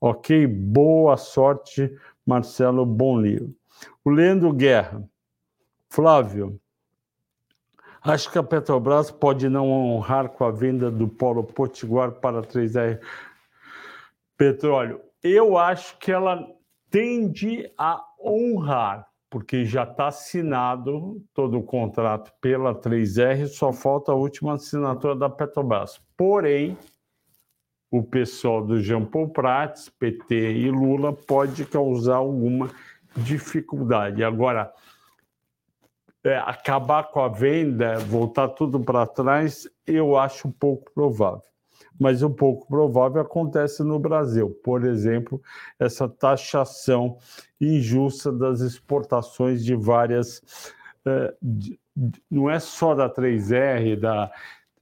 Ok? 0.00 0.46
Boa 0.46 1.16
sorte, 1.16 1.92
Marcelo, 2.26 2.86
bom 2.86 3.20
livro. 3.20 3.54
O 4.04 4.10
Leandro 4.10 4.52
Guerra. 4.52 5.08
Flávio, 5.90 6.60
Acho 8.02 8.30
que 8.30 8.38
a 8.38 8.42
Petrobras 8.42 9.10
pode 9.10 9.48
não 9.48 9.70
honrar 9.70 10.28
com 10.28 10.44
a 10.44 10.50
venda 10.50 10.90
do 10.90 11.08
Polo 11.08 11.42
Potiguar 11.42 12.12
para 12.12 12.42
3R 12.42 13.00
Petróleo. 14.36 15.00
Eu 15.22 15.58
acho 15.58 15.98
que 15.98 16.12
ela 16.12 16.46
tende 16.90 17.70
a 17.76 18.02
honrar, 18.22 19.06
porque 19.28 19.64
já 19.64 19.82
está 19.82 20.06
assinado 20.08 21.20
todo 21.34 21.58
o 21.58 21.62
contrato 21.62 22.32
pela 22.40 22.74
3R, 22.74 23.46
só 23.48 23.72
falta 23.72 24.12
a 24.12 24.14
última 24.14 24.54
assinatura 24.54 25.16
da 25.16 25.28
Petrobras. 25.28 26.00
Porém, 26.16 26.78
o 27.90 28.02
pessoal 28.02 28.64
do 28.64 28.80
Jean 28.80 29.04
Paul 29.04 29.30
Prats, 29.30 29.88
PT 29.88 30.34
e 30.34 30.70
Lula 30.70 31.12
pode 31.12 31.64
causar 31.64 32.16
alguma 32.16 32.70
dificuldade. 33.16 34.22
Agora, 34.22 34.72
é, 36.28 36.38
acabar 36.38 37.04
com 37.04 37.20
a 37.20 37.28
venda, 37.28 37.98
voltar 38.00 38.48
tudo 38.48 38.78
para 38.78 39.06
trás, 39.06 39.68
eu 39.86 40.16
acho 40.16 40.52
pouco 40.52 40.92
provável. 40.92 41.42
Mas 41.98 42.22
um 42.22 42.32
pouco 42.32 42.68
provável 42.68 43.22
acontece 43.22 43.82
no 43.82 43.98
Brasil. 43.98 44.50
Por 44.62 44.84
exemplo, 44.84 45.40
essa 45.78 46.08
taxação 46.08 47.16
injusta 47.60 48.30
das 48.30 48.60
exportações 48.60 49.64
de 49.64 49.74
várias. 49.74 50.42
É, 51.04 51.34
de, 51.42 51.80
não 52.30 52.48
é 52.48 52.60
só 52.60 52.94
da 52.94 53.12
3R, 53.12 53.98
da 53.98 54.30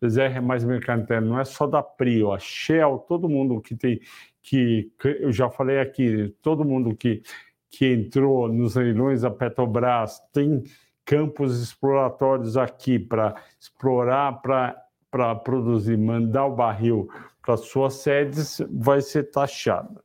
3R 0.03 0.37
é 0.37 0.41
mais 0.41 0.65
mercado 0.65 1.03
interno, 1.03 1.29
não 1.29 1.41
é 1.41 1.45
só 1.45 1.67
da 1.67 1.83
Prio, 1.83 2.33
a 2.33 2.39
Shell, 2.39 2.99
todo 3.09 3.29
mundo 3.29 3.61
que 3.61 3.75
tem. 3.75 4.01
que 4.43 4.91
Eu 5.03 5.33
já 5.33 5.49
falei 5.49 5.79
aqui, 5.79 6.35
todo 6.43 6.65
mundo 6.65 6.95
que, 6.95 7.23
que 7.71 7.87
entrou 7.93 8.49
nos 8.53 8.75
leilões 8.75 9.23
da 9.23 9.31
Petrobras 9.31 10.21
tem 10.33 10.65
campos 11.07 11.63
exploratórios 11.63 12.57
aqui 12.57 12.99
para 12.99 13.37
explorar, 13.59 14.43
para 14.43 15.35
produzir, 15.37 15.97
mandar 15.97 16.47
o 16.47 16.57
barril 16.57 17.09
para 17.41 17.57
suas 17.57 17.95
sedes, 17.95 18.61
vai 18.69 19.01
ser 19.01 19.31
taxada. 19.31 20.05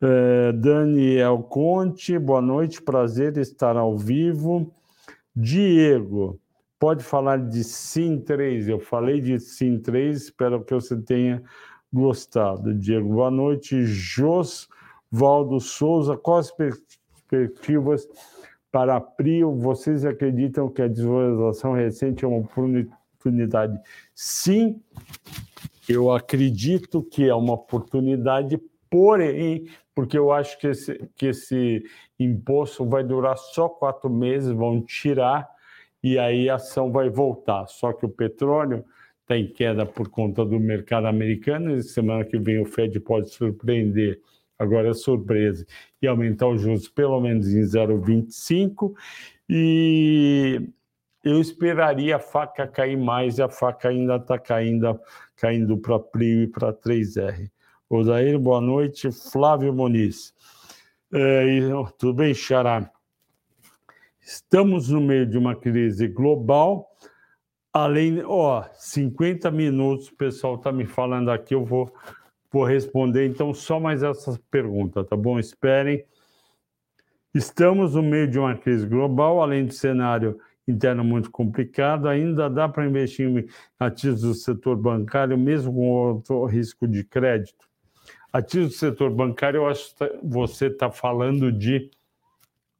É, 0.00 0.52
Daniel 0.52 1.42
Conte, 1.42 2.16
boa 2.18 2.40
noite, 2.40 2.80
prazer 2.80 3.36
estar 3.36 3.76
ao 3.76 3.98
vivo. 3.98 4.72
Diego, 5.34 6.38
pode 6.78 7.02
falar 7.02 7.38
de 7.38 7.64
Sim 7.64 8.20
3. 8.20 8.68
Eu 8.68 8.78
falei 8.78 9.20
de 9.20 9.40
Sim 9.40 9.78
3, 9.78 10.16
espero 10.16 10.62
que 10.62 10.72
você 10.72 10.96
tenha 10.96 11.42
gostado. 11.92 12.72
Diego, 12.74 13.08
boa 13.08 13.30
noite. 13.30 13.84
Jos 13.84 14.68
Valdo 15.10 15.58
Souza, 15.60 16.16
quais 16.16 16.50
perspectivas 16.50 18.06
para 18.76 19.00
Prio? 19.00 19.54
Vocês 19.54 20.04
acreditam 20.04 20.68
que 20.68 20.82
a 20.82 20.86
desvalorização 20.86 21.72
recente 21.72 22.26
é 22.26 22.28
uma 22.28 22.40
oportunidade? 22.40 23.80
Sim, 24.14 24.82
eu 25.88 26.12
acredito 26.12 27.02
que 27.02 27.26
é 27.26 27.34
uma 27.34 27.54
oportunidade, 27.54 28.60
porém, 28.90 29.66
porque 29.94 30.18
eu 30.18 30.30
acho 30.30 30.58
que 30.58 30.66
esse, 30.66 31.08
que 31.16 31.28
esse 31.28 31.84
imposto 32.20 32.84
vai 32.84 33.02
durar 33.02 33.38
só 33.38 33.66
quatro 33.66 34.10
meses, 34.10 34.52
vão 34.52 34.82
tirar 34.82 35.48
e 36.02 36.18
aí 36.18 36.50
a 36.50 36.56
ação 36.56 36.92
vai 36.92 37.08
voltar. 37.08 37.66
Só 37.68 37.94
que 37.94 38.04
o 38.04 38.10
petróleo 38.10 38.84
está 39.22 39.38
em 39.38 39.50
queda 39.50 39.86
por 39.86 40.10
conta 40.10 40.44
do 40.44 40.60
mercado 40.60 41.06
americano, 41.06 41.74
e 41.74 41.82
semana 41.82 42.26
que 42.26 42.38
vem 42.38 42.60
o 42.60 42.66
Fed 42.66 43.00
pode 43.00 43.30
surpreender, 43.30 44.20
agora 44.58 44.90
é 44.90 44.94
surpresa, 44.94 45.66
e 46.00 46.06
aumentar 46.06 46.48
os 46.48 46.60
juros 46.60 46.88
pelo 46.88 47.20
menos 47.20 47.48
em 47.48 47.60
0,25, 47.60 48.94
e 49.48 50.68
eu 51.22 51.40
esperaria 51.40 52.16
a 52.16 52.20
faca 52.20 52.66
cair 52.66 52.96
mais, 52.96 53.38
e 53.38 53.42
a 53.42 53.48
faca 53.48 53.88
ainda 53.88 54.16
está 54.16 54.38
caindo, 54.38 55.00
caindo 55.36 55.76
para 55.76 55.98
Prio 55.98 56.42
e 56.42 56.46
para 56.46 56.72
3R. 56.72 57.50
Odair, 57.88 58.36
boa 58.38 58.60
noite. 58.60 59.12
Flávio 59.12 59.72
Moniz. 59.72 60.34
É, 61.12 61.52
tudo 61.98 62.14
bem, 62.14 62.34
Xará? 62.34 62.90
Estamos 64.20 64.88
no 64.88 65.00
meio 65.00 65.24
de 65.24 65.38
uma 65.38 65.54
crise 65.54 66.08
global. 66.08 66.90
Além, 67.72 68.24
ó, 68.24 68.64
50 68.74 69.50
minutos, 69.52 70.08
o 70.08 70.16
pessoal 70.16 70.56
está 70.56 70.72
me 70.72 70.84
falando 70.84 71.30
aqui, 71.30 71.54
eu 71.54 71.64
vou, 71.64 71.94
vou 72.56 72.64
responder. 72.64 73.26
Então, 73.26 73.52
só 73.52 73.78
mais 73.78 74.02
essa 74.02 74.40
pergunta, 74.50 75.04
tá 75.04 75.14
bom? 75.14 75.38
Esperem. 75.38 76.04
Estamos 77.34 77.94
no 77.94 78.02
meio 78.02 78.26
de 78.26 78.38
uma 78.38 78.56
crise 78.56 78.86
global, 78.86 79.42
além 79.42 79.66
do 79.66 79.74
cenário 79.74 80.40
interno 80.66 81.04
muito 81.04 81.30
complicado, 81.30 82.08
ainda 82.08 82.48
dá 82.48 82.68
para 82.68 82.86
investir 82.86 83.28
em 83.28 83.46
ativos 83.78 84.22
do 84.22 84.34
setor 84.34 84.74
bancário, 84.74 85.36
mesmo 85.36 85.72
com 85.72 85.88
outro 85.90 86.44
risco 86.46 86.88
de 86.88 87.04
crédito? 87.04 87.68
Ativos 88.32 88.70
do 88.70 88.74
setor 88.74 89.10
bancário, 89.10 89.58
eu 89.58 89.68
acho 89.68 89.94
que 89.94 90.18
você 90.22 90.66
está 90.66 90.90
falando 90.90 91.52
de 91.52 91.90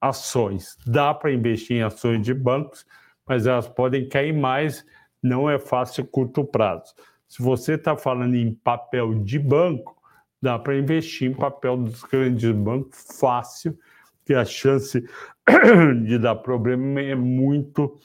ações. 0.01 0.77
Dá 0.87 1.13
para 1.15 1.33
investir 1.33 1.77
em 1.77 1.83
ações 1.83 2.23
de 2.23 2.33
bancos, 2.33 2.87
mas 3.27 3.47
elas 3.47 3.69
podem 3.69 4.09
cair 4.09 4.33
mais, 4.33 4.85
não 5.23 5.49
é 5.49 5.59
fácil 5.59 6.05
curto 6.07 6.45
prazo. 6.45 6.95
Se 7.29 7.43
você 7.43 7.75
está 7.75 7.97
falando 7.97 8.35
em 8.35 8.55
papel 8.55 9.15
de 9.15 9.39
banco, 9.39 9.97
dá 10.41 10.59
para 10.59 10.79
investir 10.79 11.31
em 11.31 11.35
papel 11.35 11.77
dos 11.77 12.03
grandes 12.03 12.51
bancos 12.53 13.05
fácil, 13.19 13.79
que 14.25 14.35
a 14.35 14.45
chance 14.45 15.05
de 16.05 16.19
dar 16.19 16.37
problema 16.37 17.01
é 17.01 17.15
muito 17.15 17.99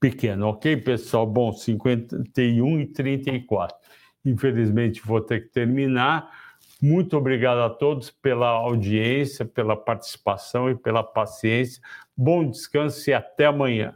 pequena, 0.00 0.46
ok, 0.48 0.76
pessoal? 0.78 1.26
Bom, 1.26 1.52
51 1.52 2.80
e 2.80 2.86
34. 2.86 3.76
Infelizmente, 4.24 5.00
vou 5.04 5.20
ter 5.20 5.42
que 5.42 5.48
terminar. 5.50 6.30
Muito 6.80 7.16
obrigado 7.16 7.58
a 7.58 7.70
todos 7.70 8.10
pela 8.10 8.48
audiência, 8.48 9.44
pela 9.44 9.76
participação 9.76 10.68
e 10.68 10.74
pela 10.74 11.04
paciência. 11.04 11.80
Bom 12.16 12.48
descanso 12.50 13.08
e 13.08 13.14
até 13.14 13.46
amanhã. 13.46 13.94